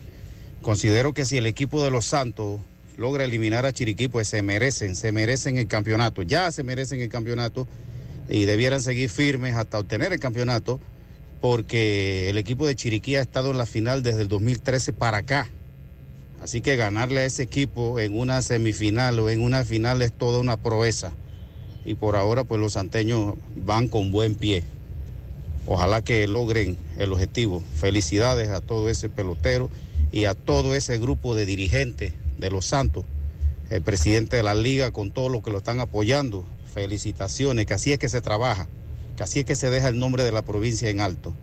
Considero 0.62 1.14
que 1.14 1.26
si 1.26 1.38
el 1.38 1.48
equipo 1.48 1.84
de 1.84 1.92
los 1.92 2.06
Santos 2.06 2.62
logra 2.96 3.26
eliminar 3.26 3.66
a 3.66 3.74
Chiriquí, 3.74 4.08
pues 4.08 4.30
se 4.30 4.42
merecen, 4.42 4.96
se 4.96 5.12
merecen 5.12 5.58
el 5.58 5.68
campeonato, 5.68 6.22
ya 6.22 6.52
se 6.52 6.64
merecen 6.64 7.02
el 7.02 7.10
campeonato 7.10 7.68
y 8.30 8.46
debieran 8.46 8.82
seguir 8.82 9.10
firmes 9.10 9.56
hasta 9.56 9.80
obtener 9.80 10.14
el 10.14 10.20
campeonato, 10.20 10.80
porque 11.42 12.30
el 12.30 12.38
equipo 12.38 12.68
de 12.68 12.76
Chiriquí 12.76 13.16
ha 13.16 13.22
estado 13.22 13.52
en 13.52 13.58
la 13.58 13.66
final 13.66 14.04
desde 14.04 14.22
el 14.22 14.28
2013 14.28 14.94
para 14.94 15.18
acá. 15.18 15.50
Así 16.44 16.62
que 16.62 16.76
ganarle 16.76 17.22
a 17.22 17.26
ese 17.26 17.44
equipo 17.44 18.00
en 18.00 18.18
una 18.18 18.42
semifinal 18.42 19.20
o 19.20 19.30
en 19.30 19.42
una 19.42 19.66
final 19.66 20.02
es 20.02 20.14
toda 20.14 20.40
una 20.40 20.58
proeza. 20.58 21.12
Y 21.86 21.96
por 21.96 22.16
ahora, 22.16 22.44
pues 22.44 22.62
los 22.62 22.74
santeños 22.74 23.36
van 23.56 23.88
con 23.88 24.12
buen 24.12 24.36
pie. 24.36 24.64
Ojalá 25.72 26.02
que 26.02 26.28
logren 26.28 26.80
el 26.98 27.14
objetivo. 27.14 27.62
Felicidades 27.76 28.50
a 28.50 28.60
todo 28.60 28.90
ese 28.90 29.08
pelotero 29.08 29.70
y 30.12 30.26
a 30.26 30.34
todo 30.34 30.74
ese 30.74 30.98
grupo 30.98 31.36
de 31.36 31.46
dirigentes 31.46 32.14
de 32.40 32.50
los 32.50 32.66
Santos, 32.66 33.06
el 33.70 33.84
presidente 33.84 34.38
de 34.38 34.42
la 34.42 34.56
liga 34.56 34.90
con 34.90 35.12
todos 35.12 35.32
los 35.32 35.44
que 35.44 35.52
lo 35.52 35.60
están 35.60 35.80
apoyando. 35.80 36.44
Felicitaciones, 36.74 37.68
que 37.68 37.76
así 37.76 37.94
es 37.94 38.00
que 38.00 38.10
se 38.10 38.20
trabaja, 38.20 38.68
que 39.16 39.22
así 39.22 39.42
es 39.42 39.46
que 39.46 39.56
se 39.56 39.70
deja 39.70 39.90
el 39.90 40.00
nombre 40.00 40.24
de 40.24 40.32
la 40.32 40.42
provincia 40.42 40.90
en 40.90 41.02
alto. 41.02 41.36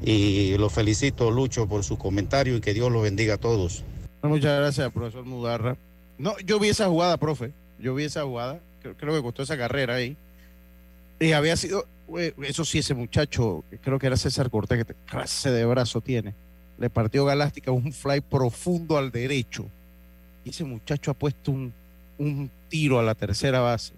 Y 0.00 0.56
lo 0.58 0.70
felicito, 0.70 1.32
Lucho, 1.32 1.66
por 1.66 1.82
su 1.82 1.98
comentario 1.98 2.56
y 2.56 2.60
que 2.60 2.72
Dios 2.72 2.92
los 2.92 3.02
bendiga 3.02 3.34
a 3.34 3.38
todos. 3.38 3.82
Muchas 4.22 4.60
gracias, 4.60 4.92
profesor 4.92 5.24
Mudarra. 5.24 5.76
No, 6.18 6.38
yo 6.38 6.60
vi 6.60 6.68
esa 6.68 6.86
jugada, 6.86 7.16
profe. 7.16 7.52
Yo 7.80 7.96
vi 7.96 8.04
esa 8.04 8.22
jugada. 8.22 8.60
Creo, 8.80 8.96
creo 8.96 9.14
que 9.16 9.22
costó 9.22 9.42
esa 9.42 9.58
carrera 9.58 9.96
ahí. 9.96 10.16
Y 11.18 11.32
había 11.32 11.56
sido, 11.56 11.86
eso 12.42 12.64
sí, 12.64 12.78
ese 12.78 12.94
muchacho, 12.94 13.64
creo 13.82 13.98
que 13.98 14.06
era 14.06 14.16
César 14.16 14.50
Cortés, 14.50 14.84
que 14.84 14.94
clase 15.06 15.50
de 15.50 15.64
brazo 15.64 16.00
tiene. 16.00 16.34
Le 16.78 16.90
partió 16.90 17.24
Galástica 17.24 17.70
un 17.70 17.92
fly 17.92 18.20
profundo 18.20 18.98
al 18.98 19.10
derecho. 19.10 19.66
Y 20.44 20.50
ese 20.50 20.64
muchacho 20.64 21.10
ha 21.10 21.14
puesto 21.14 21.50
un, 21.50 21.72
un 22.18 22.50
tiro 22.68 22.98
a 22.98 23.02
la 23.02 23.14
tercera 23.14 23.60
base, 23.60 23.94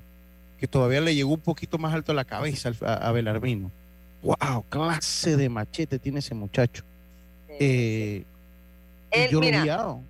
que 0.58 0.68
todavía 0.68 1.00
le 1.00 1.14
llegó 1.14 1.34
un 1.34 1.40
poquito 1.40 1.76
más 1.76 1.92
alto 1.92 2.12
a 2.12 2.14
la 2.14 2.24
cabeza 2.24 2.72
a, 2.82 2.94
a 3.08 3.12
Belarmino. 3.12 3.70
¡Wow! 4.22 4.64
Clase 4.68 5.36
de 5.36 5.48
machete 5.48 5.98
tiene 5.98 6.20
ese 6.20 6.34
muchacho. 6.34 6.84
Eh, 7.48 8.24
Él, 9.10 9.30
yo 9.30 9.40
mira, 9.40 9.64
lo. 9.64 10.02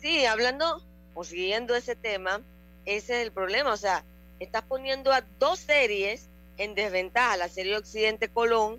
Sí, 0.00 0.26
hablando 0.26 0.82
o 1.14 1.24
siguiendo 1.24 1.74
ese 1.74 1.96
tema, 1.96 2.40
ese 2.84 3.20
es 3.20 3.26
el 3.26 3.32
problema. 3.32 3.72
O 3.72 3.76
sea, 3.76 4.04
estás 4.40 4.62
poniendo 4.62 5.12
a 5.12 5.24
dos 5.38 5.58
series 5.58 6.28
en 6.58 6.74
desventaja, 6.74 7.36
la 7.36 7.48
serie 7.48 7.76
Occidente 7.76 8.28
Colón 8.28 8.78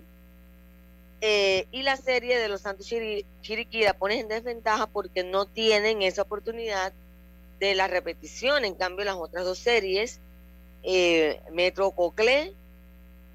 eh, 1.20 1.66
y 1.72 1.82
la 1.82 1.96
serie 1.96 2.38
de 2.38 2.48
los 2.48 2.62
Santos 2.62 2.86
Chiri, 2.86 3.24
Chiriquí 3.42 3.82
la 3.82 3.94
pones 3.94 4.20
en 4.20 4.28
desventaja 4.28 4.86
porque 4.86 5.24
no 5.24 5.46
tienen 5.46 6.02
esa 6.02 6.22
oportunidad 6.22 6.92
de 7.60 7.74
la 7.74 7.86
repetición. 7.88 8.64
En 8.64 8.74
cambio, 8.74 9.04
las 9.04 9.14
otras 9.16 9.44
dos 9.44 9.58
series, 9.58 10.20
eh, 10.82 11.40
Metro 11.52 11.90
Coclé, 11.90 12.52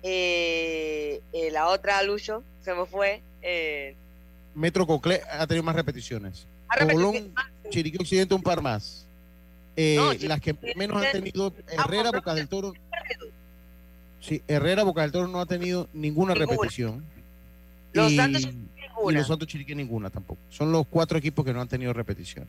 eh, 0.04 1.22
eh, 1.34 1.52
la 1.52 1.68
otra 1.68 2.02
Lucho, 2.04 2.44
se 2.64 2.74
me 2.74 2.86
fue. 2.86 3.22
eh, 3.42 3.96
Metro 4.54 4.86
Coclé 4.86 5.22
ha 5.32 5.48
tenido 5.48 5.64
más 5.64 5.76
repeticiones. 5.76 6.46
Colón, 6.92 7.34
Chiriquí 7.70 7.98
Occidente 8.00 8.34
un 8.34 8.44
par 8.44 8.62
más. 8.62 9.06
Eh, 9.76 9.96
No, 9.98 10.14
las 10.28 10.42
que 10.42 10.54
menos 10.76 11.02
han 11.02 11.12
tenido, 11.12 11.54
Herrera, 11.70 12.12
Boca 12.12 12.34
del 12.34 12.48
Toro. 12.48 12.74
Sí, 14.22 14.42
Herrera, 14.48 14.84
Boca 14.84 15.02
del 15.02 15.12
Toro 15.12 15.28
no 15.28 15.42
ha 15.42 15.46
tenido 15.46 15.88
ninguna, 15.94 16.34
Ninguna. 16.34 16.52
repetición. 16.56 17.04
Los 17.94 18.12
y, 18.12 18.16
Santos 18.16 18.44
y 18.44 18.46
ninguna. 18.48 19.18
los 19.20 19.28
Santos 19.28 19.48
Chiriquí 19.48 19.76
ninguna 19.76 20.10
tampoco. 20.10 20.40
Son 20.50 20.72
los 20.72 20.86
cuatro 20.88 21.18
equipos 21.18 21.44
que 21.44 21.54
no 21.54 21.60
han 21.62 21.68
tenido 21.68 21.92
repetición. 21.92 22.48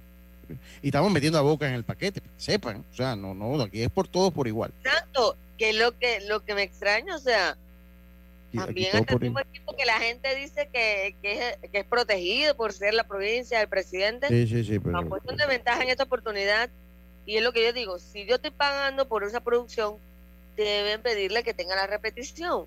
Y 0.83 0.89
estamos 0.89 1.11
metiendo 1.11 1.39
a 1.39 1.43
Boca 1.43 1.66
en 1.66 1.75
el 1.75 1.83
paquete, 1.85 2.20
para 2.20 2.33
que 2.35 2.43
sepan. 2.43 2.85
O 2.93 2.97
sea, 2.97 3.16
no, 3.16 3.33
no, 3.35 3.61
aquí 3.62 3.83
es 3.83 3.91
por 3.91 4.07
todos 4.07 4.33
por 4.33 4.47
igual. 4.47 4.70
Exacto, 4.85 5.37
que 5.57 5.73
lo 5.73 5.99
que 5.99 6.20
lo 6.29 6.45
que 6.45 6.55
me 6.55 6.62
extraña, 6.62 7.16
o 7.16 7.18
sea, 7.18 7.57
Y 8.53 8.59
también 8.59 8.91
este 8.95 9.14
mismo 9.14 9.27
igual. 9.41 9.47
equipo 9.51 9.75
que 9.77 9.87
la 9.87 9.99
gente 9.99 10.35
dice 10.37 10.68
que, 10.70 11.14
que, 11.23 11.49
es, 11.62 11.70
que 11.70 11.79
es 11.79 11.85
protegido 11.87 12.55
por 12.55 12.73
ser 12.75 12.93
la 12.93 13.05
provincia 13.05 13.59
del 13.61 13.68
presidente, 13.68 14.29
Sí, 14.29 14.47
sí, 14.47 14.62
sí, 14.64 14.79
pero 14.79 14.99
han 14.99 15.09
puesto 15.09 15.35
de 15.35 15.47
ventaja 15.47 15.83
en 15.83 15.89
esta 15.89 16.05
oportunidad. 16.05 16.68
Y 17.25 17.37
es 17.37 17.43
lo 17.43 17.53
que 17.53 17.64
yo 17.64 17.73
digo, 17.73 17.99
si 17.99 18.27
yo 18.27 18.35
estoy 18.35 18.51
pagando 18.51 19.09
por 19.09 19.25
esa 19.25 19.41
producción, 19.41 19.95
deben 20.57 21.03
pedirle 21.03 21.42
que 21.42 21.55
tenga 21.55 21.76
la 21.76 21.86
repetición. 21.86 22.66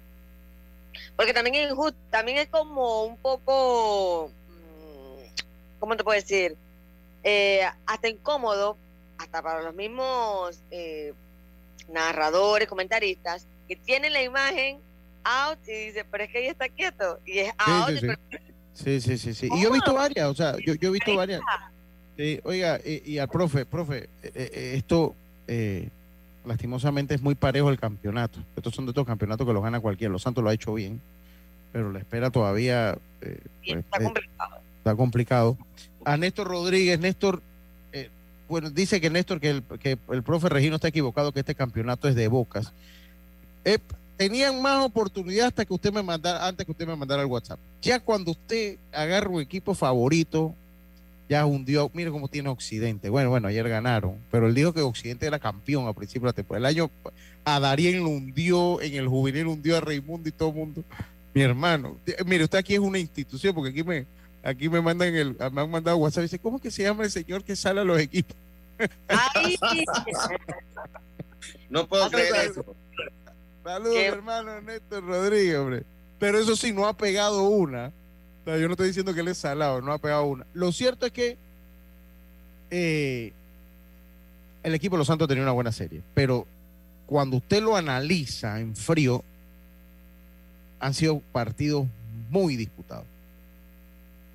Porque 1.16 1.34
también 1.34 1.56
es 1.56 1.70
injusto, 1.70 1.98
también 2.10 2.38
es 2.38 2.48
como 2.48 3.04
un 3.04 3.18
poco, 3.18 4.32
mm, 4.50 5.80
¿cómo 5.80 5.98
te 5.98 6.04
puedo 6.04 6.20
decir? 6.20 6.56
eh, 7.26 7.62
hasta 7.88 8.08
incómodo, 8.08 8.78
hasta 9.18 9.42
para 9.42 9.64
los 9.64 9.74
mismos 9.76 10.60
eh, 10.70 11.12
narradores, 11.92 12.68
comentaristas, 12.68 13.48
que 13.68 13.76
tienen 13.76 14.14
la 14.14 14.22
imagen 14.22 14.78
out 15.24 15.58
y 15.68 15.88
dice, 15.88 16.06
pero 16.10 16.24
es 16.24 16.30
que 16.30 16.38
ahí 16.38 16.48
está 16.48 16.70
quieto. 16.70 17.20
Y 17.26 17.40
es 17.40 17.54
out. 17.58 18.00
Sí, 18.74 19.02
sí, 19.02 19.18
sí. 19.18 19.34
sí, 19.34 19.50
Y 19.52 19.64
yo 19.64 19.70
he 19.70 19.74
visto 19.74 19.94
varias, 19.96 20.28
o 20.28 20.36
sea, 20.36 20.56
yo, 20.64 20.76
yo 20.76 20.90
he 20.90 20.92
visto 20.92 21.16
varias. 21.16 21.42
oiga, 22.44 22.80
y, 22.86 23.18
al 23.18 23.28
profe, 23.28 23.66
profe, 23.66 24.08
esto 24.22 25.16
lastimosamente 26.46 27.16
es 27.16 27.22
muy 27.22 27.36
parejo 27.36 27.70
el 27.70 27.80
campeonato. 27.80 28.40
Estos 28.56 28.76
son 28.76 28.86
de 28.86 28.92
estos 28.92 29.06
campeonatos 29.06 29.46
que 29.46 29.54
los 29.54 29.64
gana 29.64 29.80
cualquiera. 29.80 30.12
Los 30.12 30.22
Santos 30.22 30.44
lo 30.44 30.50
ha 30.50 30.54
hecho 30.54 30.74
bien, 30.74 31.02
pero 31.72 31.92
la 31.92 32.00
espera 32.00 32.30
todavía 32.30 32.98
pues, 33.20 33.38
está 33.64 34.04
complicado 34.04 34.66
está 34.86 34.96
complicado. 34.96 35.58
A 36.06 36.16
Néstor 36.16 36.48
Rodríguez, 36.48 37.00
Néstor, 37.00 37.42
eh, 37.92 38.12
bueno, 38.48 38.70
dice 38.70 39.02
que 39.02 39.10
Néstor, 39.10 39.40
que 39.40 39.50
el, 39.50 39.64
que 39.64 39.98
el 40.12 40.22
profe 40.22 40.48
Regino 40.48 40.76
está 40.76 40.90
equivocado, 40.90 41.32
que 41.32 41.40
este 41.40 41.56
campeonato 41.56 42.08
es 42.08 42.14
de 42.14 42.28
bocas. 42.28 42.72
Eh, 43.64 43.80
tenían 44.16 44.62
más 44.62 44.86
oportunidad 44.86 45.48
hasta 45.48 45.66
que 45.66 45.74
usted 45.74 45.92
me 45.92 46.04
mandara, 46.04 46.46
antes 46.46 46.68
que 46.68 46.72
usted 46.72 46.86
me 46.86 46.96
mandara 46.96 47.24
el 47.24 47.28
WhatsApp. 47.28 47.60
Ya 47.82 48.00
cuando 48.00 48.32
usted 48.32 48.78
agarra 48.94 49.28
un 49.28 49.42
equipo 49.42 49.74
favorito, 49.74 50.54
ya 51.30 51.46
hundió, 51.46 51.90
mire 51.94 52.12
cómo 52.12 52.28
tiene 52.28 52.50
Occidente. 52.50 53.10
Bueno, 53.10 53.30
bueno, 53.30 53.48
ayer 53.48 53.68
ganaron, 53.68 54.18
pero 54.32 54.48
él 54.48 54.54
dijo 54.54 54.74
que 54.74 54.82
Occidente 54.82 55.26
era 55.26 55.40
campeón 55.40 55.88
a 55.88 55.94
principio 55.94 56.22
de 56.22 56.30
la 56.30 56.34
temporada. 56.34 56.70
El 56.70 56.78
año 56.78 56.92
a 57.44 57.60
Darien 57.60 58.04
lo 58.04 58.10
hundió, 58.10 58.82
en 58.82 58.96
el 58.96 59.08
juvenil 59.08 59.48
hundió 59.48 59.78
a 59.78 59.82
Raimundo 59.82 60.30
y 60.30 60.32
todo 60.32 60.50
el 60.50 60.56
mundo. 60.56 60.84
Mi 61.34 61.42
hermano, 61.42 61.98
mire, 62.26 62.46
usted 62.46 62.60
aquí 62.60 62.74
es 62.74 62.80
una 62.80 63.00
institución, 63.00 63.54
porque 63.54 63.72
aquí 63.72 63.84
me, 63.84 64.06
Aquí 64.46 64.70
me 64.70 64.80
mandan 64.80 65.14
el, 65.16 65.36
me 65.52 65.62
han 65.62 65.72
mandado 65.72 65.98
WhatsApp 65.98 66.20
y 66.20 66.26
dice, 66.26 66.38
¿cómo 66.38 66.62
que 66.62 66.70
se 66.70 66.84
llama 66.84 67.04
el 67.04 67.10
señor 67.10 67.44
que 67.44 67.56
sale 67.56 67.82
a 67.82 67.84
los 67.84 68.00
equipos? 68.00 68.38
no 71.70 71.88
puedo 71.88 72.08
creer 72.12 72.52
eso. 72.52 72.64
Saludos, 73.64 73.98
hermano 73.98 74.62
Néstor 74.62 75.04
Rodríguez, 75.04 75.58
hombre. 75.58 75.84
Pero 76.20 76.38
eso 76.38 76.56
sí, 76.56 76.72
no 76.72 76.88
ha 76.88 76.96
pegado 76.96 77.42
una. 77.42 77.92
Yo 78.46 78.68
no 78.68 78.72
estoy 78.72 78.88
diciendo 78.88 79.14
que 79.14 79.22
él 79.22 79.28
es 79.28 79.38
salado, 79.38 79.82
no 79.82 79.92
ha 79.92 79.98
pegado 79.98 80.26
una. 80.26 80.46
Lo 80.54 80.72
cierto 80.72 81.06
es 81.06 81.12
que 81.12 81.38
eh, 82.70 83.34
el 84.64 84.74
equipo 84.76 84.96
de 84.96 85.00
los 85.00 85.08
Santos 85.08 85.28
tenía 85.28 85.44
una 85.44 85.52
buena 85.52 85.72
serie, 85.72 86.02
pero 86.14 86.46
cuando 87.08 87.38
usted 87.38 87.62
lo 87.62 87.76
analiza 87.76 88.60
en 88.60 88.76
frío, 88.76 89.24
han 90.80 90.94
sido 90.94 91.20
partidos 91.32 91.88
muy 92.30 92.56
disputados 92.56 93.06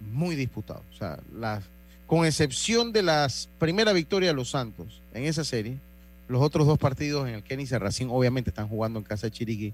muy 0.01 0.35
disputado. 0.35 0.83
O 0.95 0.99
sea, 0.99 1.19
las, 1.35 1.65
con 2.07 2.25
excepción 2.25 2.93
de 2.93 3.03
la 3.03 3.29
primera 3.59 3.93
victoria 3.93 4.31
de 4.31 4.35
los 4.35 4.51
Santos 4.51 5.01
en 5.15 5.25
esa 5.25 5.45
serie, 5.45 5.79
los 6.29 6.43
otros 6.43 6.67
dos 6.67 6.79
partidos 6.79 7.29
en 7.29 7.35
el 7.35 7.43
Kenny 7.43 7.67
Racing 7.67 8.07
obviamente 8.09 8.51
están 8.51 8.69
jugando 8.69 8.99
en 8.99 9.05
casa 9.05 9.27
de 9.27 9.33
Chiriquí, 9.33 9.73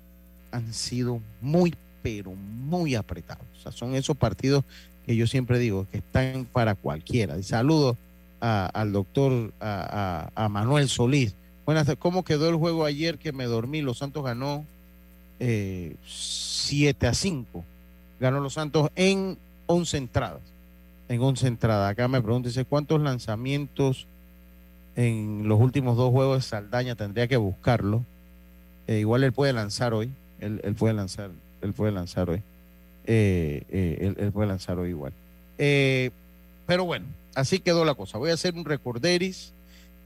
han 0.51 0.73
sido 0.73 1.21
muy, 1.41 1.75
pero 2.07 2.37
muy 2.37 2.95
apretados. 2.95 3.45
O 3.59 3.61
sea, 3.61 3.73
son 3.73 3.97
esos 3.97 4.17
partidos 4.17 4.63
que 5.05 5.17
yo 5.17 5.27
siempre 5.27 5.59
digo 5.59 5.89
que 5.91 5.99
están 5.99 6.45
para 6.45 6.77
cualquiera. 6.77 7.37
Y 7.37 7.43
saludo 7.43 7.97
al 8.39 8.93
doctor, 8.93 9.53
a, 9.61 10.49
Manuel 10.49 10.89
Solís. 10.89 11.35
Buenas 11.65 11.93
¿cómo 11.99 12.25
quedó 12.25 12.49
el 12.49 12.55
juego 12.55 12.85
ayer 12.85 13.19
que 13.19 13.33
me 13.33 13.47
dormí? 13.47 13.83
Los 13.83 13.99
Santos 13.99 14.23
ganó 14.23 14.65
7 15.41 17.07
eh, 17.07 17.09
a 17.09 17.13
5. 17.13 17.65
Ganó 18.21 18.39
los 18.39 18.55
Santos 18.55 18.89
en 18.95 19.37
11 19.67 19.97
entradas. 19.97 20.43
En 21.09 21.21
11 21.21 21.49
entradas. 21.49 21.91
Acá 21.91 22.07
me 22.07 22.23
pregunta, 22.23 22.51
dice, 22.51 22.65
¿cuántos 22.65 23.01
lanzamientos 23.01 24.07
en 24.95 25.49
los 25.49 25.61
últimos 25.61 25.97
dos 25.97 26.13
juegos 26.13 26.37
de 26.37 26.43
Saldaña 26.43 26.95
tendría 26.95 27.27
que 27.27 27.37
buscarlo? 27.37 28.05
Eh, 28.87 29.01
igual 29.01 29.25
él 29.25 29.33
puede 29.33 29.53
lanzar 29.53 29.93
hoy. 29.93 30.13
Él, 30.39 30.77
puede 30.79 30.95
lanzar, 30.95 31.31
él 31.63 31.73
puede 31.73 31.93
lanzar 31.93 32.31
hoy. 32.31 32.43
Eh, 33.07 33.63
eh, 33.69 34.15
él, 34.19 34.33
puede 34.33 34.49
lanzar 34.49 34.79
hoy 34.79 34.91
igual. 34.91 35.13
pero 35.57 36.85
bueno, 36.85 37.07
así 37.35 37.59
quedó 37.61 37.85
la 37.85 37.95
cosa. 37.95 38.19
Voy 38.19 38.31
a 38.31 38.35
hacer 38.35 38.55
un 38.55 38.65
recorderis. 38.65 39.53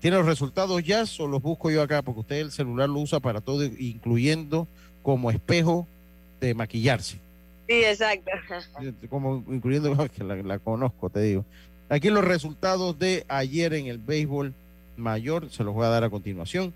¿Tiene 0.01 0.17
los 0.17 0.27
resultados 0.27 0.83
ya 0.83 1.05
o 1.19 1.27
los 1.27 1.43
busco 1.43 1.71
yo 1.71 1.83
acá? 1.83 2.03
Porque 2.03 2.21
usted 2.21 2.37
el 2.37 2.53
celular 2.53 2.89
lo 2.89 3.01
usa 3.01 3.21
para 3.21 3.41
todo, 3.41 3.65
incluyendo 3.65 4.67
como 5.03 5.31
espejo 5.31 5.87
de 6.41 6.55
maquillarse. 6.55 7.19
Sí, 7.71 7.85
exacto. 7.85 8.31
Como 9.09 9.45
incluyendo 9.49 9.95
que 10.17 10.25
la, 10.25 10.59
conozco, 10.59 11.09
te 11.11 11.21
digo. 11.21 11.45
Aquí 11.89 12.11
los 12.11 12.25
resultados 12.25 12.99
de 12.99 13.25
ayer 13.29 13.75
en 13.75 13.87
el 13.87 13.99
béisbol 13.99 14.55
mayor, 14.97 15.51
se 15.51 15.65
los 15.65 15.75
voy 15.75 15.87
a 15.87 15.91
dar 15.91 16.05
a 16.05 16.11
continuación. 16.11 16.73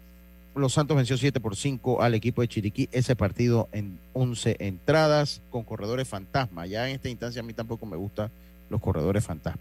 Los 0.54 0.72
Santos 0.72 0.96
venció 0.96 1.16
7 1.16 1.40
por 1.40 1.56
5 1.56 2.02
al 2.02 2.14
equipo 2.14 2.40
de 2.40 2.48
Chiriquí, 2.48 2.88
ese 2.92 3.16
partido 3.16 3.68
en 3.72 3.98
11 4.12 4.56
entradas 4.60 5.42
con 5.50 5.64
corredores 5.64 6.08
fantasma. 6.08 6.66
Ya 6.66 6.88
en 6.88 6.94
esta 6.94 7.08
instancia 7.08 7.40
a 7.40 7.44
mí 7.44 7.52
tampoco 7.52 7.86
me 7.86 7.96
gustan 7.96 8.30
los 8.70 8.80
corredores 8.80 9.24
fantasma. 9.24 9.60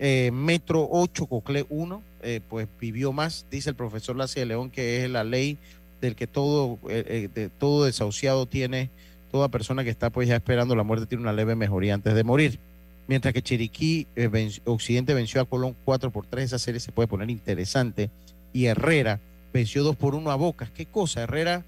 Eh, 0.00 0.30
Metro 0.32 0.88
8, 0.90 1.26
Cocle 1.26 1.66
1, 1.68 2.02
eh, 2.22 2.40
pues 2.48 2.68
vivió 2.80 3.12
más, 3.12 3.46
dice 3.50 3.70
el 3.70 3.76
profesor 3.76 4.16
Lacia 4.16 4.40
de 4.40 4.46
León, 4.46 4.70
que 4.70 5.04
es 5.04 5.10
la 5.10 5.24
ley 5.24 5.58
del 6.00 6.14
que 6.14 6.26
todo, 6.26 6.78
eh, 6.88 7.28
de, 7.32 7.48
todo 7.48 7.84
desahuciado 7.84 8.46
tiene 8.46 8.90
toda 9.30 9.48
persona 9.48 9.84
que 9.84 9.90
está 9.90 10.10
pues 10.10 10.28
ya 10.28 10.36
esperando 10.36 10.74
la 10.74 10.82
muerte 10.82 11.06
tiene 11.06 11.22
una 11.22 11.32
leve 11.32 11.54
mejoría 11.54 11.94
antes 11.94 12.14
de 12.14 12.24
morir. 12.24 12.58
Mientras 13.06 13.32
que 13.32 13.42
Chiriquí 13.42 14.06
eh, 14.16 14.50
Occidente 14.64 15.14
venció 15.14 15.40
a 15.40 15.46
Colón 15.46 15.74
4 15.84 16.10
por 16.10 16.26
3, 16.26 16.44
esa 16.44 16.58
serie 16.58 16.80
se 16.80 16.92
puede 16.92 17.08
poner 17.08 17.30
interesante. 17.30 18.10
Y 18.52 18.66
Herrera 18.66 19.20
venció 19.52 19.82
2 19.82 19.96
por 19.96 20.14
1 20.14 20.30
a 20.30 20.36
Bocas. 20.36 20.70
¿Qué 20.70 20.86
cosa? 20.86 21.22
Herrera 21.22 21.64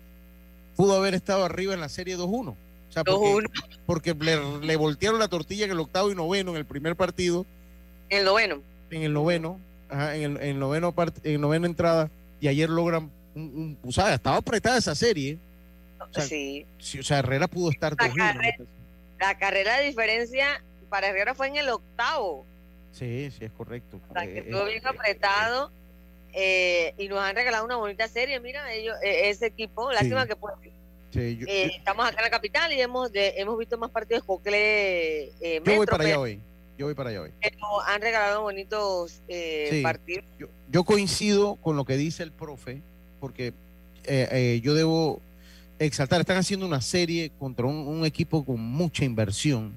pudo 0.76 0.97
haber 0.97 1.14
estado 1.14 1.45
arriba 1.45 1.74
en 1.74 1.81
la 1.81 1.89
serie 1.89 2.16
2-1. 2.16 2.49
O 2.49 2.57
sea, 2.93 3.05
porque, 3.87 4.14
le, 4.14 4.76
voltearon 4.76 5.20
la 5.20 5.28
tortilla 5.28 5.64
en 5.64 5.70
el 5.70 5.81
octavo 5.81 6.11
y 6.11 6.14
noveno 6.14 6.53
en 6.53 6.57
el 6.57 6.64
primer 6.64 6.97
partido. 6.97 7.47
En 8.09 8.20
el 8.20 8.24
noveno. 8.24 8.62
En 8.91 9.03
el 9.03 9.12
noveno, 9.12 9.61
ajá, 9.89 10.16
en 10.16 10.37
el, 10.39 10.59
noveno 10.59 10.93
en 11.22 11.41
novena 11.41 11.66
entrada. 11.66 12.11
Y 12.41 12.49
ayer 12.49 12.68
logran 12.68 13.11
un, 13.37 13.78
o 13.87 13.93
sea, 13.93 14.12
estaba 14.14 14.39
apretada 14.39 14.78
esa 14.78 14.95
serie 14.95 15.39
sí. 16.18 16.66
O 16.99 17.03
sea, 17.03 17.18
Herrera 17.18 17.49
pudo 17.49 17.70
estar 17.70 17.93
la, 17.93 18.12
carrera, 18.12 18.57
la 19.18 19.39
carrera 19.39 19.78
de 19.78 19.87
diferencia 19.87 20.62
para 20.89 21.09
Herrera 21.09 21.35
fue 21.35 21.49
en 21.49 21.57
el 21.57 21.68
octavo. 21.68 22.45
Sí, 22.93 23.31
sí, 23.31 23.45
es 23.45 23.53
correcto. 23.53 24.01
O 24.11 24.12
sea, 24.12 24.22
que 24.22 24.39
eh, 24.39 24.39
estuvo 24.39 24.64
bien 24.64 24.83
eh, 24.85 24.89
apretado 24.89 25.70
eh, 26.33 26.95
y 26.99 27.09
nos 27.09 27.18
han 27.18 27.35
regalado 27.35 27.64
una 27.64 27.76
bonita 27.76 28.09
serie. 28.09 28.39
Mira, 28.41 28.72
ellos, 28.72 28.97
ese 29.03 29.47
equipo, 29.47 29.91
lástima 29.93 30.26
que 30.26 30.37
pues, 30.37 30.55
estamos 31.12 32.07
acá 32.07 32.18
en 32.18 32.24
la 32.24 32.31
capital 32.31 32.72
y 32.72 32.81
hemos 32.81 33.11
hemos 33.14 33.59
visto 33.59 33.78
más 33.78 33.91
partidos 33.91 34.22
de 34.22 34.26
Cocle. 34.26 35.33
yo 35.64 35.76
voy 35.76 35.87
para 35.87 36.05
allá 36.05 36.20
hoy. 36.20 36.41
Yo 36.78 36.87
voy 36.87 36.95
para 36.95 37.11
allá 37.11 37.22
hoy. 37.22 37.31
han 37.87 38.01
regalado 38.01 38.43
bonitos 38.43 39.20
partidos. 39.83 40.24
Yo, 40.39 40.49
yo, 40.70 40.85
coincido 40.85 41.57
con 41.57 41.76
lo 41.76 41.85
que 41.85 41.97
dice 41.97 42.22
el 42.22 42.33
profe, 42.33 42.81
porque 43.20 43.53
yo 44.62 44.74
debo 44.74 45.20
exaltar. 45.81 46.20
Están 46.20 46.37
haciendo 46.37 46.66
una 46.66 46.81
serie 46.81 47.33
contra 47.39 47.66
un, 47.66 48.05
equipo 48.05 48.45
con 48.45 48.61
mucha 48.61 49.05
inversión 49.05 49.72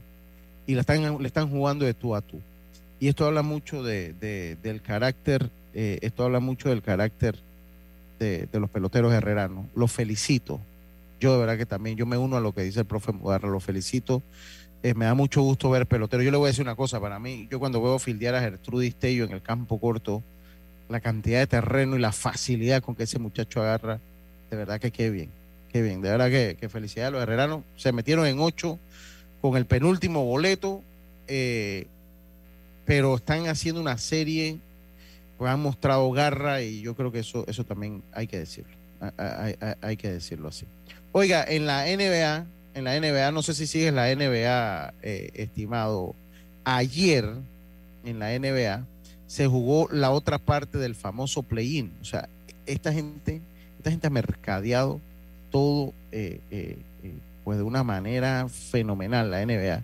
y 0.68 0.76
la 0.76 0.82
están, 0.82 1.22
le 1.22 1.28
están 1.28 1.50
jugando 1.50 1.86
de 1.86 1.94
tú 1.94 2.16
a 2.16 2.22
tú. 2.22 2.40
Y 3.00 3.08
esto 3.08 3.26
habla 3.26 3.42
mucho 3.42 3.84
de, 3.84 4.14
del 4.62 4.82
carácter, 4.82 5.50
eh, 5.74 6.00
esto 6.02 6.24
habla 6.24 6.40
mucho 6.40 6.70
del 6.70 6.82
carácter 6.82 7.38
de, 8.20 8.48
los 8.54 8.70
peloteros 8.70 9.12
herreranos. 9.14 9.66
Los 9.76 9.92
felicito. 9.92 10.60
Yo 11.20 11.34
de 11.34 11.40
verdad 11.40 11.58
que 11.58 11.66
también, 11.66 11.98
yo 11.98 12.06
me 12.06 12.18
uno 12.18 12.38
a 12.38 12.42
lo 12.42 12.54
que 12.54 12.64
dice 12.64 12.80
el 12.80 12.86
profe 12.86 13.12
Mudarra, 13.12 13.50
los 13.50 13.64
felicito. 13.64 14.22
Eh, 14.82 14.94
me 14.94 15.06
da 15.06 15.14
mucho 15.14 15.42
gusto 15.42 15.70
ver 15.70 15.88
peloteros. 15.88 16.26
Yo 16.26 16.32
le 16.32 16.38
voy 16.38 16.48
a 16.48 16.50
decir 16.50 16.64
una 16.64 16.76
cosa, 16.76 17.00
para 17.00 17.20
mí, 17.20 17.48
yo 17.50 17.60
cuando 17.60 17.82
veo 17.82 18.00
fildear 18.00 18.36
a 18.36 18.42
Gertrudis 18.42 18.96
Tello 18.96 19.26
en 19.26 19.32
el 19.32 19.42
campo 19.42 19.80
corto, 19.80 20.24
la 20.90 21.00
cantidad 21.00 21.40
de 21.40 21.48
terreno 21.48 21.96
y 21.96 22.00
la 22.00 22.12
facilidad 22.12 22.82
con 22.82 22.96
que 22.96 23.04
ese 23.04 23.20
muchacho 23.20 23.62
agarra, 23.62 24.00
de 24.50 24.58
verdad 24.58 24.80
que 24.80 24.92
qué 24.92 25.10
bien 25.10 25.30
Qué 25.74 25.82
bien, 25.82 26.02
de 26.02 26.12
verdad 26.12 26.30
que, 26.30 26.56
que 26.60 26.70
felicidades 26.70 27.08
a 27.08 27.12
los 27.12 27.24
herreranos. 27.24 27.64
Se 27.78 27.92
metieron 27.92 28.28
en 28.28 28.40
ocho 28.40 28.78
con 29.42 29.58
el 29.58 29.66
penúltimo 29.66 30.24
boleto, 30.24 30.84
eh, 31.28 31.88
pero 32.86 33.16
están 33.16 33.48
haciendo 33.48 33.82
una 33.82 33.98
serie, 33.98 34.60
pues 35.38 35.52
han 35.52 35.60
mostrado 35.60 36.10
garra 36.12 36.62
y 36.62 36.82
yo 36.82 36.96
creo 36.96 37.12
que 37.12 37.20
eso, 37.20 37.46
eso 37.48 37.64
también 37.64 38.04
hay 38.12 38.28
que 38.28 38.40
decirlo. 38.40 38.72
Hay, 39.82 39.98
que 39.98 40.10
decirlo 40.10 40.48
así. 40.48 40.66
Oiga, 41.12 41.44
en 41.44 41.66
la 41.66 41.86
NBA, 41.86 42.46
en 42.74 42.84
la 42.86 42.98
NBA, 42.98 43.34
no 43.34 43.42
sé 43.42 43.54
si 43.54 43.68
sigues 43.68 43.94
la 43.94 44.14
NBA, 44.16 44.94
eh, 45.02 45.32
estimado, 45.34 46.16
ayer 46.64 47.30
en 48.06 48.20
la 48.20 48.38
NBA 48.40 48.86
se 49.28 49.48
jugó 49.48 49.90
la 49.92 50.12
otra 50.12 50.38
parte 50.38 50.78
del 50.78 50.96
famoso 50.96 51.44
play-in. 51.44 51.92
O 52.02 52.06
sea, 52.06 52.30
esta 52.66 52.94
gente, 52.94 53.42
esta 53.78 53.92
gente 53.92 54.08
ha 54.08 54.12
mercadeado 54.12 55.02
todo 55.50 55.94
eh, 56.12 56.40
eh, 56.52 56.78
eh, 57.04 57.14
pues 57.44 57.58
de 57.58 57.64
una 57.64 57.84
manera 57.84 58.48
fenomenal 58.50 59.32
la 59.32 59.46
NBA. 59.46 59.84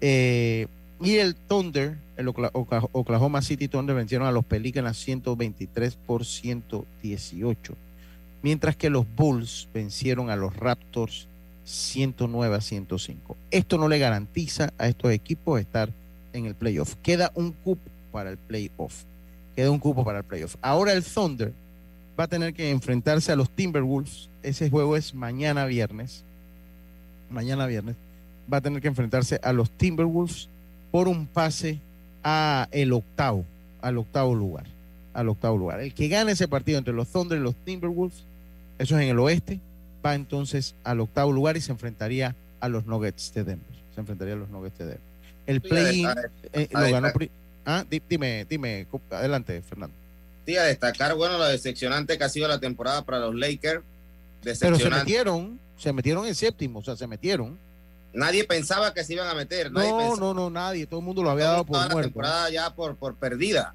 y 0.00 1.16
el 1.16 1.34
Thunder, 1.34 1.96
el 2.18 2.28
Oklahoma 2.28 3.42
City 3.42 3.68
Thunder 3.68 3.94
vencieron 3.94 4.26
a 4.26 4.32
los 4.32 4.44
Pelicans 4.44 4.98
123 4.98 5.94
por 5.94 6.24
118. 6.24 7.74
Mientras 8.42 8.76
que 8.76 8.90
los 8.90 9.06
Bulls 9.16 9.68
vencieron 9.72 10.28
a 10.28 10.36
los 10.36 10.54
Raptors 10.56 11.28
109 11.64 12.56
a 12.56 12.60
105. 12.60 13.36
Esto 13.50 13.78
no 13.78 13.88
le 13.88 13.98
garantiza 13.98 14.72
a 14.78 14.88
estos 14.88 15.12
equipos 15.12 15.60
estar 15.60 15.90
en 16.32 16.46
el 16.46 16.54
playoff. 16.56 16.96
Queda 17.02 17.30
un 17.34 17.52
cupo 17.52 17.88
para 18.10 18.30
el 18.30 18.36
playoff. 18.36 19.04
Queda 19.54 19.70
un 19.70 19.78
cupo 19.78 20.04
para 20.04 20.18
el 20.18 20.24
playoff. 20.24 20.56
Ahora 20.60 20.92
el 20.92 21.04
Thunder 21.04 21.52
va 22.18 22.24
a 22.24 22.28
tener 22.28 22.52
que 22.52 22.70
enfrentarse 22.70 23.30
a 23.30 23.36
los 23.36 23.48
Timberwolves. 23.50 24.28
Ese 24.42 24.70
juego 24.70 24.96
es 24.96 25.14
mañana 25.14 25.66
viernes. 25.66 26.24
Mañana 27.30 27.66
viernes. 27.66 27.94
Va 28.52 28.56
a 28.56 28.60
tener 28.60 28.82
que 28.82 28.88
enfrentarse 28.88 29.38
a 29.42 29.52
los 29.52 29.70
Timberwolves 29.70 30.48
por 30.90 31.06
un 31.06 31.26
pase 31.26 31.80
a 32.22 32.68
el 32.70 32.92
octavo, 32.92 33.44
al 33.80 33.98
octavo 33.98 34.34
lugar, 34.34 34.64
al 35.14 35.28
octavo 35.28 35.56
lugar. 35.56 35.80
El 35.80 35.94
que 35.94 36.08
gane 36.08 36.32
ese 36.32 36.48
partido 36.48 36.78
entre 36.78 36.94
los 36.94 37.08
Thunder 37.08 37.38
y 37.38 37.42
los 37.42 37.54
Timberwolves, 37.64 38.24
eso 38.78 38.96
es 38.96 39.02
en 39.02 39.08
el 39.08 39.18
oeste, 39.18 39.60
va 40.04 40.14
entonces 40.14 40.74
al 40.84 41.00
octavo 41.00 41.32
lugar 41.32 41.56
y 41.56 41.60
se 41.60 41.72
enfrentaría 41.72 42.34
a 42.60 42.68
los 42.68 42.86
Nuggets 42.86 43.32
de 43.34 43.44
Denver. 43.44 43.78
Se 43.94 44.00
enfrentaría 44.00 44.34
a 44.34 44.38
los 44.38 44.48
Nuggets 44.48 44.78
de 44.78 44.84
Denver. 44.84 45.08
El 45.46 45.60
play-in 45.60 46.08
eh, 46.52 46.68
lo 46.70 46.90
ganó. 46.90 47.08
Ah, 47.64 47.84
dime, 48.08 48.46
dime, 48.48 48.86
adelante, 49.10 49.60
Fernando. 49.62 49.94
Sí, 50.46 50.56
a 50.56 50.62
destacar, 50.62 51.14
bueno, 51.14 51.36
lo 51.36 51.44
decepcionante 51.44 52.16
que 52.16 52.24
ha 52.24 52.28
sido 52.28 52.48
la 52.48 52.58
temporada 52.58 53.02
para 53.02 53.18
los 53.18 53.34
Lakers. 53.34 53.82
Pero 54.42 54.78
se 54.78 54.88
metieron, 54.88 55.58
se 55.76 55.92
metieron 55.92 56.26
en 56.26 56.34
séptimo, 56.34 56.78
o 56.78 56.84
sea, 56.84 56.96
se 56.96 57.06
metieron 57.06 57.58
Nadie 58.12 58.44
pensaba 58.44 58.94
que 58.94 59.04
se 59.04 59.14
iban 59.14 59.28
a 59.28 59.34
meter. 59.34 59.70
no, 59.70 60.16
no, 60.16 60.34
no, 60.34 60.50
nadie. 60.50 60.86
Todo 60.86 61.00
el 61.00 61.06
mundo 61.06 61.22
lo 61.22 61.30
había 61.30 61.46
dado 61.46 61.64
por 61.64 61.76
muerto. 61.76 61.96
La 61.96 62.02
temporada 62.02 62.50
ya 62.50 62.74
por, 62.74 62.96
por 62.96 63.14
perdida. 63.14 63.74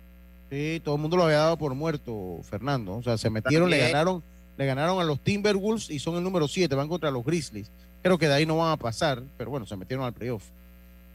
Sí, 0.49 0.81
todo 0.83 0.95
el 0.95 1.01
mundo 1.01 1.17
lo 1.17 1.23
había 1.23 1.37
dado 1.37 1.57
por 1.57 1.73
muerto, 1.73 2.39
Fernando. 2.49 2.95
O 2.95 3.03
sea, 3.03 3.17
se 3.17 3.29
metieron, 3.29 3.69
le 3.69 3.77
ganaron, 3.77 4.23
le 4.57 4.65
ganaron 4.65 4.99
a 4.99 5.03
los 5.03 5.19
Timberwolves 5.19 5.89
y 5.89 5.99
son 5.99 6.15
el 6.15 6.23
número 6.23 6.47
7, 6.47 6.73
van 6.75 6.87
contra 6.87 7.11
los 7.11 7.23
Grizzlies. 7.25 7.69
Creo 8.01 8.17
que 8.17 8.27
de 8.27 8.33
ahí 8.33 8.45
no 8.45 8.57
van 8.57 8.71
a 8.71 8.77
pasar, 8.77 9.23
pero 9.37 9.49
bueno, 9.49 9.65
se 9.65 9.75
metieron 9.75 10.05
al 10.05 10.13
playoff. 10.13 10.43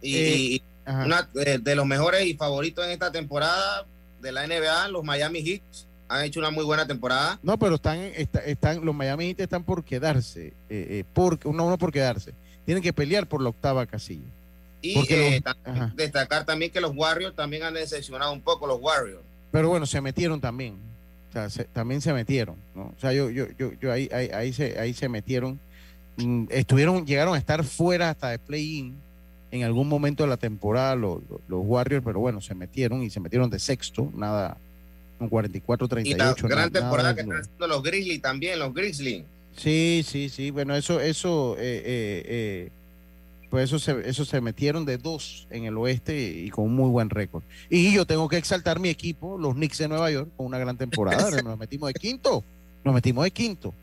Y, 0.01 0.57
eh, 0.57 0.63
una 0.87 1.29
de, 1.35 1.75
los 1.75 1.87
mejores 1.87 2.25
y 2.25 2.35
favoritos 2.35 2.85
en 2.85 2.93
esta 2.93 3.13
temporada 3.13 3.85
de 4.21 4.33
la 4.33 4.47
NBA, 4.47 4.89
los 4.89 5.05
Miami 5.05 5.43
Heat, 5.43 5.63
han 6.09 6.25
hecho 6.25 6.41
una 6.41 6.51
muy 6.51 6.65
buena 6.65 6.87
temporada. 6.87 7.39
No, 7.43 7.59
pero 7.59 7.75
están, 7.75 7.99
están, 7.99 8.85
los 8.85 8.95
Miami 8.95 9.27
Heat 9.27 9.41
están 9.41 9.63
por 9.63 9.85
quedarse, 9.85 10.47
eh, 10.47 10.53
eh 10.71 11.05
por, 11.13 11.39
uno, 11.45 11.67
uno 11.67 11.79
por 11.79 11.93
quedarse 11.93 12.33
tienen 12.69 12.83
que 12.83 12.93
pelear 12.93 13.27
por 13.27 13.41
la 13.41 13.49
octava 13.49 13.87
casilla. 13.87 14.29
Y 14.83 14.99
eh, 15.11 15.43
destacar 15.95 16.45
también 16.45 16.71
que 16.71 16.83
los 16.83 16.95
Warriors 16.95 17.35
también 17.35 17.63
han 17.63 17.73
decepcionado 17.73 18.31
un 18.31 18.43
poco 18.43 18.67
los 18.67 18.79
Warriors. 18.79 19.23
Pero 19.51 19.71
bueno, 19.71 19.87
se 19.87 20.03
metieron 20.03 20.39
también. 20.39 20.75
O 21.31 21.49
sea, 21.49 21.65
también 21.73 22.03
se 22.03 22.13
metieron, 22.13 22.57
¿no? 22.75 22.93
O 22.95 23.01
sea, 23.01 23.15
yo, 23.15 23.31
yo, 23.31 23.47
yo, 23.59 23.73
yo 23.81 23.91
ahí, 23.91 24.11
ahí, 24.13 24.29
ahí, 24.35 24.53
se, 24.53 24.79
ahí 24.79 24.93
se 24.93 25.09
metieron. 25.09 25.59
Mm, 26.19 26.45
estuvieron, 26.51 27.07
llegaron 27.07 27.35
a 27.35 27.39
estar 27.39 27.65
fuera 27.65 28.11
hasta 28.11 28.29
de 28.29 28.39
play-in 28.39 28.95
en 29.51 29.63
algún 29.63 29.89
momento 29.89 30.25
de 30.25 30.29
la 30.29 30.37
temporada 30.37 30.95
los, 30.95 31.23
los, 31.49 31.63
Warriors, 31.65 32.05
pero 32.05 32.21
bueno, 32.21 32.43
se 32.43 32.55
metieron 32.55 33.03
y 33.03 33.09
se 33.09 33.19
metieron 33.19 33.49
de 33.49 33.61
sexto, 33.61 34.13
nada, 34.15 34.59
con 35.19 35.31
44-38. 35.31 36.05
Y 36.05 36.13
la 36.13 36.35
gran 36.35 36.71
temporada 36.71 37.15
que 37.15 37.23
están 37.23 37.41
haciendo 37.41 37.67
los 37.67 37.83
Grizzlies 37.83 38.21
también, 38.21 38.59
los 38.59 38.75
Grizzlies. 38.75 39.25
Sí, 39.59 40.05
sí, 40.07 40.29
sí. 40.29 40.51
Bueno, 40.51 40.75
eso, 40.77 41.01
eso, 41.01 41.57
eh, 41.59 41.83
eh, 41.85 42.23
eh, 42.27 42.69
pues 43.51 43.65
eso 43.65 43.79
se, 43.79 44.09
eso 44.09 44.25
se 44.25 44.41
metieron 44.41 44.85
de 44.85 44.99
dos 44.99 45.49
en 45.51 45.65
el 45.65 45.77
oeste 45.77 46.45
y 46.45 46.51
con 46.51 46.67
un 46.67 46.77
muy 46.77 46.89
buen 46.89 47.11
récord. 47.11 47.43
Y 47.69 47.93
yo 47.93 48.07
tengo 48.07 48.29
que 48.29 48.37
exaltar 48.37 48.79
mi 48.79 48.89
equipo, 48.89 49.37
los 49.37 49.55
Knicks 49.55 49.79
de 49.79 49.89
Nueva 49.89 50.11
York, 50.11 50.31
con 50.37 50.47
una 50.47 50.59
gran 50.59 50.77
temporada. 50.77 51.31
nos 51.43 51.59
metimos 51.59 51.93
de 51.93 51.95
quinto, 51.95 52.45
nos 52.85 52.95
metimos 52.95 53.25
de 53.25 53.31
quinto. 53.33 53.75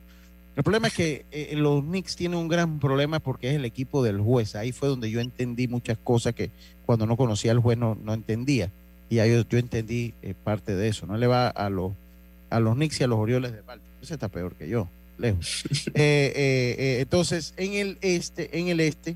El 0.55 0.63
problema 0.63 0.88
es 0.88 0.93
que 0.93 1.26
los 1.57 1.84
Knicks 1.84 2.15
tienen 2.15 2.39
un 2.39 2.47
gran 2.47 2.80
problema 2.80 3.19
porque 3.19 3.49
es 3.49 3.55
el 3.55 3.65
equipo 3.65 4.01
del 4.01 4.21
juez. 4.21 4.55
Ahí 4.55 4.71
fue 4.71 4.88
donde 4.88 5.11
yo 5.11 5.19
entendí 5.19 5.67
muchas 5.67 5.97
cosas 5.97 6.34
que 6.34 6.49
cuando 6.86 7.05
no 7.05 7.17
conocía 7.17 7.51
al 7.51 7.59
juez 7.59 7.78
no, 7.78 7.97
entendía. 8.13 8.71
Y 9.09 9.19
ahí 9.19 9.43
yo, 9.49 9.57
entendí 9.57 10.13
parte 10.45 10.73
de 10.73 10.88
eso. 10.88 11.05
No 11.05 11.17
le 11.17 11.28
va 11.28 11.49
a 11.49 11.69
los, 11.69 11.91
a 12.49 12.61
los 12.61 12.76
Knicks 12.76 13.01
y 13.01 13.03
a 13.03 13.07
los 13.07 13.19
Orioles 13.19 13.51
de 13.51 13.59
Baltimore. 13.59 13.97
Ese 14.01 14.13
está 14.13 14.30
peor 14.30 14.55
que 14.55 14.69
yo 14.69 14.88
lejos. 15.18 15.63
Eh, 15.97 16.34
eh, 16.36 16.76
eh, 16.78 16.97
entonces, 17.01 17.53
en 17.57 17.74
el 17.74 17.97
este, 18.01 18.59
en 18.59 18.68
el 18.68 18.80
este, 18.80 19.16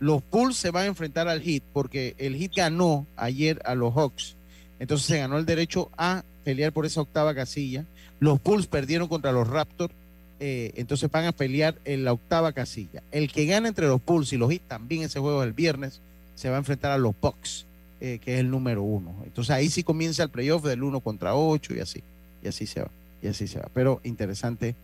los 0.00 0.22
Bulls 0.30 0.56
se 0.56 0.70
van 0.70 0.84
a 0.84 0.86
enfrentar 0.86 1.28
al 1.28 1.40
Heat 1.40 1.62
porque 1.72 2.14
el 2.18 2.36
Heat 2.36 2.52
ganó 2.56 3.06
ayer 3.16 3.60
a 3.64 3.74
los 3.74 3.94
Hawks. 3.94 4.34
Entonces 4.78 5.06
se 5.06 5.18
ganó 5.18 5.38
el 5.38 5.46
derecho 5.46 5.90
a 5.96 6.24
pelear 6.44 6.72
por 6.72 6.84
esa 6.84 7.00
octava 7.00 7.34
casilla. 7.34 7.84
Los 8.18 8.42
Bulls 8.42 8.66
perdieron 8.66 9.08
contra 9.08 9.32
los 9.32 9.48
Raptors. 9.48 9.94
entonces 10.38 11.10
van 11.10 11.24
a 11.26 11.32
pelear 11.32 11.76
en 11.84 12.04
la 12.04 12.12
octava 12.12 12.52
casilla. 12.52 13.02
El 13.12 13.30
que 13.30 13.46
gana 13.46 13.68
entre 13.68 13.86
los 13.86 14.04
Bulls 14.04 14.32
y 14.32 14.36
los 14.36 14.50
Heat 14.50 14.62
también 14.68 15.02
ese 15.02 15.20
juego 15.20 15.40
del 15.40 15.52
viernes 15.52 16.00
se 16.34 16.50
va 16.50 16.56
a 16.56 16.58
enfrentar 16.58 16.90
a 16.90 16.98
los 16.98 17.14
Bucks, 17.20 17.64
que 18.00 18.20
es 18.22 18.40
el 18.40 18.50
número 18.50 18.82
uno. 18.82 19.14
Entonces 19.24 19.50
ahí 19.50 19.70
sí 19.70 19.82
comienza 19.82 20.24
el 20.24 20.30
playoff 20.30 20.64
del 20.64 20.82
uno 20.82 21.00
contra 21.00 21.34
ocho 21.34 21.74
y 21.74 21.80
así. 21.80 22.02
Y 22.42 22.48
así 22.48 22.66
se 22.66 22.82
va. 22.82 22.90
Y 23.22 23.28
así 23.28 23.46
se 23.48 23.60
va. 23.60 23.68
Pero 23.72 24.00
interesante 24.04 24.74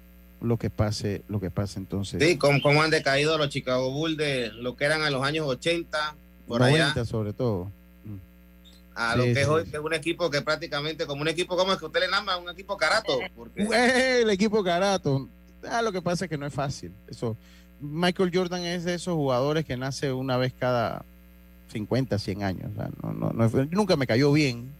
lo 0.42 0.56
que 0.56 0.70
pase, 0.70 1.22
lo 1.28 1.40
que 1.40 1.50
pase 1.50 1.78
entonces. 1.78 2.22
Sí, 2.22 2.36
como, 2.36 2.82
han 2.82 2.90
decaído 2.90 3.38
los 3.38 3.48
Chicago 3.48 3.90
Bulls 3.90 4.16
de 4.16 4.50
lo 4.52 4.76
que 4.76 4.84
eran 4.84 5.02
a 5.02 5.10
los 5.10 5.22
años 5.22 5.46
80, 5.46 6.14
por 6.46 6.60
90 6.60 6.92
allá. 6.92 7.04
sobre 7.04 7.32
todo. 7.32 7.70
Mm. 8.04 8.16
A 8.94 9.16
lo 9.16 9.24
que 9.24 9.40
es 9.40 9.48
hoy, 9.48 9.64
que 9.64 9.76
es 9.76 9.82
un 9.82 9.94
equipo 9.94 10.30
que 10.30 10.42
prácticamente, 10.42 11.06
como 11.06 11.22
un 11.22 11.28
equipo, 11.28 11.56
como 11.56 11.72
es 11.72 11.78
que 11.78 11.86
usted 11.86 12.00
le 12.00 12.08
llama? 12.08 12.36
Un 12.36 12.50
equipo 12.50 12.76
carato. 12.76 13.18
Porque... 13.36 14.20
El 14.20 14.30
equipo 14.30 14.62
carato. 14.64 15.28
Ah, 15.68 15.80
lo 15.80 15.92
que 15.92 16.02
pasa 16.02 16.24
es 16.24 16.28
que 16.28 16.38
no 16.38 16.46
es 16.46 16.52
fácil. 16.52 16.92
Eso. 17.08 17.36
Michael 17.80 18.30
Jordan 18.34 18.62
es 18.62 18.84
de 18.84 18.94
esos 18.94 19.14
jugadores 19.14 19.64
que 19.64 19.76
nace 19.76 20.12
una 20.12 20.36
vez 20.36 20.52
cada 20.58 21.04
50, 21.72 22.18
100 22.18 22.42
años. 22.42 22.70
no, 23.02 23.12
no, 23.12 23.32
no, 23.32 23.50
nunca 23.70 23.96
me 23.96 24.06
cayó 24.06 24.32
bien, 24.32 24.70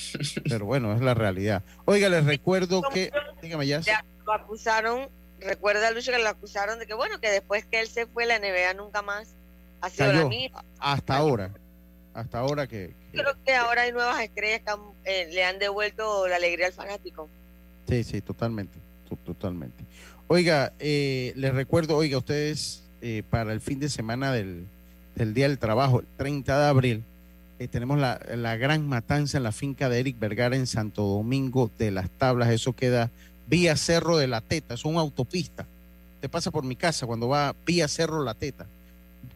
pero 0.48 0.66
bueno, 0.66 0.92
es 0.92 1.00
la 1.00 1.14
realidad. 1.14 1.62
Oiga, 1.84 2.08
les 2.08 2.24
recuerdo 2.24 2.82
que. 2.82 3.10
Dígame 3.40 3.66
ya 3.66 3.82
lo 4.24 4.32
acusaron, 4.32 5.08
recuerda 5.40 5.90
Lucho 5.90 6.12
que 6.12 6.18
lo 6.18 6.28
acusaron 6.28 6.78
de 6.78 6.86
que 6.86 6.94
bueno, 6.94 7.20
que 7.20 7.30
después 7.30 7.64
que 7.64 7.80
él 7.80 7.88
se 7.88 8.06
fue 8.06 8.26
la 8.26 8.38
NBA 8.38 8.74
nunca 8.74 9.02
más 9.02 9.34
ha 9.80 9.90
sido 9.90 10.12
la 10.12 10.24
misma. 10.26 10.64
Hasta 10.78 11.16
ahora, 11.16 11.50
hasta 12.14 12.38
ahora 12.38 12.66
que, 12.66 12.94
Creo 13.12 13.34
que 13.44 13.54
ahora 13.54 13.82
hay 13.82 13.92
nuevas 13.92 14.22
estrellas 14.22 14.62
que 14.64 14.72
eh, 15.04 15.28
le 15.32 15.44
han 15.44 15.58
devuelto 15.58 16.26
la 16.28 16.36
alegría 16.36 16.66
al 16.66 16.72
fanático. 16.72 17.28
Sí, 17.88 18.04
sí, 18.04 18.20
totalmente, 18.20 18.78
totalmente. 19.24 19.84
Oiga, 20.28 20.72
eh, 20.78 21.32
les 21.36 21.52
recuerdo, 21.52 21.96
oiga, 21.96 22.16
ustedes 22.16 22.84
eh, 23.02 23.22
para 23.28 23.52
el 23.52 23.60
fin 23.60 23.80
de 23.80 23.90
semana 23.90 24.32
del, 24.32 24.66
del 25.14 25.34
Día 25.34 25.48
del 25.48 25.58
Trabajo, 25.58 26.00
el 26.00 26.06
30 26.16 26.58
de 26.58 26.66
abril, 26.66 27.04
eh, 27.58 27.68
tenemos 27.68 27.98
la, 27.98 28.20
la, 28.34 28.56
gran 28.56 28.88
matanza 28.88 29.36
en 29.36 29.42
la 29.44 29.52
finca 29.52 29.88
de 29.88 30.00
Eric 30.00 30.18
Vergara 30.18 30.56
en 30.56 30.66
Santo 30.66 31.02
Domingo 31.02 31.70
de 31.78 31.90
las 31.90 32.08
Tablas. 32.10 32.50
Eso 32.50 32.72
queda 32.72 33.10
vía 33.52 33.76
Cerro 33.76 34.16
de 34.16 34.28
la 34.28 34.40
Teta, 34.40 34.72
es 34.72 34.86
una 34.86 35.00
autopista. 35.00 35.66
Te 36.22 36.30
pasa 36.30 36.50
por 36.50 36.64
mi 36.64 36.74
casa 36.74 37.06
cuando 37.06 37.28
va 37.28 37.54
vía 37.66 37.86
Cerro 37.86 38.24
La 38.24 38.32
Teta. 38.32 38.64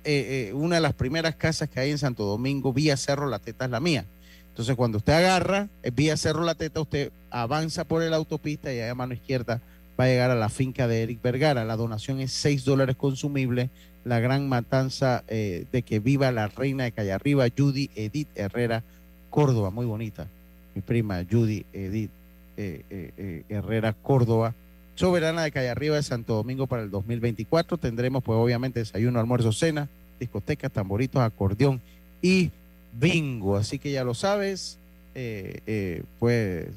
Eh, 0.05 0.49
eh, 0.49 0.53
una 0.55 0.77
de 0.77 0.81
las 0.81 0.95
primeras 0.95 1.35
casas 1.35 1.69
que 1.69 1.81
hay 1.81 1.91
en 1.91 1.99
Santo 1.99 2.25
Domingo, 2.25 2.73
vía 2.73 2.97
Cerro 2.97 3.29
La 3.29 3.41
Teta, 3.41 3.67
es 3.67 3.71
la 3.71 3.79
mía. 3.79 4.07
Entonces, 4.49 4.75
cuando 4.75 4.97
usted 4.97 5.13
agarra, 5.13 5.69
es 5.83 5.95
vía 5.95 6.17
Cerro 6.17 6.45
La 6.45 6.55
Teta, 6.55 6.81
usted 6.81 7.13
avanza 7.31 7.85
por 7.85 8.03
la 8.03 8.17
autopista 8.17 8.73
y 8.73 8.81
ahí 8.81 8.89
a 8.89 8.95
mano 8.95 9.13
izquierda 9.13 9.61
va 10.01 10.05
a 10.05 10.09
llegar 10.09 10.31
a 10.31 10.35
la 10.35 10.49
finca 10.49 10.89
de 10.89 11.03
Eric 11.03 11.21
Vergara. 11.21 11.67
La 11.67 11.77
donación 11.77 12.19
es 12.21 12.33
6 12.33 12.65
dólares 12.65 12.97
consumible. 12.97 13.69
La 14.07 14.19
gran 14.19 14.49
matanza 14.49 15.25
eh, 15.29 15.67
de 15.73 15.83
que 15.83 15.99
viva 15.99 16.33
la 16.33 16.49
reina 16.49 16.85
de 16.85 16.93
Calle 16.93 17.13
Arriba, 17.13 17.49
Judy 17.55 17.91
Edith 17.95 18.29
Herrera 18.35 18.83
Córdoba, 19.29 19.69
muy 19.69 19.85
bonita. 19.85 20.27
Mi 20.75 20.81
prima 20.81 21.23
Judy 21.31 21.67
Edith 21.75 22.11
eh, 22.57 22.83
eh, 22.91 23.13
eh, 23.17 23.43
Herrera 23.49 23.93
Córdoba, 23.93 24.55
soberana 24.95 25.43
de 25.43 25.53
Calle 25.53 25.69
Arriba 25.69 25.97
de 25.97 26.03
Santo 26.03 26.35
Domingo 26.35 26.67
para 26.67 26.83
el 26.83 26.91
2024. 26.91 27.77
Tendremos 27.77 28.23
pues 28.23 28.39
obviamente 28.39 28.81
desayuno, 28.81 29.21
almuerzo, 29.21 29.53
cena, 29.53 29.89
discotecas, 30.19 30.73
tamboritos, 30.73 31.21
acordeón 31.23 31.81
y 32.23 32.51
bingo. 32.93 33.57
Así 33.57 33.79
que 33.79 33.93
ya 33.93 34.05
lo 34.05 34.15
sabes, 34.15 34.79
pues 36.19 36.69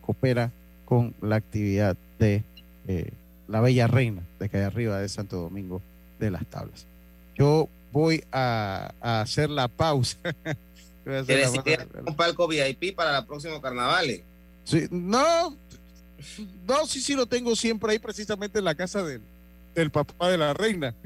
coopera 0.00 0.50
con 0.84 1.14
la 1.20 1.36
actividad 1.36 1.96
de 2.18 2.42
la 3.46 3.60
Bella 3.60 3.86
Reina 3.86 4.22
de 4.38 4.48
Calle 4.48 4.64
Arriba 4.64 4.98
de 4.98 5.08
Santo 5.08 5.36
Domingo 5.36 5.80
de 6.18 6.30
las 6.30 6.44
Tablas. 6.46 6.86
Yo 7.36 7.68
voy 7.92 8.24
a, 8.32 8.92
hacer 9.00 9.50
la 9.50 9.68
pausa. 9.68 10.18
un 12.06 12.16
palco 12.16 12.48
VIP 12.48 12.94
para 12.94 13.18
el 13.18 13.26
próximo 13.26 13.60
no, 14.90 15.56
no, 16.66 16.86
sí, 16.86 17.00
sí 17.00 17.14
lo 17.14 17.26
tengo 17.26 17.54
siempre 17.56 17.92
ahí 17.92 17.98
precisamente 17.98 18.58
en 18.58 18.64
la 18.64 18.74
casa 18.74 19.02
del, 19.02 19.22
del 19.74 19.90
papá 19.90 20.30
de 20.30 20.38
la 20.38 20.54
reina. 20.54 20.94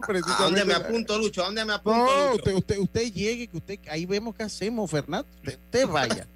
¿A 0.00 0.42
dónde 0.42 0.64
me 0.64 0.74
apunto, 0.74 1.18
Lucho? 1.18 1.42
¿A 1.42 1.46
dónde 1.46 1.64
me 1.64 1.74
apunto, 1.74 1.98
no, 1.98 2.34
Usted, 2.34 2.54
usted, 2.54 2.78
usted, 2.78 3.12
llegue, 3.12 3.48
que 3.48 3.56
usted, 3.56 3.78
ahí 3.90 4.06
vemos 4.06 4.34
qué 4.34 4.44
hacemos, 4.44 4.90
Fernando. 4.90 5.28
Usted, 5.46 5.86
vaya. 5.86 6.26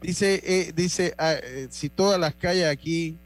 dice, 0.00 0.42
eh, 0.44 0.72
dice, 0.74 1.14
ah, 1.18 1.34
eh, 1.34 1.68
si 1.70 1.88
todas 1.88 2.18
las 2.18 2.34
calles 2.34 2.66
aquí 2.66 3.16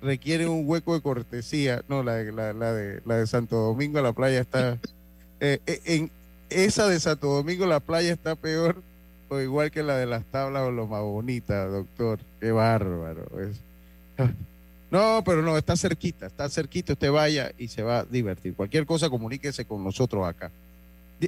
requieren 0.00 0.48
un 0.48 0.62
hueco 0.66 0.94
de 0.94 1.02
cortesía, 1.02 1.82
no, 1.88 2.02
la, 2.02 2.22
la, 2.22 2.52
la, 2.52 2.72
de, 2.72 3.02
la 3.04 3.16
de 3.18 3.26
Santo 3.26 3.56
Domingo, 3.56 4.00
la 4.00 4.12
playa 4.12 4.40
está, 4.40 4.78
eh, 5.40 5.58
en 5.84 6.10
esa 6.48 6.88
de 6.88 6.98
Santo 7.00 7.28
Domingo, 7.28 7.66
la 7.66 7.80
playa 7.80 8.12
está 8.12 8.36
peor 8.36 8.82
o 9.34 9.40
igual 9.40 9.70
que 9.70 9.82
la 9.82 9.96
de 9.96 10.06
las 10.06 10.24
tablas 10.24 10.62
o 10.62 10.70
lo 10.70 10.86
más 10.86 11.02
bonita, 11.02 11.66
doctor. 11.66 12.20
Qué 12.40 12.52
bárbaro. 12.52 13.26
No, 14.90 15.24
pero 15.24 15.42
no, 15.42 15.58
está 15.58 15.76
cerquita, 15.76 16.26
está 16.26 16.48
cerquita, 16.48 16.92
usted 16.92 17.10
vaya 17.10 17.50
y 17.58 17.66
se 17.66 17.82
va 17.82 18.00
a 18.00 18.04
divertir. 18.04 18.54
Cualquier 18.54 18.86
cosa, 18.86 19.10
comuníquese 19.10 19.64
con 19.64 19.82
nosotros 19.82 20.24
acá. 20.24 20.52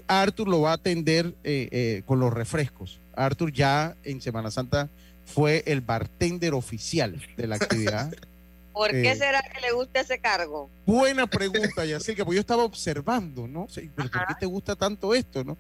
Arthur 0.07 0.46
lo 0.46 0.61
va 0.61 0.70
a 0.70 0.74
atender 0.74 1.34
eh, 1.42 1.68
eh, 1.72 2.02
con 2.07 2.20
los 2.20 2.32
refrescos. 2.32 3.00
Arthur 3.16 3.50
ya 3.52 3.96
en 4.04 4.20
Semana 4.20 4.52
Santa 4.52 4.88
fue 5.24 5.64
el 5.66 5.80
bartender 5.80 6.54
oficial 6.54 7.20
de 7.36 7.46
la 7.48 7.57
actividad. 7.57 8.14
¿Por 8.72 8.90
qué 8.90 9.11
eh, 9.11 9.16
será 9.16 9.42
que 9.42 9.61
le 9.61 9.72
gusta 9.72 10.00
ese 10.00 10.20
cargo? 10.20 10.70
Buena 10.84 11.26
pregunta, 11.26 11.84
Yacirca, 11.84 12.24
porque 12.24 12.36
yo 12.36 12.40
estaba 12.42 12.62
observando, 12.62 13.48
¿no? 13.48 13.66
¿Por 13.66 14.11
qué 14.11 14.34
te 14.38 14.46
gusta 14.46 14.76
tanto 14.76 15.12
esto, 15.12 15.42
no? 15.42 15.57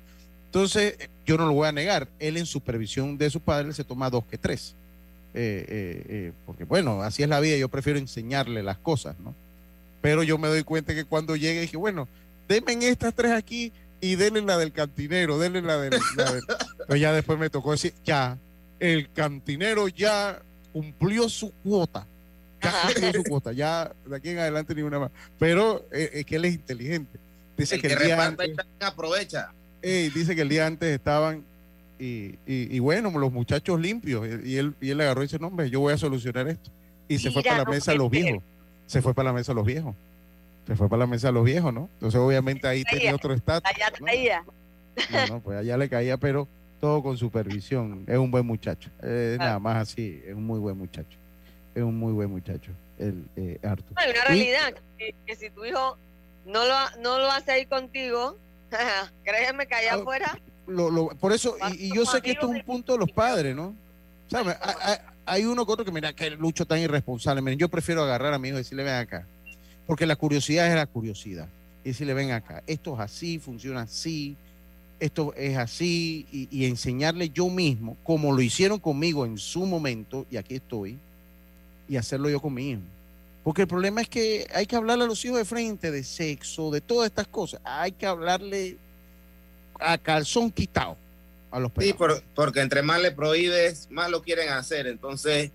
Entonces, 0.56 0.96
yo 1.26 1.36
no 1.36 1.44
lo 1.44 1.52
voy 1.52 1.68
a 1.68 1.72
negar, 1.72 2.08
él 2.18 2.38
en 2.38 2.46
supervisión 2.46 3.18
de 3.18 3.28
su 3.28 3.40
padre 3.40 3.74
se 3.74 3.84
toma 3.84 4.08
dos 4.08 4.24
que 4.24 4.38
tres. 4.38 4.74
Eh, 5.34 5.66
eh, 5.68 6.06
eh, 6.08 6.32
porque 6.46 6.64
bueno, 6.64 7.02
así 7.02 7.22
es 7.22 7.28
la 7.28 7.40
vida, 7.40 7.58
yo 7.58 7.68
prefiero 7.68 7.98
enseñarle 7.98 8.62
las 8.62 8.78
cosas, 8.78 9.16
¿no? 9.22 9.34
Pero 10.00 10.22
yo 10.22 10.38
me 10.38 10.48
doy 10.48 10.62
cuenta 10.62 10.94
que 10.94 11.04
cuando 11.04 11.36
llegue 11.36 11.60
dije, 11.60 11.76
bueno, 11.76 12.08
denme 12.48 12.72
estas 12.88 13.12
tres 13.12 13.32
aquí 13.32 13.70
y 14.00 14.14
denle 14.14 14.40
la 14.40 14.56
del 14.56 14.72
cantinero, 14.72 15.38
denle 15.38 15.60
la 15.60 15.76
del... 15.76 16.00
Pero 16.86 16.96
ya 16.96 17.12
después 17.12 17.38
me 17.38 17.50
tocó 17.50 17.72
decir, 17.72 17.92
ya, 18.02 18.38
el 18.80 19.12
cantinero 19.12 19.88
ya 19.88 20.40
cumplió 20.72 21.28
su 21.28 21.52
cuota. 21.62 22.06
Ya 22.62 22.72
cumplió 22.82 23.12
su 23.12 23.24
cuota, 23.24 23.52
ya 23.52 23.92
de 24.06 24.16
aquí 24.16 24.30
en 24.30 24.38
adelante 24.38 24.74
ni 24.74 24.80
una 24.80 25.00
más. 25.00 25.10
Pero 25.38 25.84
es 25.90 26.24
que 26.24 26.36
él 26.36 26.46
es 26.46 26.54
inteligente. 26.54 27.18
Dice 27.58 27.78
que, 27.78 27.88
el 27.88 27.98
día 27.98 28.24
antes, 28.24 28.56
aprovecha 28.80 29.50
dice 29.86 30.34
que 30.34 30.42
el 30.42 30.48
día 30.48 30.66
antes 30.66 30.88
estaban 30.88 31.44
y, 31.98 32.78
bueno, 32.78 33.10
los 33.18 33.32
muchachos 33.32 33.80
limpios. 33.80 34.26
Y 34.44 34.56
él, 34.56 34.74
y 34.80 34.90
él 34.90 35.00
agarró 35.00 35.22
y 35.22 35.26
dice, 35.26 35.38
no, 35.38 35.48
hombre, 35.48 35.70
yo 35.70 35.80
voy 35.80 35.92
a 35.92 35.98
solucionar 35.98 36.48
esto. 36.48 36.70
Y 37.08 37.18
se 37.18 37.30
fue 37.30 37.42
para 37.42 37.58
la 37.58 37.64
mesa 37.64 37.92
de 37.92 37.98
los 37.98 38.10
viejos. 38.10 38.42
Se 38.86 39.02
fue 39.02 39.14
para 39.14 39.30
la 39.30 39.32
mesa 39.32 39.52
de 39.52 39.56
los 39.56 39.66
viejos. 39.66 39.94
Se 40.66 40.74
fue 40.74 40.88
para 40.88 41.00
la 41.00 41.06
mesa 41.06 41.28
de 41.28 41.32
los 41.32 41.44
viejos, 41.44 41.72
¿no? 41.72 41.88
Entonces, 41.94 42.20
obviamente, 42.20 42.66
ahí 42.66 42.82
tenía 42.84 43.14
otro 43.14 43.32
estatus. 43.32 43.70
Allá 43.72 43.92
caía. 44.04 44.44
No, 45.28 45.40
pues 45.40 45.58
allá 45.58 45.76
le 45.76 45.88
caía, 45.88 46.16
pero 46.16 46.48
todo 46.80 47.02
con 47.02 47.16
supervisión. 47.16 48.04
Es 48.06 48.18
un 48.18 48.30
buen 48.30 48.46
muchacho. 48.46 48.90
Es 49.02 49.38
nada 49.38 49.58
más 49.58 49.76
así. 49.76 50.22
Es 50.26 50.34
un 50.34 50.44
muy 50.44 50.58
buen 50.58 50.76
muchacho. 50.76 51.16
Es 51.76 51.82
un 51.82 51.98
muy 51.98 52.14
buen 52.14 52.30
muchacho, 52.30 52.72
el 52.98 53.22
eh, 53.36 53.58
Arthur. 53.62 53.92
Hay 53.96 54.10
una 54.10 54.24
realidad 54.24 54.74
que, 54.96 55.36
si 55.36 55.50
tu 55.50 55.62
hijo 55.66 55.98
no 56.46 56.64
lo, 56.64 56.74
no 57.02 57.18
lo 57.18 57.30
hace 57.30 57.52
ahí 57.52 57.66
contigo, 57.66 58.38
Créeme 59.24 59.66
que 59.66 59.74
allá 59.74 59.94
ah, 59.94 59.96
afuera. 59.96 60.38
por 61.20 61.32
eso, 61.32 61.56
y, 61.72 61.94
yo 61.94 62.04
sé 62.06 62.20
que 62.20 62.32
esto 62.32 62.46
es 62.46 62.58
un 62.58 62.62
punto 62.62 62.92
de 62.92 62.98
los 62.98 63.10
padres, 63.10 63.54
¿no? 63.54 63.74
Hay, 65.24 65.44
uno 65.44 65.66
que 65.66 65.72
otro 65.72 65.84
que, 65.84 65.92
mira, 65.92 66.12
que 66.12 66.30
Lucho 66.30 66.66
tan 66.66 66.78
irresponsable. 66.78 67.42
Miren, 67.42 67.58
yo 67.58 67.68
prefiero 67.68 68.02
agarrar 68.02 68.32
a 68.32 68.38
mi 68.38 68.48
hijo 68.48 68.56
y 68.56 68.60
decirle, 68.60 68.84
ven 68.84 68.94
acá. 68.94 69.26
Porque 69.86 70.06
la 70.06 70.16
curiosidad 70.16 70.68
es 70.68 70.74
la 70.74 70.86
curiosidad. 70.86 71.48
Y 71.84 71.88
decirle, 71.88 72.14
ven 72.14 72.32
acá, 72.32 72.62
esto 72.66 72.94
es 72.94 73.00
así, 73.00 73.38
funciona 73.38 73.82
así, 73.82 74.36
esto 74.98 75.32
es 75.36 75.56
así, 75.56 76.26
y, 76.32 76.48
y 76.50 76.66
enseñarle 76.66 77.28
yo 77.28 77.48
mismo, 77.48 77.96
como 78.02 78.32
lo 78.32 78.40
hicieron 78.40 78.80
conmigo 78.80 79.24
en 79.24 79.38
su 79.38 79.64
momento, 79.66 80.26
y 80.30 80.36
aquí 80.36 80.56
estoy, 80.56 80.98
y 81.88 81.96
hacerlo 81.96 82.28
yo 82.28 82.40
con 82.40 82.54
mi 82.54 82.70
hijo. 82.70 82.80
Porque 83.46 83.62
el 83.62 83.68
problema 83.68 84.00
es 84.00 84.08
que 84.08 84.48
hay 84.52 84.66
que 84.66 84.74
hablarle 84.74 85.04
a 85.04 85.06
los 85.06 85.24
hijos 85.24 85.38
de 85.38 85.44
frente 85.44 85.92
de 85.92 86.02
sexo, 86.02 86.72
de 86.72 86.80
todas 86.80 87.06
estas 87.06 87.28
cosas. 87.28 87.60
Hay 87.62 87.92
que 87.92 88.04
hablarle 88.04 88.76
a 89.78 89.98
calzón 89.98 90.50
quitado 90.50 90.96
a 91.52 91.60
los 91.60 91.70
Sí, 91.78 91.94
porque 92.34 92.60
entre 92.60 92.82
más 92.82 93.00
le 93.00 93.12
prohíbes, 93.12 93.86
más 93.88 94.10
lo 94.10 94.20
quieren 94.20 94.48
hacer. 94.48 94.88
Entonces, 94.88 95.52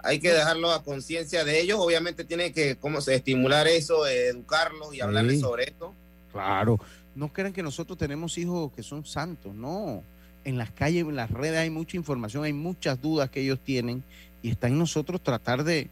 hay 0.00 0.18
que 0.18 0.34
dejarlo 0.34 0.70
a 0.70 0.84
conciencia 0.84 1.42
de 1.42 1.62
ellos. 1.62 1.78
Obviamente 1.80 2.24
tiene 2.24 2.52
que 2.52 2.76
cómo 2.76 3.00
se 3.00 3.14
estimular 3.14 3.66
eso, 3.66 4.06
educarlos 4.06 4.94
y 4.94 5.00
hablarles 5.00 5.40
sobre 5.40 5.64
esto. 5.64 5.94
Claro. 6.32 6.78
No 7.14 7.32
crean 7.32 7.54
que 7.54 7.62
nosotros 7.62 7.96
tenemos 7.96 8.36
hijos 8.36 8.70
que 8.76 8.82
son 8.82 9.06
santos, 9.06 9.54
no. 9.54 10.02
En 10.44 10.58
las 10.58 10.72
calles, 10.72 11.04
en 11.04 11.16
las 11.16 11.30
redes 11.30 11.56
hay 11.56 11.70
mucha 11.70 11.96
información, 11.96 12.44
hay 12.44 12.52
muchas 12.52 13.00
dudas 13.00 13.30
que 13.30 13.40
ellos 13.40 13.60
tienen 13.64 14.04
y 14.42 14.50
está 14.50 14.66
en 14.66 14.78
nosotros 14.78 15.22
tratar 15.22 15.64
de, 15.64 15.88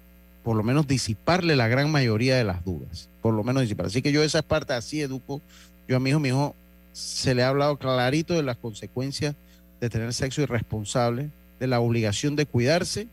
por 0.48 0.56
lo 0.56 0.62
menos 0.62 0.86
disiparle 0.86 1.56
la 1.56 1.68
gran 1.68 1.92
mayoría 1.92 2.34
de 2.34 2.42
las 2.42 2.64
dudas, 2.64 3.10
por 3.20 3.34
lo 3.34 3.44
menos 3.44 3.60
disipar. 3.60 3.84
Así 3.84 4.00
que 4.00 4.12
yo 4.12 4.22
esa 4.22 4.40
parte 4.40 4.72
así 4.72 5.02
educo, 5.02 5.42
yo 5.86 5.98
a 5.98 6.00
mi 6.00 6.08
hijo, 6.08 6.20
mi 6.20 6.30
hijo 6.30 6.56
se 6.94 7.34
le 7.34 7.42
ha 7.42 7.48
hablado 7.48 7.76
clarito 7.76 8.32
de 8.32 8.42
las 8.42 8.56
consecuencias 8.56 9.34
de 9.78 9.90
tener 9.90 10.14
sexo 10.14 10.40
irresponsable, 10.40 11.28
de 11.60 11.66
la 11.66 11.80
obligación 11.80 12.34
de 12.34 12.46
cuidarse 12.46 13.08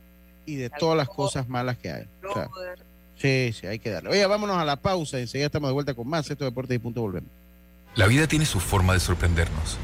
y 0.46 0.56
de 0.56 0.70
todas 0.70 0.96
las 0.96 1.10
cosas 1.10 1.50
malas 1.50 1.78
que 1.78 1.92
hay. 1.92 2.06
sí, 3.18 3.52
sí, 3.52 3.68
hay 3.68 3.80
que 3.80 3.90
darle. 3.90 4.12
Oye, 4.12 4.26
vámonos 4.28 4.56
a 4.56 4.64
la 4.64 4.78
pausa, 4.78 5.20
enseguida 5.20 5.48
estamos 5.48 5.68
de 5.68 5.74
vuelta 5.74 5.94
con 5.94 6.08
más 6.08 6.32
Esto 6.32 6.46
Deportes 6.46 6.78
y 6.78 6.80
Punto 6.80 7.02
Volvemos. 7.02 7.30
La 7.96 8.08
vida 8.08 8.28
tiene 8.28 8.46
su 8.46 8.62
forma 8.62 8.94
de 8.94 9.02
sorprendernos, 9.02 9.78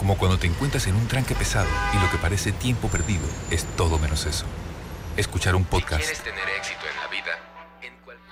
como 0.00 0.18
cuando 0.18 0.36
te 0.36 0.48
encuentras 0.48 0.88
en 0.88 0.96
un 0.96 1.06
tranque 1.06 1.36
pesado 1.36 1.68
y 1.94 2.04
lo 2.04 2.10
que 2.10 2.18
parece 2.18 2.50
tiempo 2.50 2.88
perdido 2.88 3.22
es 3.52 3.66
todo 3.76 4.00
menos 4.00 4.26
eso 4.26 4.46
escuchar 5.18 5.56
un 5.56 5.64
podcast, 5.64 6.22
tener 6.22 6.48
éxito 6.56 6.77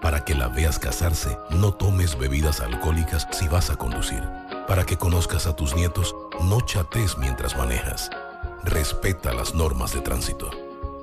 Para 0.00 0.24
que 0.24 0.34
la 0.34 0.48
veas 0.48 0.78
casarse, 0.78 1.36
no 1.50 1.74
tomes 1.74 2.18
bebidas 2.18 2.60
alcohólicas 2.60 3.28
si 3.32 3.48
vas 3.48 3.68
a 3.68 3.76
conducir. 3.76 4.22
Para 4.66 4.86
que 4.86 4.96
conozcas 4.96 5.46
a 5.46 5.54
tus 5.54 5.76
nietos, 5.76 6.14
no 6.42 6.62
chates 6.62 7.18
mientras 7.18 7.54
manejas. 7.56 8.10
Respeta 8.64 9.34
las 9.34 9.54
normas 9.54 9.92
de 9.92 10.00
tránsito. 10.00 10.50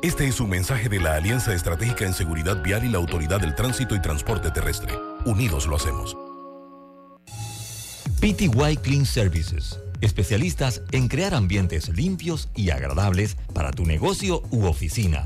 Este 0.02 0.28
es 0.28 0.40
un 0.40 0.50
mensaje 0.50 0.90
de 0.90 1.00
la 1.00 1.16
Alianza 1.16 1.54
Estratégica 1.54 2.06
en 2.06 2.14
Seguridad 2.14 2.64
Vial 2.64 2.86
y 2.86 2.90
la 2.90 2.98
Autoridad 2.98 3.40
del 3.40 3.54
Tránsito 3.54 3.96
y 3.96 4.02
Transporte 4.02 4.50
Terrestre. 4.50 4.98
Unidos 5.26 5.68
lo 5.68 5.76
hacemos. 5.76 6.18
PTY 8.20 8.78
Clean 8.82 9.06
Services. 9.06 9.80
Especialistas 10.02 10.82
en 10.92 11.08
crear 11.08 11.36
ambientes 11.36 11.90
limpios 11.90 12.50
y 12.56 12.72
agradables 12.72 13.38
para 13.54 13.72
tu 13.72 13.86
negocio 13.86 14.42
u 14.50 14.66
oficina 14.66 15.26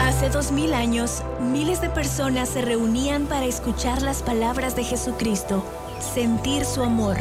Hace 0.00 0.30
dos 0.30 0.52
mil 0.52 0.72
años, 0.74 1.22
miles 1.40 1.80
de 1.80 1.90
personas 1.90 2.50
se 2.50 2.62
reunían 2.62 3.26
para 3.26 3.46
escuchar 3.46 4.00
las 4.02 4.22
palabras 4.22 4.76
de 4.76 4.84
Jesucristo, 4.84 5.64
sentir 6.14 6.64
su 6.64 6.82
amor, 6.82 7.16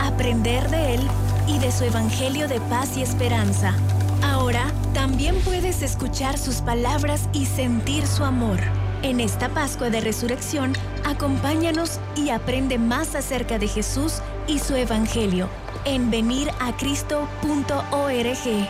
aprender 0.00 0.70
de 0.70 0.94
Él 0.94 1.02
y 1.48 1.58
de 1.58 1.72
su 1.72 1.84
Evangelio 1.84 2.46
de 2.46 2.60
paz 2.62 2.96
y 2.96 3.02
esperanza. 3.02 3.74
Ahora 4.22 4.72
también 4.94 5.36
puedes 5.40 5.82
escuchar 5.82 6.38
sus 6.38 6.56
palabras 6.56 7.28
y 7.32 7.46
sentir 7.46 8.06
su 8.06 8.24
amor. 8.24 8.58
En 9.02 9.20
esta 9.20 9.48
Pascua 9.48 9.90
de 9.90 10.00
Resurrección, 10.00 10.72
acompáñanos 11.04 12.00
y 12.16 12.30
aprende 12.30 12.78
más 12.78 13.14
acerca 13.14 13.58
de 13.58 13.68
Jesús 13.68 14.20
y 14.46 14.58
su 14.58 14.74
Evangelio 14.74 15.48
en 15.84 16.10
veniracristo.org. 16.10 18.68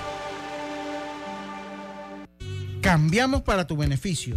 Cambiamos 2.80 3.42
para 3.42 3.66
tu 3.66 3.76
beneficio. 3.76 4.36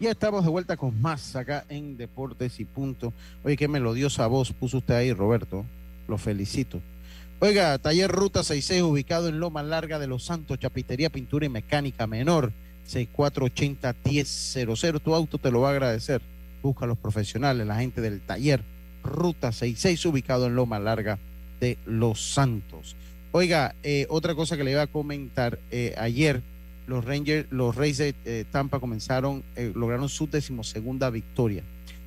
Ya 0.00 0.10
estamos 0.12 0.44
de 0.44 0.50
vuelta 0.50 0.78
con 0.78 0.98
más 1.02 1.36
acá 1.36 1.66
en 1.68 1.98
Deportes 1.98 2.58
y 2.58 2.64
Punto. 2.64 3.12
Oye, 3.44 3.58
qué 3.58 3.68
melodiosa 3.68 4.26
voz 4.28 4.50
puso 4.50 4.78
usted 4.78 4.94
ahí, 4.94 5.12
Roberto. 5.12 5.66
Lo 6.08 6.16
felicito. 6.16 6.80
Oiga, 7.38 7.76
Taller 7.76 8.10
Ruta 8.10 8.42
66, 8.42 8.82
ubicado 8.82 9.28
en 9.28 9.40
Loma 9.40 9.62
Larga 9.62 9.98
de 9.98 10.06
Los 10.06 10.24
Santos, 10.24 10.58
Chapitería, 10.58 11.10
Pintura 11.10 11.44
y 11.44 11.50
Mecánica 11.50 12.06
Menor, 12.06 12.54
6480-1000. 12.88 15.02
Tu 15.02 15.14
auto 15.14 15.36
te 15.36 15.50
lo 15.50 15.60
va 15.60 15.68
a 15.68 15.72
agradecer. 15.72 16.22
Busca 16.62 16.86
a 16.86 16.88
los 16.88 16.96
profesionales, 16.96 17.66
la 17.66 17.76
gente 17.76 18.00
del 18.00 18.22
Taller 18.22 18.64
Ruta 19.02 19.52
66, 19.52 20.06
ubicado 20.06 20.46
en 20.46 20.54
Loma 20.54 20.78
Larga 20.78 21.18
de 21.60 21.76
Los 21.84 22.32
Santos. 22.32 22.96
Oiga, 23.32 23.74
eh, 23.82 24.06
otra 24.08 24.34
cosa 24.34 24.56
que 24.56 24.64
le 24.64 24.70
iba 24.70 24.80
a 24.80 24.86
comentar, 24.86 25.58
eh, 25.70 25.94
ayer 25.98 26.42
los 26.90 27.04
Rangers, 27.04 27.46
los 27.50 27.76
Reyes 27.76 27.98
de 27.98 28.14
eh, 28.24 28.44
Tampa 28.50 28.80
comenzaron, 28.80 29.44
eh, 29.54 29.72
lograron 29.74 30.08
su 30.08 30.28
decimosegunda 30.28 31.08
victoria. 31.08 31.62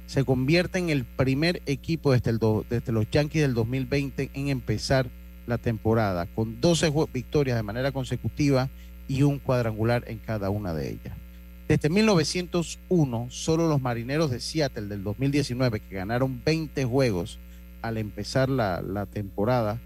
Se 0.07 0.25
convierte 0.25 0.77
en 0.77 0.89
el 0.89 1.05
primer 1.05 1.61
equipo 1.65 2.11
desde 2.11 2.91
los 2.91 3.09
Yankees 3.09 3.41
del 3.41 3.53
2020 3.53 4.29
en 4.33 4.49
empezar 4.49 5.07
la 5.47 5.57
temporada, 5.57 6.27
con 6.35 6.59
12 6.59 6.91
victorias 7.13 7.55
de 7.55 7.63
manera 7.63 7.93
consecutiva 7.93 8.69
y 9.07 9.23
un 9.23 9.39
cuadrangular 9.39 10.03
en 10.07 10.17
cada 10.19 10.49
una 10.49 10.73
de 10.73 10.89
ellas. 10.89 11.17
Desde 11.69 11.89
1901, 11.89 13.27
solo 13.29 13.69
los 13.69 13.81
marineros 13.81 14.29
de 14.31 14.41
Seattle 14.41 14.87
del 14.87 15.03
2019, 15.03 15.79
que 15.79 15.95
ganaron 15.95 16.41
20 16.43 16.83
juegos 16.83 17.39
al 17.81 17.97
empezar 17.97 18.49
la, 18.49 19.07
temporada, 19.11 19.79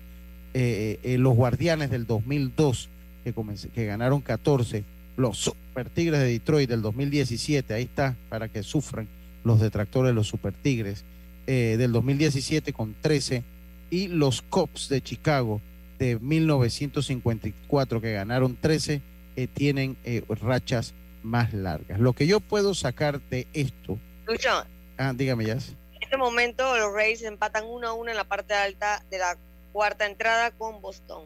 eh, 0.56 1.16
los 1.20 1.36
guardianes 1.36 1.92
del 1.92 2.08
2002 2.08 2.90
que, 3.24 3.86
ganaron 3.86 4.22
14, 4.22 4.84
los 5.16 5.38
Super 5.38 5.90
Tigres 5.90 6.20
de 6.20 6.28
Detroit 6.28 6.70
del 6.70 6.82
2017, 6.82 7.74
ahí 7.74 7.84
está, 7.84 8.16
para 8.30 8.50
que 8.50 8.64
sufran 8.64 9.08
los 9.44 9.60
detractores 9.60 10.10
de 10.10 10.14
los 10.14 10.28
Super 10.28 10.54
Tigres 10.54 11.06
eh, 11.46 11.76
del 11.78 11.92
2017 11.92 12.74
con 12.74 12.96
13, 13.00 13.44
y 13.90 14.08
los 14.08 14.42
Cubs 14.42 14.90
de 14.90 15.02
Chicago 15.02 15.62
de 15.98 16.20
1954 16.20 18.02
que 18.02 18.14
ganaron 18.14 18.56
13, 18.56 19.02
eh, 19.36 19.48
tienen 19.48 19.98
eh, 20.04 20.24
rachas 20.42 20.94
más 21.24 21.54
largas. 21.54 22.00
Lo 22.00 22.14
que 22.14 22.28
yo 22.28 22.40
puedo 22.40 22.74
sacar 22.74 23.22
de 23.30 23.48
esto... 23.54 24.00
Lucho. 24.26 24.50
Ah, 24.98 25.14
dígame, 25.16 25.46
ya. 25.46 25.54
En 25.54 26.04
este 26.04 26.18
momento 26.18 26.78
los 26.78 26.94
Rays 26.94 27.24
empatan 27.24 27.66
1 27.66 27.88
a 27.88 27.94
1 27.94 28.12
en 28.12 28.18
la 28.18 28.24
parte 28.24 28.54
alta 28.54 29.04
de 29.10 29.20
la 29.20 29.38
cuarta 29.74 30.06
entrada 30.06 30.52
con 30.52 30.82
Boston. 30.82 31.26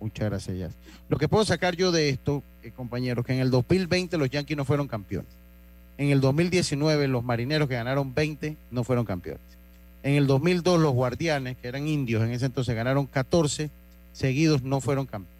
Muchas 0.00 0.30
gracias, 0.30 0.72
Lo 1.08 1.18
que 1.18 1.28
puedo 1.28 1.44
sacar 1.44 1.76
yo 1.76 1.92
de 1.92 2.08
esto, 2.08 2.42
eh, 2.62 2.70
compañeros, 2.74 3.24
que 3.24 3.34
en 3.34 3.40
el 3.40 3.50
2020 3.50 4.16
los 4.16 4.30
Yankees 4.30 4.56
no 4.56 4.64
fueron 4.64 4.88
campeones. 4.88 5.30
En 5.98 6.08
el 6.08 6.22
2019 6.22 7.08
los 7.08 7.22
Marineros 7.22 7.68
que 7.68 7.74
ganaron 7.74 8.14
20 8.14 8.56
no 8.70 8.84
fueron 8.84 9.04
campeones. 9.04 9.42
En 10.02 10.14
el 10.14 10.26
2002 10.26 10.80
los 10.80 10.94
Guardianes, 10.94 11.58
que 11.58 11.68
eran 11.68 11.86
indios 11.86 12.22
en 12.22 12.30
ese 12.30 12.46
entonces, 12.46 12.74
ganaron 12.74 13.04
14 13.04 13.68
seguidos, 14.14 14.62
no 14.62 14.80
fueron 14.80 15.04
campeones. 15.04 15.38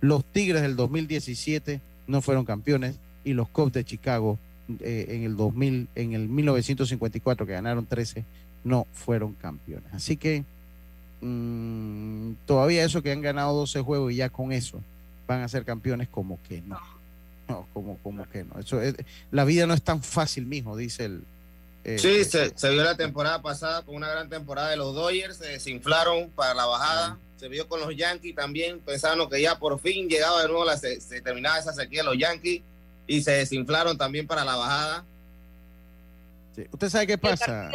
Los 0.00 0.24
Tigres 0.24 0.62
del 0.62 0.76
2017 0.76 1.80
no 2.06 2.22
fueron 2.22 2.46
campeones 2.46 2.96
y 3.24 3.34
los 3.34 3.48
Cubs 3.48 3.74
de 3.74 3.84
Chicago 3.84 4.38
eh, 4.80 5.06
en 5.10 5.24
el 5.24 5.36
2000, 5.36 5.88
en 5.94 6.12
el 6.14 6.28
1954 6.28 7.46
que 7.46 7.52
ganaron 7.52 7.84
13 7.84 8.24
no 8.64 8.86
fueron 8.92 9.34
campeones. 9.34 9.92
Así 9.92 10.16
que 10.16 10.44
Mm, 11.20 12.34
todavía 12.46 12.84
eso 12.84 13.02
que 13.02 13.10
han 13.10 13.22
ganado 13.22 13.54
12 13.54 13.80
juegos 13.80 14.12
y 14.12 14.16
ya 14.16 14.28
con 14.28 14.52
eso 14.52 14.80
van 15.26 15.42
a 15.42 15.48
ser 15.48 15.64
campeones 15.64 16.08
como 16.08 16.38
que 16.48 16.60
no. 16.62 16.80
No, 17.48 17.66
como, 17.72 17.96
como 17.98 18.28
que 18.28 18.44
no. 18.44 18.58
Eso 18.60 18.80
la 19.30 19.44
vida 19.44 19.66
no 19.66 19.74
es 19.74 19.82
tan 19.82 20.02
fácil, 20.02 20.46
mismo, 20.46 20.76
dice 20.76 21.06
el. 21.06 21.24
Eh, 21.84 21.98
sí, 21.98 22.24
se, 22.24 22.70
vio 22.70 22.82
la 22.82 22.96
temporada 22.96 23.40
pasada 23.40 23.82
con 23.82 23.94
una 23.94 24.08
gran 24.08 24.28
temporada 24.28 24.70
de 24.70 24.76
los 24.76 24.94
Dodgers, 24.94 25.38
se 25.38 25.46
desinflaron 25.46 26.30
para 26.30 26.54
la 26.54 26.66
bajada. 26.66 27.18
Se 27.36 27.48
vio 27.48 27.68
con 27.68 27.80
los 27.80 27.94
Yankees 27.96 28.34
también, 28.34 28.80
pensando 28.80 29.28
que 29.28 29.40
ya 29.40 29.58
por 29.58 29.78
fin 29.80 30.08
llegaba 30.08 30.42
de 30.42 30.48
nuevo, 30.48 30.64
la, 30.64 30.76
se, 30.76 30.98
terminaba 31.22 31.58
esa 31.58 31.72
sequía 31.72 32.02
de 32.02 32.08
los 32.08 32.18
Yankees 32.18 32.62
y 33.06 33.22
se 33.22 33.30
desinflaron 33.30 33.96
también 33.96 34.26
para 34.26 34.44
la 34.44 34.56
bajada. 34.56 35.04
¿Usted 36.72 36.90
sabe 36.90 37.06
qué 37.06 37.16
pasa? 37.16 37.70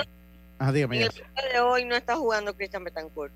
El 1.35 1.53
de 1.53 1.59
hoy 1.59 1.85
no 1.85 1.95
está 1.95 2.15
jugando 2.15 2.55
Cristian 2.55 2.83
Betancourt. 2.83 3.33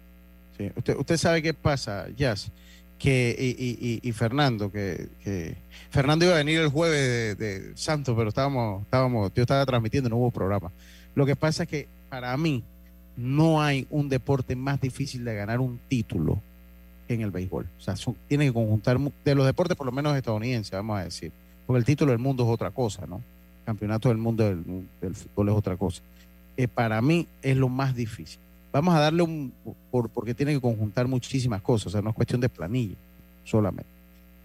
Sí. 0.57 0.71
Usted, 0.75 0.95
usted 0.95 1.17
sabe 1.17 1.41
qué 1.41 1.53
pasa, 1.53 2.07
Jazz, 2.15 2.51
que 2.97 3.35
y, 3.37 3.99
y, 4.01 4.11
Fernando, 4.11 4.71
que, 4.71 5.07
que, 5.23 5.55
Fernando 5.91 6.25
iba 6.25 6.33
a 6.33 6.37
venir 6.37 6.59
el 6.59 6.69
jueves 6.69 7.37
de, 7.37 7.71
Santos, 7.75 8.15
pero 8.17 8.29
estábamos, 8.29 8.83
estábamos, 8.83 9.31
yo 9.35 9.43
estaba 9.43 9.65
transmitiendo, 9.65 10.09
no 10.09 10.17
hubo 10.17 10.31
programa. 10.31 10.71
Lo 11.13 11.25
que 11.25 11.35
pasa 11.35 11.63
es 11.63 11.69
que 11.69 11.87
para 12.09 12.35
mí 12.37 12.63
no 13.15 13.61
hay 13.61 13.85
un 13.89 14.09
deporte 14.09 14.55
más 14.55 14.81
difícil 14.81 15.23
de 15.25 15.35
ganar 15.35 15.59
un 15.59 15.79
título 15.87 16.41
que 17.07 17.13
en 17.13 17.21
el 17.21 17.31
béisbol. 17.31 17.67
O 17.77 17.81
sea, 17.81 17.95
tiene 18.27 18.47
que 18.47 18.53
conjuntar 18.53 18.97
de 18.99 19.35
los 19.35 19.45
deportes, 19.45 19.77
por 19.77 19.85
lo 19.85 19.91
menos 19.91 20.15
estadounidenses, 20.15 20.71
vamos 20.71 20.99
a 20.99 21.03
decir. 21.03 21.31
Porque 21.65 21.79
el 21.79 21.85
título 21.85 22.11
del 22.11 22.19
mundo 22.19 22.43
es 22.43 22.49
otra 22.49 22.71
cosa, 22.71 23.05
¿no? 23.05 23.21
campeonato 23.67 24.07
del 24.07 24.17
mundo 24.17 24.45
del, 24.45 24.63
del 25.01 25.13
fútbol 25.13 25.49
es 25.49 25.55
otra 25.55 25.75
cosa. 25.75 26.01
Eh, 26.57 26.67
para 26.67 27.01
mí 27.01 27.27
es 27.41 27.55
lo 27.55 27.69
más 27.69 27.95
difícil. 27.95 28.39
Vamos 28.73 28.95
a 28.95 28.99
darle 28.99 29.21
un, 29.21 29.53
por, 29.91 30.09
porque 30.09 30.33
tiene 30.33 30.53
que 30.53 30.59
conjuntar 30.59 31.07
muchísimas 31.07 31.61
cosas, 31.61 31.87
o 31.87 31.89
sea, 31.91 32.01
no 32.01 32.09
es 32.09 32.15
cuestión 32.15 32.41
de 32.41 32.49
planilla 32.49 32.95
solamente. 33.43 33.89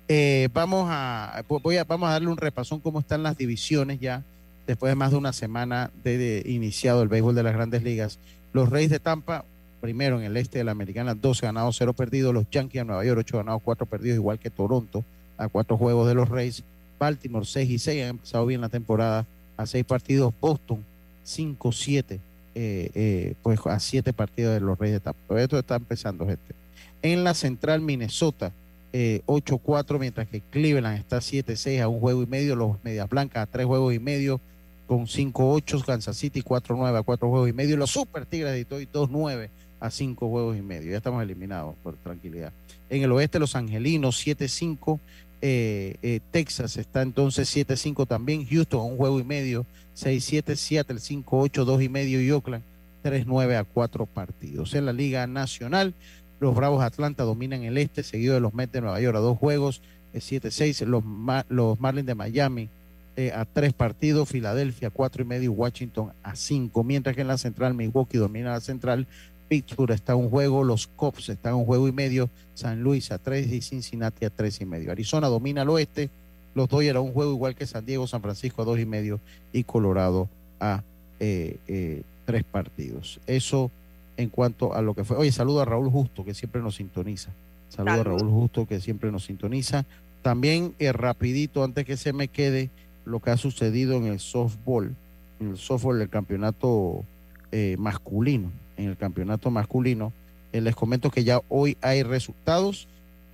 Eh, 0.08 0.48
vamos, 0.52 0.88
a, 0.90 1.42
voy 1.48 1.76
a, 1.76 1.84
vamos 1.84 2.08
a 2.08 2.12
darle 2.12 2.28
un 2.28 2.36
repasón 2.36 2.80
cómo 2.80 3.00
están 3.00 3.22
las 3.22 3.36
divisiones 3.38 3.98
ya, 3.98 4.22
después 4.66 4.90
de 4.90 4.94
más 4.94 5.10
de 5.10 5.16
una 5.16 5.32
semana 5.32 5.90
de, 6.04 6.42
iniciado 6.46 7.02
el 7.02 7.08
béisbol 7.08 7.34
de 7.34 7.42
las 7.42 7.54
grandes 7.54 7.82
ligas. 7.82 8.18
Los 8.52 8.68
Reyes 8.68 8.90
de 8.90 9.00
Tampa, 9.00 9.44
primero 9.80 10.18
en 10.18 10.24
el 10.24 10.36
este 10.36 10.58
de 10.58 10.64
la 10.64 10.72
Americana, 10.72 11.14
12 11.14 11.46
ganados, 11.46 11.76
0 11.78 11.94
perdidos. 11.94 12.34
Los 12.34 12.48
Yankees 12.50 12.80
de 12.80 12.84
Nueva 12.84 13.04
York, 13.04 13.20
8 13.20 13.38
ganados, 13.38 13.62
4 13.64 13.86
perdidos, 13.86 14.16
igual 14.16 14.38
que 14.38 14.50
Toronto, 14.50 15.04
a 15.38 15.48
4 15.48 15.76
juegos 15.78 16.06
de 16.08 16.14
los 16.14 16.28
Reyes. 16.28 16.62
Baltimore, 16.98 17.46
6 17.46 17.70
y 17.70 17.78
6, 17.78 18.02
han 18.02 18.08
empezado 18.10 18.46
bien 18.46 18.60
la 18.60 18.68
temporada 18.68 19.26
a 19.56 19.66
6 19.66 19.84
partidos. 19.84 20.34
Boston, 20.40 20.84
5-7, 21.26 22.18
eh, 22.54 22.90
eh, 22.94 23.34
pues 23.42 23.60
a 23.66 23.78
7 23.78 24.12
partidos 24.12 24.54
de 24.54 24.60
los 24.60 24.78
Reyes 24.78 24.96
de 24.96 25.00
Tampa. 25.00 25.40
Esto 25.40 25.58
está 25.58 25.76
empezando, 25.76 26.26
gente. 26.26 26.54
En 27.02 27.24
la 27.24 27.34
central 27.34 27.80
Minnesota, 27.80 28.52
8-4, 28.92 29.96
eh, 29.96 29.98
mientras 29.98 30.28
que 30.28 30.40
Cleveland 30.40 30.98
está 30.98 31.18
7-6 31.18 31.80
a 31.80 31.88
un 31.88 32.00
juego 32.00 32.22
y 32.22 32.26
medio, 32.26 32.56
los 32.56 32.82
Medias 32.84 33.08
Blancas 33.08 33.42
a 33.42 33.46
3 33.46 33.66
juegos 33.66 33.94
y 33.94 33.98
medio, 33.98 34.40
con 34.86 35.06
5-8, 35.06 35.84
Kansas 35.84 36.16
City 36.16 36.42
4-9 36.42 36.98
a 36.98 37.02
4 37.02 37.28
juegos 37.28 37.48
y 37.48 37.52
medio, 37.52 37.76
los 37.76 37.90
Super 37.90 38.26
Tigres 38.26 38.52
de 38.52 38.58
Detroit 38.58 38.90
2-9 38.92 39.48
a 39.80 39.90
5 39.90 40.28
juegos 40.28 40.56
y 40.56 40.62
medio. 40.62 40.90
Ya 40.90 40.98
estamos 40.98 41.22
eliminados, 41.22 41.74
por 41.82 41.96
tranquilidad. 41.96 42.52
En 42.90 43.02
el 43.02 43.10
oeste, 43.12 43.38
los 43.38 43.56
Angelinos 43.56 44.24
7-5, 44.24 45.00
eh, 45.42 45.96
eh, 46.02 46.20
Texas 46.30 46.76
está 46.76 47.02
entonces 47.02 47.54
7-5 47.54 48.06
también. 48.06 48.46
Houston 48.46 48.92
un 48.92 48.96
juego 48.96 49.20
y 49.20 49.24
medio. 49.24 49.66
6-7 49.96 50.56
Seattle 50.56 50.96
5-8, 50.96 51.64
2 51.64 51.82
y 51.82 51.88
medio 51.90 52.22
y 52.22 52.30
Oakland 52.30 52.62
3-9 53.04 53.58
a 53.58 53.64
4 53.64 54.06
partidos. 54.06 54.74
En 54.74 54.86
la 54.86 54.92
Liga 54.92 55.26
Nacional, 55.26 55.94
los 56.40 56.54
Bravos 56.54 56.82
Atlanta 56.82 57.24
dominan 57.24 57.64
el 57.64 57.76
este, 57.76 58.02
seguido 58.02 58.34
de 58.34 58.40
los 58.40 58.54
Mets 58.54 58.72
de 58.72 58.80
Nueva 58.80 59.00
York 59.00 59.16
a 59.16 59.20
dos 59.20 59.36
juegos, 59.36 59.82
7-6. 60.14 60.86
Los, 60.86 61.02
los 61.48 61.80
Marlins 61.80 62.06
de 62.06 62.14
Miami 62.14 62.68
eh, 63.14 63.30
a 63.34 63.44
tres 63.44 63.74
partidos, 63.74 64.30
Filadelfia 64.30 64.88
4 64.88 65.22
y 65.22 65.26
medio 65.26 65.52
Washington 65.52 66.12
a 66.22 66.34
5. 66.34 66.82
Mientras 66.84 67.14
que 67.14 67.20
en 67.20 67.28
la 67.28 67.36
central, 67.36 67.74
Milwaukee 67.74 68.16
domina 68.16 68.52
la 68.52 68.60
central 68.60 69.06
Pittsburgh 69.52 69.90
está 69.90 70.16
un 70.16 70.30
juego, 70.30 70.64
los 70.64 70.86
Cops 70.86 71.28
están 71.28 71.52
un 71.52 71.66
juego 71.66 71.86
y 71.86 71.92
medio, 71.92 72.30
San 72.54 72.82
Luis 72.82 73.12
a 73.12 73.18
tres 73.18 73.52
y 73.52 73.60
Cincinnati 73.60 74.24
a 74.24 74.30
tres 74.30 74.62
y 74.62 74.64
medio. 74.64 74.90
Arizona 74.90 75.28
domina 75.28 75.60
al 75.60 75.68
oeste, 75.68 76.08
los 76.54 76.70
Dodgers 76.70 76.96
a 76.96 77.00
un 77.00 77.12
juego 77.12 77.32
igual 77.32 77.54
que 77.54 77.66
San 77.66 77.84
Diego, 77.84 78.06
San 78.06 78.22
Francisco 78.22 78.62
a 78.62 78.64
dos 78.64 78.78
y 78.78 78.86
medio 78.86 79.20
y 79.52 79.64
Colorado 79.64 80.30
a 80.58 80.82
eh, 81.20 81.58
eh, 81.68 82.00
tres 82.24 82.44
partidos. 82.44 83.20
Eso 83.26 83.70
en 84.16 84.30
cuanto 84.30 84.72
a 84.72 84.80
lo 84.80 84.94
que 84.94 85.04
fue. 85.04 85.18
Oye, 85.18 85.32
saludo 85.32 85.60
a 85.60 85.66
Raúl 85.66 85.90
Justo, 85.90 86.24
que 86.24 86.32
siempre 86.32 86.62
nos 86.62 86.76
sintoniza. 86.76 87.28
Saludo 87.68 88.00
a 88.00 88.04
Raúl 88.04 88.30
Justo, 88.30 88.64
que 88.64 88.80
siempre 88.80 89.12
nos 89.12 89.24
sintoniza. 89.26 89.84
También, 90.22 90.74
eh, 90.78 90.92
rapidito, 90.92 91.62
antes 91.62 91.84
que 91.84 91.98
se 91.98 92.14
me 92.14 92.28
quede, 92.28 92.70
lo 93.04 93.20
que 93.20 93.32
ha 93.32 93.36
sucedido 93.36 93.98
en 93.98 94.06
el 94.06 94.18
softball, 94.18 94.96
en 95.40 95.50
el 95.50 95.58
softball 95.58 95.98
del 95.98 96.08
campeonato 96.08 97.04
eh, 97.50 97.76
masculino, 97.78 98.50
en 98.82 98.90
el 98.90 98.96
campeonato 98.96 99.50
masculino. 99.50 100.12
Eh, 100.52 100.60
les 100.60 100.74
comento 100.74 101.10
que 101.10 101.24
ya 101.24 101.40
hoy 101.48 101.76
hay 101.80 102.02
resultados. 102.02 102.88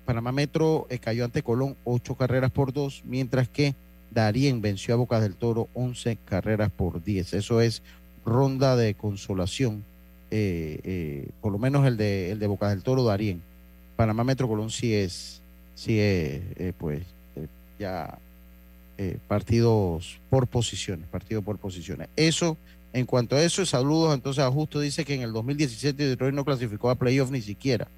Panamá 0.05 0.33
Metro 0.33 0.87
cayó 1.01 1.25
ante 1.25 1.43
Colón 1.43 1.77
ocho 1.85 2.15
carreras 2.15 2.51
por 2.51 2.73
dos, 2.73 3.03
mientras 3.05 3.49
que 3.49 3.75
Darien 4.11 4.63
venció 4.63 4.95
a 4.95 4.97
Bocas 4.97 5.21
del 5.21 5.35
Toro 5.35 5.69
11 5.75 6.17
carreras 6.25 6.71
por 6.71 7.03
10. 7.03 7.35
Eso 7.35 7.61
es 7.61 7.83
ronda 8.25 8.75
de 8.77 8.95
consolación. 8.95 9.85
por 11.41 11.53
lo 11.53 11.59
menos 11.59 11.87
el 11.87 11.99
de, 11.99 12.31
el 12.31 12.39
de 12.39 12.47
Bocas 12.47 12.71
del 12.71 12.83
Toro, 12.83 13.05
Darien. 13.05 13.43
Panamá 13.97 14.25
Metro 14.25 14.49
Colón 14.49 14.71
sí 14.71 14.95
es, 14.95 15.43
sí 15.75 15.99
es 16.01 16.41
pues, 16.79 17.03
ya 17.79 18.19
eh, 19.01 19.17
partidos 19.29 20.19
por 20.29 20.49
posiciones, 20.49 21.07
partidos 21.07 21.45
por 21.45 21.57
posiciones. 21.59 22.09
Eso, 22.17 22.57
en 22.93 23.07
cuanto 23.07 23.37
a 23.37 23.43
eso, 23.43 23.65
saludos 23.67 24.15
entonces 24.15 24.43
a 24.43 24.51
Justo, 24.51 24.81
dice 24.81 25.05
que 25.05 25.15
en 25.15 25.23
el 25.23 25.33
2017 25.33 26.09
Detroit 26.09 26.35
no 26.35 26.45
clasificó 26.45 26.91
a 26.91 26.95
playoff 26.95 27.31
ni 27.31 27.43
siquiera. 27.43 27.89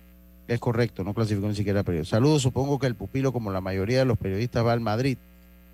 Es 0.48 0.58
correcto, 0.58 1.04
no 1.04 1.14
clasificó 1.14 1.46
ni 1.46 1.54
siquiera 1.54 1.80
a 1.80 1.82
playoff. 1.84 2.08
Saludos, 2.08 2.42
supongo 2.42 2.78
que 2.78 2.86
el 2.86 2.96
pupilo, 2.96 3.32
como 3.32 3.52
la 3.52 3.60
mayoría 3.60 4.00
de 4.00 4.04
los 4.04 4.18
periodistas, 4.18 4.66
va 4.66 4.72
al 4.72 4.80
Madrid. 4.80 5.16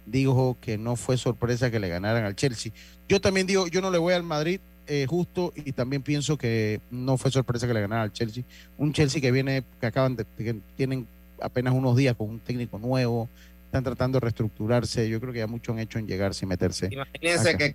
Dijo 0.05 0.57
que 0.61 0.77
no 0.77 0.97
fue 0.97 1.17
sorpresa 1.17 1.71
que 1.71 1.81
le 1.81 1.89
ganaran 1.89 2.25
al 2.25 2.37
Chelsea. 2.37 2.73
Yo 3.09 3.21
también 3.21 3.47
digo, 3.47 3.67
yo 3.69 3.81
no 3.81 3.91
le 3.91 3.99
voy 3.99 4.13
al 4.13 4.23
Madrid, 4.23 4.61
eh, 4.87 5.07
justo 5.09 5.53
y 5.57 5.73
también 5.73 6.03
pienso 6.03 6.37
que 6.37 6.81
no 6.91 7.17
fue 7.17 7.31
sorpresa 7.31 7.67
que 7.67 7.75
le 7.75 7.81
ganaran 7.81 8.05
al 8.05 8.13
Chelsea. 8.13 8.45
Un 8.77 8.93
Chelsea 8.93 9.21
que 9.21 9.33
viene, 9.33 9.65
que 9.81 9.87
acaban 9.87 10.15
de, 10.15 10.27
que 10.37 10.57
tienen 10.77 11.07
apenas 11.41 11.75
unos 11.75 11.97
días 11.97 12.15
con 12.15 12.29
un 12.29 12.39
técnico 12.39 12.79
nuevo, 12.79 13.29
están 13.77 13.85
tratando 13.85 14.17
de 14.17 14.21
reestructurarse. 14.21 15.09
Yo 15.09 15.21
creo 15.21 15.33
que 15.33 15.41
ya 15.41 15.47
mucho 15.47 15.73
han 15.73 15.79
hecho 15.79 15.99
en 15.99 16.07
llegarse 16.07 16.45
y 16.45 16.49
meterse. 16.49 16.89
Imagínense 16.91 17.57
que 17.57 17.73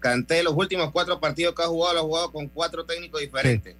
Canté, 0.00 0.42
los 0.42 0.54
últimos 0.54 0.90
cuatro 0.92 1.18
partidos 1.18 1.54
que 1.54 1.62
ha 1.62 1.66
jugado, 1.66 1.94
lo 1.94 2.00
ha 2.00 2.04
jugado 2.04 2.32
con 2.32 2.48
cuatro 2.48 2.84
técnicos 2.84 3.20
diferentes. 3.20 3.74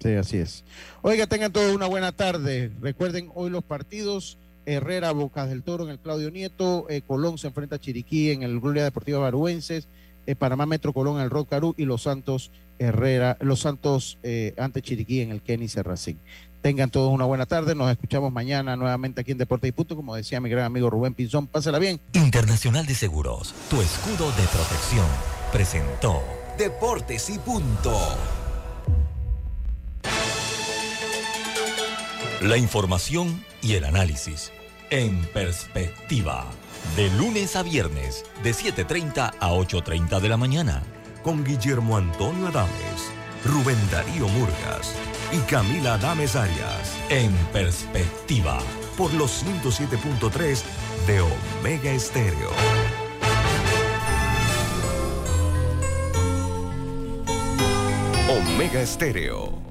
Sí. 0.00 0.12
así 0.12 0.38
es. 0.38 0.64
Oiga, 1.02 1.26
tengan 1.26 1.52
todos 1.52 1.74
una 1.74 1.86
buena 1.86 2.12
tarde. 2.12 2.70
Recuerden 2.80 3.30
hoy 3.34 3.50
los 3.50 3.64
partidos. 3.64 4.38
Herrera, 4.66 5.12
Bocas 5.12 5.50
del 5.50 5.62
Toro 5.62 5.84
en 5.84 5.90
el 5.90 5.98
Claudio 5.98 6.30
Nieto, 6.30 6.86
eh, 6.88 7.02
Colón 7.06 7.36
se 7.36 7.48
enfrenta 7.48 7.76
a 7.76 7.78
Chiriquí 7.78 8.30
en 8.30 8.42
el 8.42 8.60
Gloria 8.60 8.82
Deportiva 8.82 9.18
Baruenses, 9.18 9.88
eh, 10.26 10.34
Panamá 10.36 10.64
Metro 10.64 10.94
Colón 10.94 11.16
en 11.18 11.24
el 11.24 11.28
Rod 11.28 11.46
Carú 11.48 11.74
y 11.76 11.84
Los 11.84 12.04
Santos 12.04 12.50
Herrera, 12.78 13.36
Los 13.40 13.60
Santos 13.60 14.16
eh, 14.22 14.54
ante 14.56 14.80
Chiriquí 14.80 15.20
en 15.20 15.32
el 15.32 15.42
Kenny 15.42 15.68
Serracín. 15.68 16.18
Tengan 16.64 16.88
todos 16.88 17.12
una 17.12 17.26
buena 17.26 17.44
tarde. 17.44 17.74
Nos 17.74 17.90
escuchamos 17.90 18.32
mañana 18.32 18.74
nuevamente 18.74 19.20
aquí 19.20 19.32
en 19.32 19.36
Deporte 19.36 19.68
y 19.68 19.72
Punto. 19.72 19.96
Como 19.96 20.14
decía 20.14 20.40
mi 20.40 20.48
gran 20.48 20.64
amigo 20.64 20.88
Rubén 20.88 21.12
Pinzón, 21.12 21.46
pásela 21.46 21.78
bien. 21.78 22.00
Internacional 22.14 22.86
de 22.86 22.94
Seguros, 22.94 23.54
tu 23.68 23.82
escudo 23.82 24.30
de 24.30 24.44
protección, 24.44 25.04
presentó 25.52 26.22
Deportes 26.56 27.28
y 27.28 27.38
Punto. 27.38 27.94
La 32.40 32.56
información 32.56 33.44
y 33.60 33.74
el 33.74 33.84
análisis 33.84 34.50
en 34.88 35.22
perspectiva. 35.34 36.46
De 36.96 37.10
lunes 37.18 37.56
a 37.56 37.62
viernes, 37.62 38.24
de 38.42 38.52
7.30 38.52 39.34
a 39.38 39.50
8.30 39.50 40.18
de 40.18 40.28
la 40.30 40.38
mañana. 40.38 40.82
Con 41.22 41.44
Guillermo 41.44 41.98
Antonio 41.98 42.48
Adames, 42.48 43.12
Rubén 43.44 43.78
Darío 43.90 44.26
Murgas 44.28 44.94
y 45.32 45.38
Camila 45.50 45.98
Dames 45.98 46.34
Arias. 46.36 46.96
En 47.10 47.32
perspectiva. 47.52 48.58
Por 48.96 49.12
los 49.14 49.44
107.3 49.44 50.62
de 51.06 51.20
Omega 51.20 51.90
Estéreo. 51.90 52.50
Omega 58.28 58.80
Estéreo 58.80 59.63